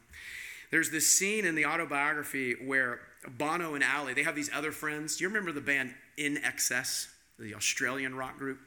There's 0.76 0.90
this 0.90 1.08
scene 1.08 1.46
in 1.46 1.54
the 1.54 1.64
autobiography 1.64 2.54
where 2.62 3.00
Bono 3.26 3.76
and 3.76 3.82
Ali, 3.82 4.12
they 4.12 4.24
have 4.24 4.36
these 4.36 4.50
other 4.54 4.72
friends. 4.72 5.16
Do 5.16 5.24
you 5.24 5.28
remember 5.28 5.50
the 5.50 5.62
band 5.62 5.94
INXS, 6.18 7.06
the 7.38 7.54
Australian 7.54 8.14
rock 8.14 8.36
group? 8.36 8.58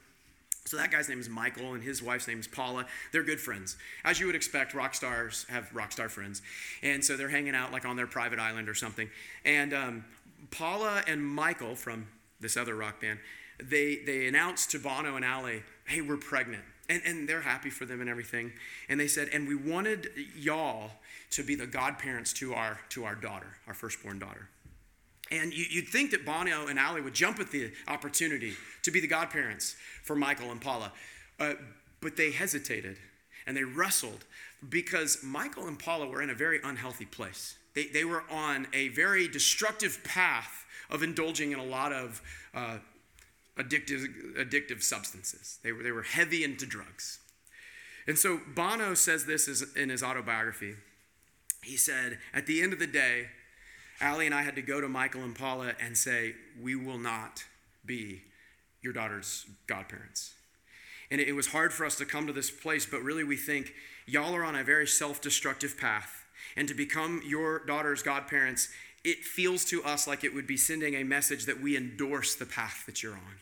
So 0.66 0.76
that 0.78 0.90
guy's 0.90 1.08
name 1.08 1.20
is 1.20 1.30
Michael 1.30 1.76
and 1.76 1.84
his 1.84 2.02
wife's 2.02 2.28
name 2.28 2.40
is 2.40 2.48
Paula. 2.48 2.88
They're 3.12 3.22
good 3.22 3.40
friends. 3.40 3.78
As 4.04 4.20
you 4.20 4.26
would 4.26 4.34
expect, 4.34 4.74
rock 4.74 4.96
stars 4.96 5.46
have 5.50 5.72
rock 5.72 5.92
star 5.92 6.10
friends. 6.10 6.42
And 6.82 7.06
so 7.06 7.16
they're 7.16 7.30
hanging 7.30 7.54
out 7.54 7.72
like 7.72 7.86
on 7.86 7.96
their 7.96 8.08
private 8.08 8.40
island 8.40 8.70
or 8.70 8.74
something. 8.74 9.08
And 9.46 9.72
um, 9.72 10.06
Paula 10.50 11.04
and 11.06 11.24
Michael 11.24 11.76
from 11.76 12.08
this 12.40 12.58
other 12.58 12.74
rock 12.74 13.02
band, 13.02 13.20
they, 13.64 13.98
they 13.98 14.28
announced 14.28 14.72
to 14.72 14.80
Bono 14.80 15.16
and 15.16 15.24
Ali, 15.24 15.62
hey, 15.86 16.02
we're 16.02 16.18
pregnant. 16.18 16.64
And, 16.90 17.02
and 17.06 17.30
they're 17.30 17.42
happy 17.42 17.70
for 17.70 17.86
them 17.86 18.02
and 18.02 18.10
everything. 18.10 18.52
And 18.90 19.00
they 19.00 19.08
said, 19.08 19.30
and 19.32 19.48
we 19.48 19.56
wanted 19.56 20.10
y'all 20.36 20.92
to 21.32 21.44
be 21.44 21.56
the 21.56 21.68
godparents 21.68 22.34
to 22.34 22.54
our, 22.56 22.80
to 22.90 23.06
our 23.06 23.16
daughter, 23.16 23.56
our 23.68 23.74
firstborn 23.74 24.20
daughter. 24.20 24.50
And 25.32 25.54
you, 25.54 25.82
would 25.82 25.90
think 25.90 26.12
that 26.12 26.26
Bono 26.26 26.68
and 26.68 26.80
Ali 26.80 27.02
would 27.02 27.14
jump 27.14 27.40
at 27.40 27.52
the 27.52 27.72
opportunity 27.88 28.54
to 28.82 28.92
be 28.92 29.00
the 29.00 29.08
godparents 29.08 29.76
for 30.04 30.16
Michael 30.16 30.52
and 30.52 30.60
Paula. 30.60 30.92
Uh, 31.40 31.54
but 32.02 32.18
they 32.18 32.32
hesitated 32.32 32.98
and 33.46 33.56
they 33.56 33.64
wrestled 33.64 34.26
because 34.70 35.20
Michael 35.24 35.68
and 35.68 35.78
Paula 35.78 36.08
were 36.08 36.22
in 36.22 36.30
a 36.30 36.34
very 36.34 36.60
unhealthy 36.64 37.06
place. 37.06 37.58
They, 37.76 37.86
they 37.86 38.06
were 38.06 38.24
on 38.30 38.68
a 38.74 38.90
very 38.90 39.28
destructive 39.28 40.04
path 40.04 40.66
of 40.90 41.04
indulging 41.04 41.52
in 41.52 41.60
a 41.60 41.64
lot 41.64 41.94
of 41.94 42.22
uh, 42.54 42.78
addictive, 43.60 44.08
addictive 44.38 44.82
substances. 44.82 45.60
They 45.64 45.72
were, 45.72 45.84
they 45.84 45.92
were 45.92 46.04
heavy 46.04 46.44
into 46.44 46.66
drugs. 46.66 47.20
And 48.08 48.18
so 48.18 48.40
Bono 48.56 48.94
says 48.94 49.26
this 49.26 49.62
in 49.76 49.90
his 49.90 50.02
autobiography 50.02 50.76
he 51.64 51.78
said, 51.78 52.20
At 52.34 52.46
the 52.46 52.62
end 52.62 52.74
of 52.74 52.80
the 52.80 52.88
day, 52.88 53.28
Ali 54.02 54.26
and 54.26 54.36
I 54.36 54.44
had 54.44 54.56
to 54.56 54.62
go 54.62 54.80
to 54.80 54.88
Michael 54.88 55.24
and 55.24 55.36
Paula 55.36 55.74
and 55.82 55.98
say, 55.98 56.36
We 56.60 56.76
will 56.76 56.98
not 56.98 57.44
be 57.86 58.24
your 58.82 58.94
daughter's 58.94 59.46
godparents. 59.68 60.34
And 61.12 61.20
it 61.20 61.34
was 61.34 61.48
hard 61.48 61.74
for 61.74 61.86
us 61.86 61.96
to 61.98 62.06
come 62.06 62.28
to 62.28 62.34
this 62.34 62.52
place, 62.52 62.86
but 62.86 63.02
really 63.02 63.24
we 63.24 63.36
think 63.36 63.74
y'all 64.06 64.36
are 64.36 64.44
on 64.44 64.56
a 64.56 64.64
very 64.64 64.88
self 64.88 65.22
destructive 65.22 65.78
path. 65.78 66.26
And 66.56 66.68
to 66.68 66.74
become 66.74 67.22
your 67.26 67.66
daughter's 67.66 68.02
godparents, 68.02 68.70
it 69.04 69.24
feels 69.24 69.66
to 69.66 69.84
us 69.84 70.08
like 70.08 70.24
it 70.24 70.34
would 70.34 70.48
be 70.48 70.58
sending 70.58 70.96
a 70.96 71.04
message 71.04 71.46
that 71.46 71.62
we 71.62 71.78
endorse 71.78 72.36
the 72.36 72.46
path 72.46 72.84
that 72.86 73.02
you're 73.04 73.14
on. 73.14 73.38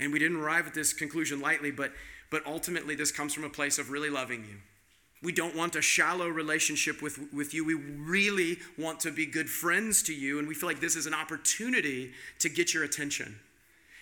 And 0.00 0.12
we 0.12 0.18
didn't 0.18 0.38
arrive 0.38 0.66
at 0.66 0.74
this 0.74 0.92
conclusion 0.92 1.40
lightly, 1.40 1.70
but, 1.70 1.92
but 2.30 2.44
ultimately 2.46 2.94
this 2.96 3.12
comes 3.12 3.34
from 3.34 3.44
a 3.44 3.50
place 3.50 3.78
of 3.78 3.90
really 3.90 4.10
loving 4.10 4.40
you 4.40 4.56
we 5.22 5.32
don't 5.32 5.54
want 5.54 5.76
a 5.76 5.82
shallow 5.82 6.28
relationship 6.28 7.02
with, 7.02 7.32
with 7.32 7.52
you. 7.52 7.64
We 7.64 7.74
really 7.74 8.58
want 8.78 9.00
to 9.00 9.10
be 9.10 9.26
good 9.26 9.50
friends 9.50 10.02
to 10.04 10.14
you. 10.14 10.38
And 10.38 10.48
we 10.48 10.54
feel 10.54 10.68
like 10.68 10.80
this 10.80 10.96
is 10.96 11.06
an 11.06 11.14
opportunity 11.14 12.12
to 12.38 12.48
get 12.48 12.72
your 12.72 12.84
attention 12.84 13.38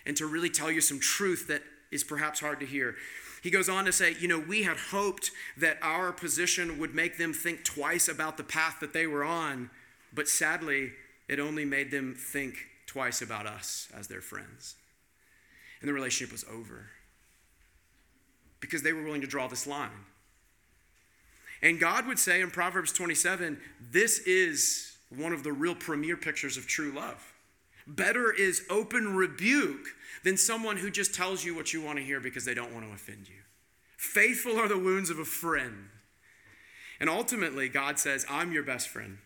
and 0.06 0.16
to 0.16 0.26
really 0.26 0.50
tell 0.50 0.70
you 0.70 0.80
some 0.80 1.00
truth 1.00 1.48
that 1.48 1.62
is 1.90 2.04
perhaps 2.04 2.40
hard 2.40 2.60
to 2.60 2.66
hear. 2.66 2.94
He 3.42 3.50
goes 3.50 3.68
on 3.68 3.84
to 3.86 3.92
say, 3.92 4.14
You 4.20 4.28
know, 4.28 4.38
we 4.38 4.62
had 4.62 4.76
hoped 4.76 5.32
that 5.56 5.78
our 5.82 6.12
position 6.12 6.78
would 6.78 6.94
make 6.94 7.18
them 7.18 7.32
think 7.32 7.64
twice 7.64 8.08
about 8.08 8.36
the 8.36 8.44
path 8.44 8.78
that 8.80 8.92
they 8.92 9.06
were 9.06 9.24
on, 9.24 9.70
but 10.12 10.28
sadly, 10.28 10.92
it 11.28 11.40
only 11.40 11.64
made 11.64 11.90
them 11.90 12.14
think 12.14 12.66
twice 12.86 13.22
about 13.22 13.46
us 13.46 13.88
as 13.94 14.06
their 14.06 14.20
friends. 14.20 14.76
And 15.80 15.88
the 15.88 15.92
relationship 15.92 16.32
was 16.32 16.44
over 16.50 16.86
because 18.60 18.82
they 18.82 18.92
were 18.92 19.02
willing 19.02 19.20
to 19.20 19.26
draw 19.26 19.46
this 19.46 19.66
line. 19.66 19.90
And 21.62 21.80
God 21.80 22.06
would 22.06 22.18
say 22.18 22.40
in 22.40 22.50
Proverbs 22.50 22.92
27 22.92 23.60
this 23.90 24.20
is 24.20 24.96
one 25.14 25.32
of 25.32 25.42
the 25.42 25.52
real 25.52 25.74
premier 25.74 26.16
pictures 26.16 26.56
of 26.56 26.66
true 26.66 26.92
love. 26.92 27.32
Better 27.86 28.30
is 28.32 28.64
open 28.68 29.16
rebuke 29.16 29.86
than 30.22 30.36
someone 30.36 30.76
who 30.76 30.90
just 30.90 31.14
tells 31.14 31.44
you 31.44 31.54
what 31.54 31.72
you 31.72 31.80
want 31.80 31.98
to 31.98 32.04
hear 32.04 32.20
because 32.20 32.44
they 32.44 32.54
don't 32.54 32.72
want 32.72 32.86
to 32.86 32.92
offend 32.92 33.28
you. 33.28 33.36
Faithful 33.96 34.58
are 34.58 34.68
the 34.68 34.78
wounds 34.78 35.10
of 35.10 35.18
a 35.18 35.24
friend. 35.24 35.88
And 37.00 37.08
ultimately, 37.08 37.68
God 37.68 37.98
says, 37.98 38.26
I'm 38.28 38.52
your 38.52 38.62
best 38.62 38.88
friend. 38.88 39.18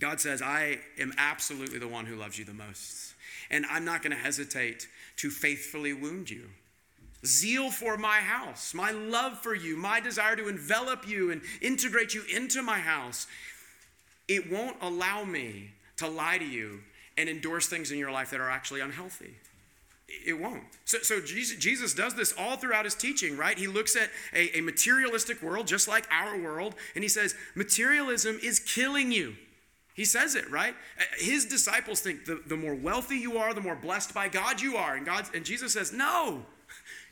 God 0.00 0.20
says, 0.20 0.40
I 0.40 0.78
am 0.98 1.12
absolutely 1.18 1.78
the 1.78 1.88
one 1.88 2.06
who 2.06 2.16
loves 2.16 2.38
you 2.38 2.44
the 2.44 2.54
most. 2.54 3.11
And 3.52 3.66
I'm 3.70 3.84
not 3.84 4.02
going 4.02 4.16
to 4.16 4.22
hesitate 4.22 4.88
to 5.16 5.30
faithfully 5.30 5.92
wound 5.92 6.30
you. 6.30 6.48
Zeal 7.24 7.70
for 7.70 7.96
my 7.96 8.16
house, 8.16 8.74
my 8.74 8.90
love 8.90 9.38
for 9.38 9.54
you, 9.54 9.76
my 9.76 10.00
desire 10.00 10.34
to 10.34 10.48
envelop 10.48 11.06
you 11.06 11.30
and 11.30 11.42
integrate 11.60 12.14
you 12.14 12.22
into 12.34 12.62
my 12.62 12.78
house, 12.78 13.28
it 14.26 14.50
won't 14.50 14.76
allow 14.80 15.22
me 15.22 15.70
to 15.98 16.08
lie 16.08 16.38
to 16.38 16.44
you 16.44 16.80
and 17.16 17.28
endorse 17.28 17.68
things 17.68 17.92
in 17.92 17.98
your 17.98 18.10
life 18.10 18.30
that 18.30 18.40
are 18.40 18.50
actually 18.50 18.80
unhealthy. 18.80 19.34
It 20.26 20.38
won't. 20.38 20.64
So, 20.84 20.98
so 20.98 21.20
Jesus, 21.20 21.94
does 21.94 22.14
this 22.14 22.34
all 22.36 22.56
throughout 22.56 22.84
his 22.84 22.94
teaching, 22.94 23.36
right? 23.36 23.56
He 23.56 23.66
looks 23.66 23.96
at 23.96 24.10
a, 24.34 24.58
a 24.58 24.60
materialistic 24.60 25.42
world 25.42 25.66
just 25.66 25.88
like 25.88 26.06
our 26.10 26.38
world, 26.38 26.74
and 26.94 27.04
he 27.04 27.08
says, 27.08 27.34
Materialism 27.54 28.38
is 28.42 28.58
killing 28.58 29.12
you. 29.12 29.34
He 29.94 30.04
says 30.04 30.34
it, 30.34 30.50
right? 30.50 30.74
Uh, 30.98 31.04
his 31.18 31.44
disciples 31.44 32.00
think 32.00 32.24
the, 32.24 32.40
the 32.46 32.56
more 32.56 32.74
wealthy 32.74 33.16
you 33.16 33.36
are, 33.36 33.52
the 33.52 33.60
more 33.60 33.76
blessed 33.76 34.14
by 34.14 34.28
God 34.28 34.60
you 34.60 34.76
are. 34.76 34.96
And, 34.96 35.04
God, 35.04 35.26
and 35.34 35.44
Jesus 35.44 35.72
says, 35.72 35.92
No. 35.92 36.46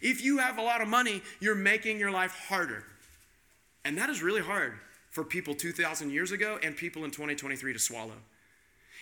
If 0.00 0.24
you 0.24 0.38
have 0.38 0.56
a 0.56 0.62
lot 0.62 0.80
of 0.80 0.88
money, 0.88 1.22
you're 1.40 1.54
making 1.54 1.98
your 1.98 2.10
life 2.10 2.46
harder. 2.48 2.84
And 3.84 3.98
that 3.98 4.08
is 4.08 4.22
really 4.22 4.40
hard 4.40 4.74
for 5.10 5.24
people 5.24 5.54
2,000 5.54 6.10
years 6.10 6.32
ago 6.32 6.58
and 6.62 6.76
people 6.76 7.04
in 7.04 7.10
2023 7.10 7.74
to 7.74 7.78
swallow. 7.78 8.14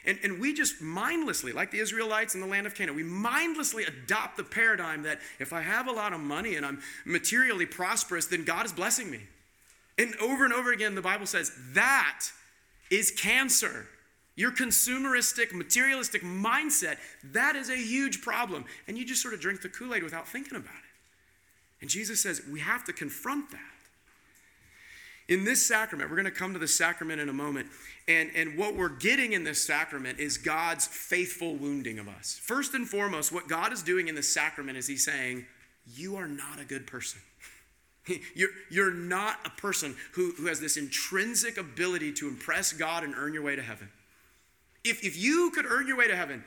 And, 0.05 0.19
and 0.23 0.41
we 0.41 0.55
just 0.55 0.81
mindlessly, 0.81 1.53
like 1.53 1.71
the 1.71 1.81
Israelites 1.81 2.35
in 2.35 2.41
the 2.41 2.47
land 2.47 2.67
of 2.67 2.75
Canaan, 2.75 2.97
we 2.97 3.03
mindlessly 3.03 3.85
adopt 3.85 4.37
the 4.37 4.45
paradigm 4.45 5.03
that 5.03 5.21
if 5.39 5.53
I 5.53 5.61
have 5.61 5.87
a 5.87 5.93
lot 5.93 6.13
of 6.13 6.21
money 6.21 6.55
and 6.57 6.65
I'm 6.65 6.81
materially 7.05 7.67
prosperous, 7.67 8.27
then 8.27 8.45
God 8.45 8.65
is 8.65 8.73
blessing 8.73 9.11
me. 9.11 9.21
And 9.99 10.15
over 10.21 10.45
and 10.45 10.55
over 10.55 10.73
again, 10.73 10.95
the 10.95 11.03
Bible 11.03 11.27
says 11.27 11.53
that 11.73 12.27
is 12.91 13.11
cancer. 13.11 13.87
Your 14.37 14.53
consumeristic, 14.53 15.53
materialistic 15.53 16.23
mindset, 16.23 16.99
that 17.25 17.57
is 17.57 17.71
a 17.71 17.77
huge 17.77 18.23
problem. 18.23 18.67
And 18.87 18.97
you 18.97 19.05
just 19.05 19.21
sort 19.21 19.35
of 19.35 19.41
drink 19.41 19.63
the 19.63 19.69
Kool 19.69 19.95
Aid 19.95 20.05
without 20.05 20.29
thinking 20.29 20.57
about 20.57 20.71
it. 20.71 21.81
And 21.81 21.91
Jesus 21.91 22.21
says 22.21 22.43
we 22.51 22.61
have 22.61 22.85
to 22.85 22.93
confront 22.93 23.51
that. 23.51 23.61
In 25.29 25.45
this 25.45 25.67
sacrament, 25.67 26.09
we're 26.09 26.17
going 26.17 26.25
to 26.25 26.31
come 26.31 26.55
to 26.55 26.59
the 26.59 26.69
sacrament 26.69 27.21
in 27.21 27.29
a 27.29 27.35
moment. 27.35 27.67
And, 28.07 28.31
and 28.35 28.57
what 28.57 28.75
we're 28.75 28.89
getting 28.89 29.33
in 29.35 29.45
this 29.45 29.63
sacrament 29.63 30.19
is 30.19 30.39
God's 30.39 30.87
faithful 30.87 31.55
wounding 31.55 31.99
of 31.99 32.09
us. 32.09 32.41
First 32.43 32.73
and 32.73 32.89
foremost, 32.89 33.31
what 33.31 33.47
God 33.47 33.73
is 33.73 33.83
doing 33.83 34.09
in 34.09 34.15
this 34.15 34.33
sacrament 34.33 34.79
is 34.79 34.87
He's 34.87 35.05
saying, 35.05 35.45
You 35.87 36.17
are 36.17 36.27
not 36.27 36.59
a 36.59 36.65
good 36.65 36.87
person. 36.87 37.21
You're, 38.35 38.51
you're 38.71 38.93
not 38.93 39.39
a 39.45 39.51
person 39.51 39.97
who, 40.13 40.33
who 40.33 40.47
has 40.47 40.61
this 40.61 40.77
intrinsic 40.77 41.59
ability 41.59 42.13
to 42.15 42.29
impress 42.29 42.73
God 42.73 43.05
and 43.05 43.15
earn 43.17 43.35
your 43.35 43.43
way 43.43 43.57
to 43.57 43.63
heaven. 43.63 43.89
If, 44.85 45.05
if 45.05 45.17
you 45.17 45.51
could 45.55 45.67
earn 45.67 45.87
your 45.87 45.97
way 45.97 46.09
to 46.09 46.17
heaven, 46.17 46.45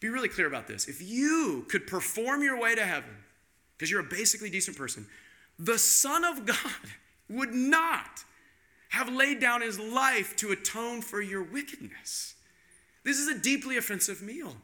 be 0.00 0.08
really 0.08 0.28
clear 0.28 0.46
about 0.46 0.66
this. 0.66 0.86
If 0.86 1.00
you 1.00 1.66
could 1.68 1.86
perform 1.86 2.42
your 2.42 2.60
way 2.60 2.74
to 2.74 2.84
heaven, 2.84 3.10
because 3.76 3.90
you're 3.90 4.00
a 4.00 4.04
basically 4.04 4.50
decent 4.50 4.76
person, 4.76 5.06
the 5.58 5.78
Son 5.78 6.24
of 6.24 6.46
God 6.46 6.58
would 7.28 7.54
not 7.54 8.24
have 8.90 9.08
laid 9.08 9.40
down 9.40 9.60
his 9.60 9.78
life 9.78 10.36
to 10.36 10.52
atone 10.52 11.02
for 11.02 11.20
your 11.20 11.42
wickedness. 11.42 12.34
This 13.02 13.18
is 13.18 13.28
a 13.28 13.38
deeply 13.38 13.76
offensive 13.76 14.22
meal. 14.22 14.56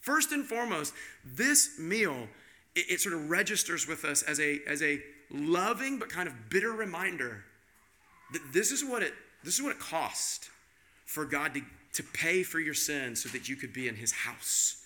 First 0.00 0.32
and 0.32 0.44
foremost, 0.44 0.94
this 1.24 1.78
meal, 1.78 2.28
it, 2.74 2.86
it, 2.90 3.00
sort 3.00 3.14
of 3.14 3.30
registers 3.30 3.86
with 3.86 4.04
us 4.04 4.22
as 4.22 4.38
a, 4.38 4.60
as 4.66 4.82
a 4.82 5.00
loving 5.30 5.98
but 5.98 6.08
kind 6.08 6.28
of 6.28 6.50
bitter 6.50 6.72
reminder 6.72 7.44
that 8.32 8.52
this 8.52 8.70
is 8.70 8.84
what 8.84 9.02
it, 9.02 9.14
this 9.44 9.54
is 9.54 9.62
what 9.62 9.72
it 9.72 9.78
cost 9.78 10.50
for 11.04 11.24
God 11.24 11.54
to, 11.54 11.62
to 11.94 12.02
pay 12.02 12.42
for 12.42 12.60
your 12.60 12.74
sins 12.74 13.22
so 13.22 13.28
that 13.30 13.48
you 13.48 13.56
could 13.56 13.72
be 13.72 13.88
in 13.88 13.96
his 13.96 14.12
house. 14.12 14.84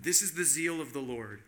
This 0.00 0.22
is 0.22 0.32
the 0.32 0.44
zeal 0.44 0.80
of 0.80 0.92
the 0.92 1.00
Lord. 1.00 1.42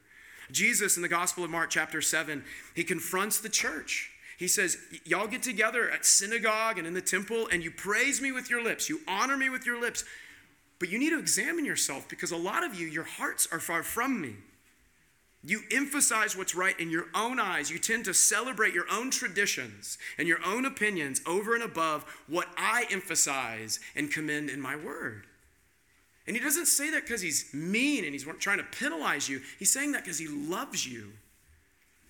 Jesus 0.52 0.96
in 0.96 1.02
the 1.02 1.09
Gospel 1.09 1.44
of 1.44 1.50
Mark, 1.50 1.70
chapter 1.70 2.00
7, 2.00 2.44
he 2.74 2.85
confronts 2.85 3.40
the 3.40 3.48
church. 3.48 4.11
He 4.38 4.48
says, 4.48 4.76
Y'all 5.04 5.26
get 5.26 5.42
together 5.42 5.90
at 5.90 6.04
synagogue 6.04 6.78
and 6.78 6.87
in 6.87 6.94
the 6.94 7.00
temple, 7.00 7.48
and 7.50 7.62
you 7.62 7.70
praise 7.70 8.20
me 8.20 8.33
with 8.33 8.50
your 8.50 8.62
lips, 8.62 8.88
you 8.88 9.00
honor 9.09 9.37
me 9.37 9.48
with 9.48 9.64
your 9.64 9.80
lips. 9.80 10.04
But 10.78 10.90
you 10.90 10.98
need 10.98 11.11
to 11.11 11.18
examine 11.18 11.64
yourself 11.64 12.09
because 12.09 12.33
a 12.33 12.37
lot 12.37 12.64
of 12.64 12.74
you, 12.74 12.87
your 12.87 13.04
hearts 13.04 13.48
are 13.50 13.61
far 13.61 13.83
from 13.83 14.20
me. 14.20 14.35
You 15.46 15.61
emphasize 15.70 16.37
what's 16.37 16.54
right 16.54 16.78
in 16.80 16.90
your 16.90 17.07
own 17.14 17.38
eyes. 17.38 17.70
You 17.70 17.78
tend 17.78 18.07
to 18.07 18.14
celebrate 18.14 18.72
your 18.72 18.87
own 18.90 19.11
traditions 19.11 19.98
and 20.16 20.26
your 20.26 20.38
own 20.44 20.64
opinions 20.64 21.20
over 21.26 21.54
and 21.54 21.62
above 21.62 22.04
what 22.26 22.48
I 22.57 22.87
emphasize 22.90 23.78
and 23.94 24.11
commend 24.11 24.48
in 24.48 24.61
my 24.61 24.74
word. 24.74 25.26
And 26.26 26.35
he 26.35 26.42
doesn't 26.42 26.66
say 26.66 26.90
that 26.90 27.02
because 27.02 27.20
he's 27.20 27.52
mean 27.52 28.04
and 28.04 28.14
he's 28.14 28.26
trying 28.38 28.57
to 28.57 28.64
penalize 28.64 29.28
you. 29.28 29.42
He's 29.59 29.70
saying 29.70 29.92
that 29.92 30.04
because 30.04 30.18
he 30.18 30.28
loves 30.28 30.87
you. 30.87 31.12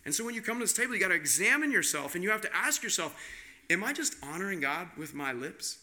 And 0.04 0.14
so 0.14 0.24
when 0.24 0.36
you 0.36 0.42
come 0.42 0.58
to 0.58 0.64
this 0.64 0.72
table, 0.72 0.94
you 0.94 1.00
got 1.00 1.08
to 1.08 1.14
examine 1.14 1.72
yourself 1.72 2.14
and 2.14 2.22
you 2.22 2.30
have 2.30 2.42
to 2.42 2.54
ask 2.54 2.84
yourself, 2.84 3.20
am 3.68 3.82
I 3.82 3.92
just 3.92 4.14
honoring 4.22 4.60
God 4.60 4.88
with 4.96 5.12
my 5.12 5.32
lips? 5.32 5.78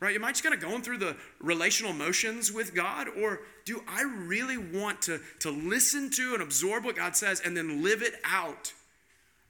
Right? 0.00 0.16
Am 0.16 0.24
I 0.24 0.30
just 0.30 0.42
kind 0.42 0.54
of 0.54 0.62
going 0.62 0.80
through 0.80 0.96
the 0.98 1.14
relational 1.40 1.92
motions 1.92 2.50
with 2.50 2.74
God? 2.74 3.06
Or 3.20 3.42
do 3.66 3.82
I 3.86 4.02
really 4.02 4.56
want 4.56 5.02
to, 5.02 5.20
to 5.40 5.50
listen 5.50 6.10
to 6.12 6.32
and 6.32 6.42
absorb 6.42 6.84
what 6.86 6.96
God 6.96 7.14
says 7.16 7.40
and 7.44 7.54
then 7.54 7.82
live 7.82 8.02
it 8.02 8.14
out 8.24 8.72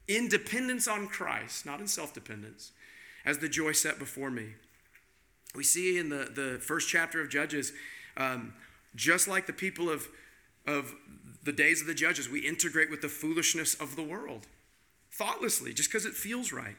in 0.09 0.29
dependence 0.29 0.89
on 0.89 1.07
Christ, 1.07 1.65
not 1.65 1.81
in 1.81 1.87
self 1.87 2.13
dependence, 2.13 2.73
as 3.25 3.39
the 3.39 3.49
joy 3.49 3.71
set 3.73 4.01
before 4.01 4.31
me? 4.31 4.55
We 5.55 5.63
see 5.63 5.99
in 5.99 6.09
the, 6.09 6.29
the 6.35 6.59
first 6.61 6.89
chapter 6.89 7.21
of 7.21 7.29
Judges, 7.29 7.73
um, 8.17 8.55
just 8.97 9.29
like 9.29 9.47
the 9.47 9.53
people 9.53 9.89
of, 9.89 10.09
of 10.67 10.95
the 11.45 11.53
days 11.53 11.81
of 11.81 11.87
the 11.87 11.95
judges, 11.95 12.29
we 12.29 12.41
integrate 12.41 12.91
with 12.91 13.03
the 13.03 13.09
foolishness 13.09 13.75
of 13.75 13.97
the 13.97 14.03
world 14.03 14.47
thoughtlessly, 15.13 15.73
just 15.73 15.91
because 15.91 16.07
it 16.07 16.15
feels 16.15 16.53
right. 16.53 16.77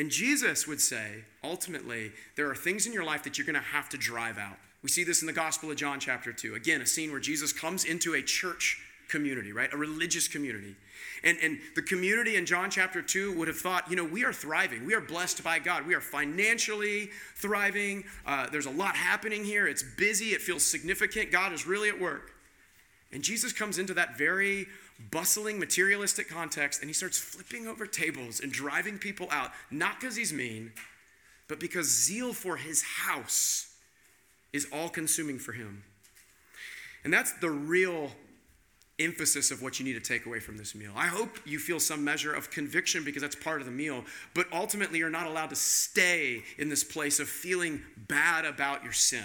And 0.00 0.10
Jesus 0.10 0.66
would 0.66 0.80
say, 0.80 1.24
ultimately, 1.44 2.10
there 2.34 2.48
are 2.48 2.54
things 2.54 2.86
in 2.86 2.92
your 2.94 3.04
life 3.04 3.22
that 3.24 3.36
you're 3.36 3.46
going 3.46 3.52
to 3.52 3.60
have 3.60 3.90
to 3.90 3.98
drive 3.98 4.38
out. 4.38 4.56
We 4.82 4.88
see 4.88 5.04
this 5.04 5.20
in 5.20 5.26
the 5.26 5.32
Gospel 5.34 5.70
of 5.70 5.76
John, 5.76 6.00
chapter 6.00 6.32
2. 6.32 6.54
Again, 6.54 6.80
a 6.80 6.86
scene 6.86 7.10
where 7.10 7.20
Jesus 7.20 7.52
comes 7.52 7.84
into 7.84 8.14
a 8.14 8.22
church 8.22 8.80
community, 9.10 9.52
right? 9.52 9.70
A 9.74 9.76
religious 9.76 10.26
community. 10.26 10.74
And, 11.22 11.36
and 11.42 11.58
the 11.74 11.82
community 11.82 12.36
in 12.36 12.46
John 12.46 12.70
chapter 12.70 13.02
2 13.02 13.36
would 13.36 13.46
have 13.46 13.58
thought, 13.58 13.90
you 13.90 13.96
know, 13.96 14.06
we 14.06 14.24
are 14.24 14.32
thriving. 14.32 14.86
We 14.86 14.94
are 14.94 15.02
blessed 15.02 15.44
by 15.44 15.58
God. 15.58 15.86
We 15.86 15.94
are 15.94 16.00
financially 16.00 17.10
thriving. 17.34 18.04
Uh, 18.24 18.48
there's 18.48 18.64
a 18.64 18.70
lot 18.70 18.96
happening 18.96 19.44
here. 19.44 19.68
It's 19.68 19.82
busy. 19.82 20.28
It 20.28 20.40
feels 20.40 20.64
significant. 20.64 21.30
God 21.30 21.52
is 21.52 21.66
really 21.66 21.90
at 21.90 22.00
work. 22.00 22.32
And 23.12 23.22
Jesus 23.22 23.52
comes 23.52 23.78
into 23.78 23.92
that 23.92 24.16
very 24.16 24.66
bustling, 25.10 25.58
materialistic 25.58 26.28
context 26.28 26.80
and 26.80 26.88
he 26.88 26.94
starts 26.94 27.18
flipping 27.18 27.66
over 27.66 27.86
tables 27.86 28.40
and 28.40 28.52
driving 28.52 28.98
people 28.98 29.28
out, 29.30 29.50
not 29.70 30.00
because 30.00 30.16
he's 30.16 30.32
mean, 30.32 30.72
but 31.48 31.58
because 31.58 31.86
zeal 31.86 32.32
for 32.32 32.56
his 32.56 32.82
house 32.82 33.74
is 34.52 34.66
all 34.72 34.88
consuming 34.88 35.38
for 35.38 35.52
him. 35.52 35.84
And 37.04 37.12
that's 37.12 37.32
the 37.34 37.50
real 37.50 38.10
emphasis 38.98 39.50
of 39.50 39.62
what 39.62 39.78
you 39.78 39.84
need 39.84 39.94
to 39.94 40.00
take 40.00 40.26
away 40.26 40.40
from 40.40 40.58
this 40.58 40.74
meal. 40.74 40.92
I 40.94 41.06
hope 41.06 41.38
you 41.46 41.58
feel 41.58 41.80
some 41.80 42.04
measure 42.04 42.34
of 42.34 42.50
conviction 42.50 43.02
because 43.02 43.22
that's 43.22 43.34
part 43.34 43.60
of 43.60 43.66
the 43.66 43.72
meal, 43.72 44.04
but 44.34 44.46
ultimately 44.52 44.98
you're 44.98 45.10
not 45.10 45.26
allowed 45.26 45.50
to 45.50 45.56
stay 45.56 46.42
in 46.58 46.68
this 46.68 46.84
place 46.84 47.18
of 47.18 47.28
feeling 47.28 47.82
bad 47.96 48.44
about 48.44 48.84
your 48.84 48.92
sin. 48.92 49.24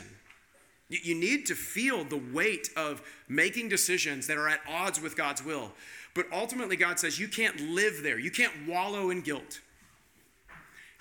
You 0.89 1.15
need 1.15 1.47
to 1.47 1.55
feel 1.55 2.03
the 2.03 2.21
weight 2.31 2.69
of 2.77 3.01
making 3.27 3.69
decisions 3.69 4.27
that 4.27 4.37
are 4.37 4.47
at 4.47 4.59
odds 4.69 5.01
with 5.01 5.17
God's 5.17 5.43
will. 5.43 5.71
But 6.13 6.27
ultimately, 6.31 6.77
God 6.77 6.99
says 6.99 7.19
you 7.19 7.27
can't 7.27 7.59
live 7.59 8.01
there. 8.03 8.19
You 8.19 8.31
can't 8.31 8.53
wallow 8.67 9.09
in 9.09 9.21
guilt. 9.21 9.61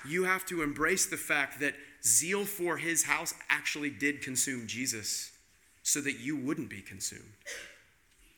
You 0.07 0.25
have 0.25 0.45
to 0.47 0.63
embrace 0.63 1.07
the 1.07 1.17
fact 1.17 1.61
that 1.61 1.75
zeal 2.03 2.45
for 2.45 2.77
his 2.77 3.05
house 3.05 3.35
actually 3.49 3.91
did 3.91 4.23
consume 4.23 4.67
Jesus 4.67 5.33
so 5.83 6.01
that 6.01 6.19
you 6.19 6.37
wouldn't 6.37 6.71
be 6.71 6.81
consumed. 6.81 7.33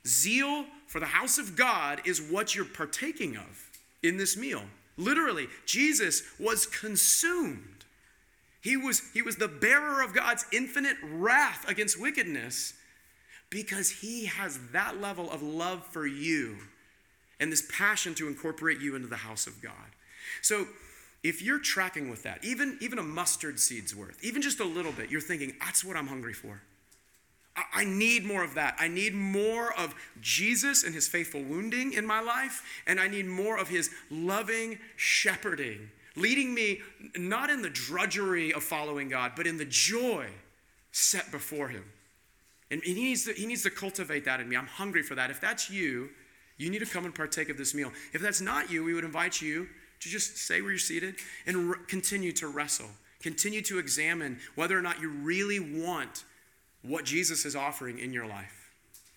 Zeal 0.07 0.67
for 0.87 1.01
the 1.01 1.07
house 1.07 1.39
of 1.39 1.57
God 1.57 2.03
is 2.05 2.21
what 2.21 2.55
you're 2.55 2.65
partaking 2.65 3.37
of 3.37 3.71
in 4.03 4.17
this 4.17 4.37
meal. 4.37 4.63
Literally, 4.97 5.49
Jesus 5.65 6.23
was 6.39 6.67
consumed. 6.67 7.86
He 8.67 8.77
was, 8.77 9.01
he 9.15 9.23
was 9.23 9.37
the 9.37 9.47
bearer 9.47 10.03
of 10.03 10.13
God's 10.13 10.45
infinite 10.51 10.97
wrath 11.01 11.69
against 11.69 12.01
wickedness 12.01 12.75
because 13.49 13.91
he 13.91 14.25
has 14.25 14.59
that 14.73 15.01
level 15.01 15.31
of 15.31 15.41
love 15.41 15.87
for 15.87 16.05
you 16.05 16.57
and 17.39 17.53
this 17.53 17.63
passion 17.71 18.13
to 18.17 18.27
incorporate 18.27 18.81
you 18.81 18.97
into 18.97 19.07
the 19.07 19.19
house 19.19 19.47
of 19.47 19.63
God. 19.63 19.95
So, 20.43 20.67
if 21.23 21.43
you're 21.43 21.61
tracking 21.61 22.11
with 22.11 22.25
that, 22.25 22.45
even, 22.45 22.77
even 22.81 22.99
a 22.99 23.05
mustard 23.05 23.61
seed's 23.61 23.95
worth, 23.95 24.19
even 24.25 24.43
just 24.43 24.59
a 24.59 24.65
little 24.65 24.91
bit, 24.91 25.13
you're 25.13 25.21
thinking, 25.21 25.55
that's 25.61 25.85
what 25.85 25.97
I'm 25.97 26.09
hungry 26.09 26.35
for. 26.35 26.61
I 27.73 27.85
need 27.85 28.25
more 28.25 28.43
of 28.43 28.55
that. 28.55 28.75
I 28.81 28.89
need 28.89 29.15
more 29.15 29.73
of 29.79 29.95
Jesus 30.21 30.83
and 30.83 30.93
his 30.93 31.07
faithful 31.07 31.41
wounding 31.41 31.93
in 31.93 32.05
my 32.05 32.21
life, 32.21 32.65
and 32.85 32.99
I 32.99 33.07
need 33.07 33.27
more 33.27 33.59
of 33.59 33.69
his 33.69 33.91
loving 34.11 34.81
shepherding, 34.97 35.91
leading 36.17 36.55
me 36.55 36.81
not 37.17 37.51
in 37.51 37.63
the 37.63 37.71
drudgery 37.71 38.53
of 38.53 38.65
following 38.65 39.09
God, 39.09 39.33
but 39.37 39.47
in 39.47 39.59
the 39.59 39.65
joy 39.65 40.29
set 40.93 41.31
before 41.31 41.69
him. 41.69 41.85
And 42.71 42.83
he 42.83 42.95
needs 42.95 43.25
to, 43.27 43.33
he 43.33 43.47
needs 43.47 43.63
to 43.63 43.71
cultivate 43.71 44.25
that 44.25 44.41
in 44.41 44.49
me. 44.49 44.57
I'm 44.57 44.67
hungry 44.67 45.03
for 45.03 45.15
that. 45.15 45.31
If 45.31 45.41
that's 45.41 45.71
you, 45.71 46.09
you 46.57 46.71
need 46.71 46.81
to 46.81 46.87
come 46.87 47.05
and 47.05 47.15
partake 47.15 47.49
of 47.49 47.59
this 47.59 47.75
meal. 47.75 47.93
If 48.13 48.23
that's 48.23 48.41
not 48.41 48.71
you, 48.71 48.83
we 48.83 48.95
would 48.95 49.05
invite 49.05 49.41
you 49.41 49.69
to 50.01 50.09
just 50.09 50.37
stay 50.39 50.61
where 50.61 50.71
you're 50.71 50.79
seated 50.79 51.17
and 51.47 51.71
re- 51.71 51.79
continue 51.87 52.33
to 52.33 52.49
wrestle. 52.49 52.89
Continue 53.21 53.63
to 53.63 53.79
examine 53.79 54.39
whether 54.55 54.77
or 54.77 54.83
not 54.83 55.01
you 55.01 55.11
really 55.11 55.61
want 55.61 56.25
what 56.83 57.05
Jesus 57.05 57.45
is 57.45 57.57
offering 57.57 57.99
in 57.99 58.13
your 58.13 58.27
life. 58.27 58.71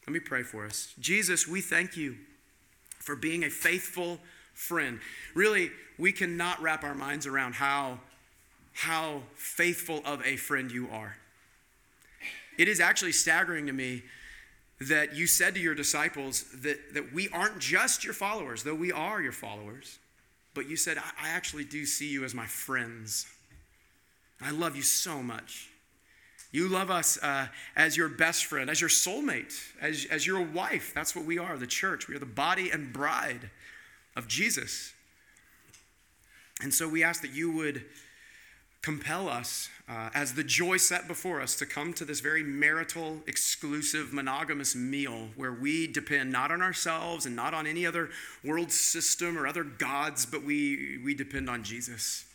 Let 0.05 0.13
me 0.13 0.19
pray 0.19 0.43
for 0.43 0.65
us. 0.65 0.93
Jesus, 0.99 1.47
we 1.47 1.61
thank 1.61 1.95
you 1.95 2.15
for 2.99 3.15
being 3.15 3.43
a 3.43 3.49
faithful 3.49 4.19
friend. 4.59 4.99
Really, 5.33 5.71
we 5.97 6.11
cannot 6.11 6.61
wrap 6.61 6.83
our 6.83 6.93
minds 6.93 7.25
around 7.25 7.53
how, 7.53 7.99
how 8.73 9.23
faithful 9.35 10.01
of 10.05 10.21
a 10.25 10.35
friend 10.35 10.69
you 10.69 10.89
are. 10.91 11.15
It 12.57 12.67
is 12.67 12.81
actually 12.81 13.13
staggering 13.13 13.67
to 13.67 13.73
me 13.73 14.03
that 14.81 15.15
you 15.15 15.27
said 15.27 15.55
to 15.55 15.61
your 15.61 15.75
disciples 15.75 16.43
that, 16.61 16.93
that 16.93 17.13
we 17.13 17.29
aren't 17.29 17.59
just 17.59 18.03
your 18.03 18.13
followers, 18.13 18.63
though 18.63 18.75
we 18.75 18.91
are 18.91 19.21
your 19.21 19.31
followers, 19.31 19.97
but 20.53 20.69
you 20.69 20.75
said, 20.75 20.97
I, 20.97 21.27
I 21.27 21.29
actually 21.29 21.63
do 21.63 21.85
see 21.85 22.09
you 22.09 22.25
as 22.25 22.35
my 22.35 22.45
friends. 22.45 23.27
I 24.41 24.51
love 24.51 24.75
you 24.75 24.81
so 24.81 25.23
much. 25.23 25.69
You 26.51 26.67
love 26.67 26.91
us 26.91 27.17
uh, 27.23 27.47
as 27.77 27.95
your 27.95 28.09
best 28.09 28.45
friend, 28.45 28.69
as 28.69 28.81
your 28.81 28.89
soulmate, 28.89 29.53
as, 29.79 30.05
as 30.11 30.27
your 30.27 30.41
wife. 30.41 30.93
That's 30.93 31.15
what 31.15 31.23
we 31.23 31.37
are, 31.37 31.57
the 31.57 31.67
church. 31.67 32.09
We 32.09 32.15
are 32.15 32.19
the 32.19 32.25
body 32.25 32.71
and 32.71 32.91
bride 32.91 33.49
of 34.15 34.27
Jesus. 34.27 34.93
And 36.61 36.73
so 36.73 36.87
we 36.87 37.03
ask 37.03 37.21
that 37.21 37.33
you 37.33 37.51
would 37.51 37.85
compel 38.81 39.27
us, 39.27 39.69
uh, 39.89 40.09
as 40.13 40.33
the 40.33 40.43
joy 40.43 40.77
set 40.77 41.07
before 41.07 41.41
us, 41.41 41.55
to 41.57 41.65
come 41.65 41.93
to 41.93 42.05
this 42.05 42.21
very 42.21 42.43
marital, 42.43 43.21
exclusive, 43.27 44.13
monogamous 44.13 44.75
meal 44.75 45.29
where 45.35 45.53
we 45.53 45.85
depend 45.85 46.31
not 46.31 46.51
on 46.51 46.61
ourselves 46.61 47.25
and 47.25 47.35
not 47.35 47.53
on 47.53 47.67
any 47.67 47.85
other 47.85 48.09
world 48.43 48.71
system 48.71 49.37
or 49.37 49.45
other 49.45 49.63
gods, 49.63 50.25
but 50.25 50.43
we, 50.43 50.99
we 51.03 51.13
depend 51.13 51.49
on 51.49 51.63
Jesus. 51.63 52.25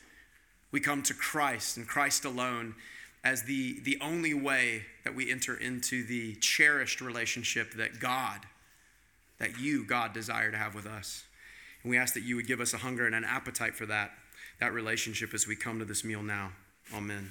We 0.71 0.81
come 0.81 1.03
to 1.05 1.15
Christ 1.15 1.77
and 1.77 1.87
Christ 1.87 2.25
alone 2.25 2.75
as 3.23 3.45
the, 3.45 3.81
the 3.81 3.97
only 4.03 4.35
way 4.35 4.83
that 5.05 5.15
we 5.15 5.31
enter 5.31 5.57
into 5.57 6.05
the 6.05 6.35
cherished 6.37 7.01
relationship 7.01 7.73
that 7.75 8.01
God, 8.01 8.41
that 9.39 9.59
you, 9.59 9.85
God, 9.85 10.13
desire 10.13 10.51
to 10.51 10.59
have 10.59 10.75
with 10.75 10.87
us. 10.87 11.25
And 11.85 11.91
we 11.91 11.99
ask 11.99 12.15
that 12.15 12.23
you 12.23 12.35
would 12.37 12.49
give 12.49 12.61
us 12.61 12.73
a 12.73 12.79
hunger 12.79 13.07
and 13.07 13.15
an 13.15 13.25
appetite 13.25 13.77
for 13.77 13.87
that, 13.87 14.11
that 14.59 14.73
relationship 14.73 15.33
as 15.35 15.47
we 15.47 15.55
come 15.55 15.79
to 15.79 15.85
this 15.85 16.03
meal 16.03 16.23
now. 16.23 16.51
Amen. 16.93 17.31